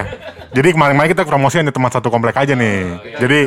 Jadi 0.53 0.77
kemarin-kemarin 0.77 1.11
kita 1.16 1.24
promosi 1.24 1.57
hanya 1.57 1.72
teman 1.72 1.89
satu 1.89 2.12
komplek 2.12 2.37
aja 2.37 2.53
nih. 2.53 3.01
Jadi 3.16 3.41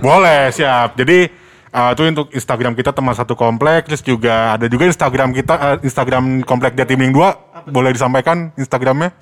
boleh 0.00 0.48
siap. 0.48 0.96
Jadi 0.96 1.28
eh, 1.70 1.90
itu 1.92 2.02
untuk 2.04 2.26
Instagram 2.32 2.72
kita 2.74 2.90
teman 2.92 3.14
satu 3.14 3.34
komplek. 3.38 3.88
Terus 3.88 4.02
juga 4.04 4.56
ada 4.56 4.66
juga 4.68 4.88
Instagram 4.88 5.32
kita 5.36 5.54
eh, 5.56 5.76
Instagram 5.84 6.42
komplek 6.44 6.74
Jatibening 6.76 7.12
2 7.14 7.68
boleh 7.68 7.90
disampaikan 7.92 8.50
Instagramnya? 8.56 9.12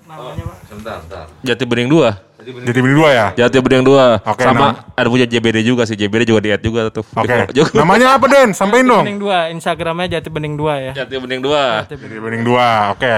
Jati 1.42 1.64
bening 1.66 1.90
dua. 1.90 2.22
Jatibening 2.47 2.94
2 2.94 3.11
ya. 3.11 3.26
Jati 3.34 3.59
bening 3.59 3.82
dua. 3.82 4.22
Oke, 4.22 4.47
Sama 4.47 4.70
nam- 4.70 4.78
ada 4.94 5.09
punya 5.11 5.26
JBD 5.26 5.66
juga 5.66 5.82
sih. 5.82 5.99
JBD 5.99 6.30
juga 6.30 6.40
diet 6.47 6.62
juga 6.62 6.94
tuh. 6.94 7.03
Oke. 7.03 7.51
Juga. 7.51 7.74
Namanya 7.82 8.14
apa 8.14 8.30
Den? 8.30 8.55
Sampaiin 8.55 8.86
dong. 8.86 9.03
Bening 9.03 9.18
2, 9.18 9.55
Instagramnya 9.59 10.07
Jati 10.18 10.30
Bening 10.30 10.55
2 10.55 10.86
ya. 10.90 10.92
Jati 11.03 11.14
bening 11.18 11.42
dua. 11.42 11.82
Jatibening 11.90 12.47
2. 12.47 12.94
Oke. 12.94 13.14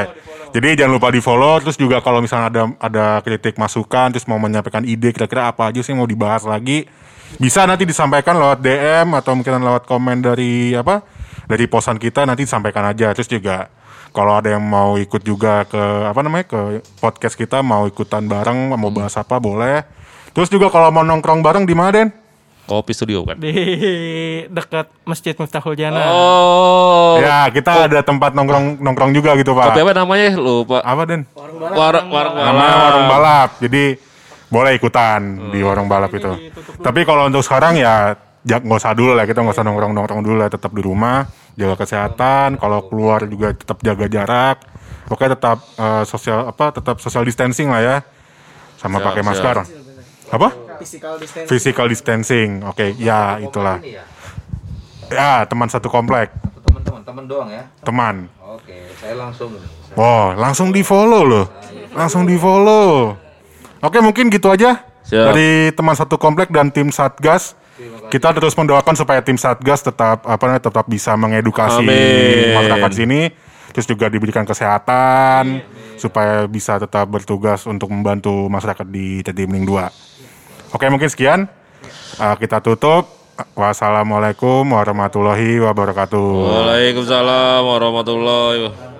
Jadi 0.49 0.81
jangan 0.81 0.93
lupa 0.97 1.13
di 1.13 1.21
follow 1.21 1.61
terus 1.61 1.77
juga 1.77 2.01
kalau 2.01 2.25
misalnya 2.25 2.49
ada 2.49 2.63
ada 2.81 3.07
kritik 3.21 3.61
masukan 3.61 4.17
terus 4.17 4.25
mau 4.25 4.41
menyampaikan 4.41 4.81
ide 4.81 5.13
kira-kira 5.13 5.53
apa 5.53 5.69
aja 5.69 5.85
sih 5.85 5.93
yang 5.93 6.01
mau 6.01 6.09
dibahas 6.09 6.49
lagi 6.49 6.89
bisa 7.37 7.69
nanti 7.69 7.85
disampaikan 7.85 8.41
lewat 8.41 8.65
DM 8.65 9.13
atau 9.13 9.37
mungkin 9.37 9.61
lewat 9.61 9.85
komen 9.85 10.25
dari 10.25 10.73
apa 10.73 11.05
dari 11.45 11.69
posan 11.69 12.01
kita 12.01 12.25
nanti 12.25 12.49
disampaikan 12.49 12.89
aja 12.89 13.13
terus 13.13 13.29
juga 13.29 13.69
kalau 14.17 14.41
ada 14.41 14.57
yang 14.57 14.65
mau 14.65 14.97
ikut 14.97 15.21
juga 15.21 15.69
ke 15.69 15.83
apa 16.09 16.21
namanya 16.25 16.49
ke 16.49 16.61
podcast 17.05 17.37
kita 17.37 17.61
mau 17.61 17.85
ikutan 17.85 18.25
bareng 18.25 18.73
mau 18.73 18.89
bahas 18.89 19.17
apa 19.21 19.37
boleh 19.37 19.85
terus 20.33 20.49
juga 20.49 20.73
kalau 20.73 20.89
mau 20.89 21.05
nongkrong 21.05 21.45
bareng 21.45 21.69
di 21.69 21.77
mana 21.77 21.93
Den? 21.93 22.11
Kopi 22.69 22.93
studio 22.93 23.25
kan. 23.25 23.41
Di 23.41 23.49
dekat 24.53 24.93
Masjid 25.09 25.33
Miftahul 25.33 25.73
Jannah. 25.73 26.05
Oh. 26.13 27.17
Ya 27.17 27.49
kita 27.49 27.89
ada 27.89 28.05
tempat 28.05 28.37
nongkrong 28.37 28.85
nongkrong 28.85 29.17
juga 29.17 29.33
gitu 29.41 29.57
pak 29.57 29.73
Kopi 29.73 29.89
apa 29.89 29.97
namanya? 29.97 30.37
Lupa. 30.37 30.85
apa 30.85 31.03
Den? 31.09 31.25
Warung 31.33 32.13
warung 32.13 32.37
namanya 32.37 32.75
warung 32.77 33.07
balap 33.09 33.57
jadi 33.57 33.97
boleh 34.49 34.73
ikutan 34.77 35.53
di 35.53 35.61
warung 35.61 35.87
balap 35.87 36.13
itu 36.13 36.33
tapi 36.81 37.05
kalau 37.05 37.29
untuk 37.29 37.45
sekarang 37.45 37.77
ya 37.77 38.17
ja- 38.43 38.63
nggak 38.65 38.81
usah 38.81 38.97
dulu 38.97 39.13
lah 39.13 39.29
kita 39.29 39.45
nggak 39.45 39.55
usah 39.55 39.65
nongkrong 39.65 39.93
nongkrong 39.93 40.23
dulu 40.25 40.37
lah 40.41 40.49
tetap 40.49 40.73
di 40.73 40.81
rumah 40.81 41.29
jaga 41.55 41.77
kesehatan 41.77 42.57
kalau 42.57 42.89
keluar 42.89 43.29
juga 43.29 43.53
tetap 43.53 43.79
jaga 43.85 44.07
jarak 44.09 44.57
oke 45.09 45.21
tetap 45.21 45.59
eh, 45.77 46.05
sosial 46.09 46.49
apa 46.49 46.73
tetap 46.73 46.97
social 46.99 47.25
distancing 47.25 47.69
lah 47.69 47.81
ya 47.81 47.97
sama 48.79 49.03
pakai 49.03 49.21
siap. 49.21 49.29
masker 49.29 49.57
Apa? 50.29 50.53
Physical 50.79 51.17
distancing. 51.17 51.49
Physical 51.49 51.87
distancing. 51.89 52.49
Oke, 52.69 52.93
ya 53.01 53.41
itulah. 53.41 53.81
Ya, 55.09 55.49
teman 55.49 55.73
satu 55.73 55.89
komplek. 55.89 56.29
Teman-teman, 56.69 57.01
teman 57.01 57.25
doang 57.25 57.49
ya. 57.49 57.65
Teman. 57.81 58.29
Oke, 58.45 58.93
saya 59.01 59.17
langsung. 59.17 59.57
Wow, 59.97 60.37
langsung 60.37 60.69
di 60.69 60.85
follow 60.85 61.25
loh. 61.25 61.47
Langsung 61.97 62.29
di 62.29 62.37
follow. 62.37 63.17
Oke, 63.79 64.03
mungkin 64.03 64.27
gitu 64.29 64.51
aja 64.51 64.83
Siap. 65.07 65.33
dari 65.33 65.71
teman 65.71 65.95
satu 65.95 66.19
komplek 66.19 66.51
dan 66.51 66.75
tim 66.75 66.91
Satgas. 66.91 67.55
Kita 68.11 68.35
terus 68.35 68.59
mendoakan 68.59 68.99
supaya 68.99 69.23
tim 69.23 69.39
Satgas 69.39 69.87
tetap 69.87 70.27
apa 70.27 70.43
namanya 70.51 70.67
tetap 70.67 70.91
bisa 70.91 71.15
mengedukasi 71.15 71.87
Amin. 71.87 72.59
masyarakat 72.59 72.91
sini, 72.91 73.31
terus 73.71 73.87
juga 73.87 74.11
diberikan 74.11 74.43
kesehatan 74.43 75.63
supaya 75.95 76.51
bisa 76.51 76.83
tetap 76.83 77.07
bertugas 77.07 77.63
untuk 77.71 77.95
membantu 77.95 78.51
masyarakat 78.51 78.83
di 78.91 79.23
Jatibening 79.23 79.63
2. 79.63 80.75
Oke, 80.75 80.91
mungkin 80.91 81.07
sekian. 81.07 81.47
Uh, 82.19 82.35
kita 82.35 82.59
tutup. 82.59 83.07
Wassalamualaikum 83.55 84.67
warahmatullahi 84.67 85.63
wabarakatuh. 85.63 86.27
Waalaikumsalam 86.51 87.63
warahmatullahi 87.63 88.67
wabarakatuh. 88.67 88.99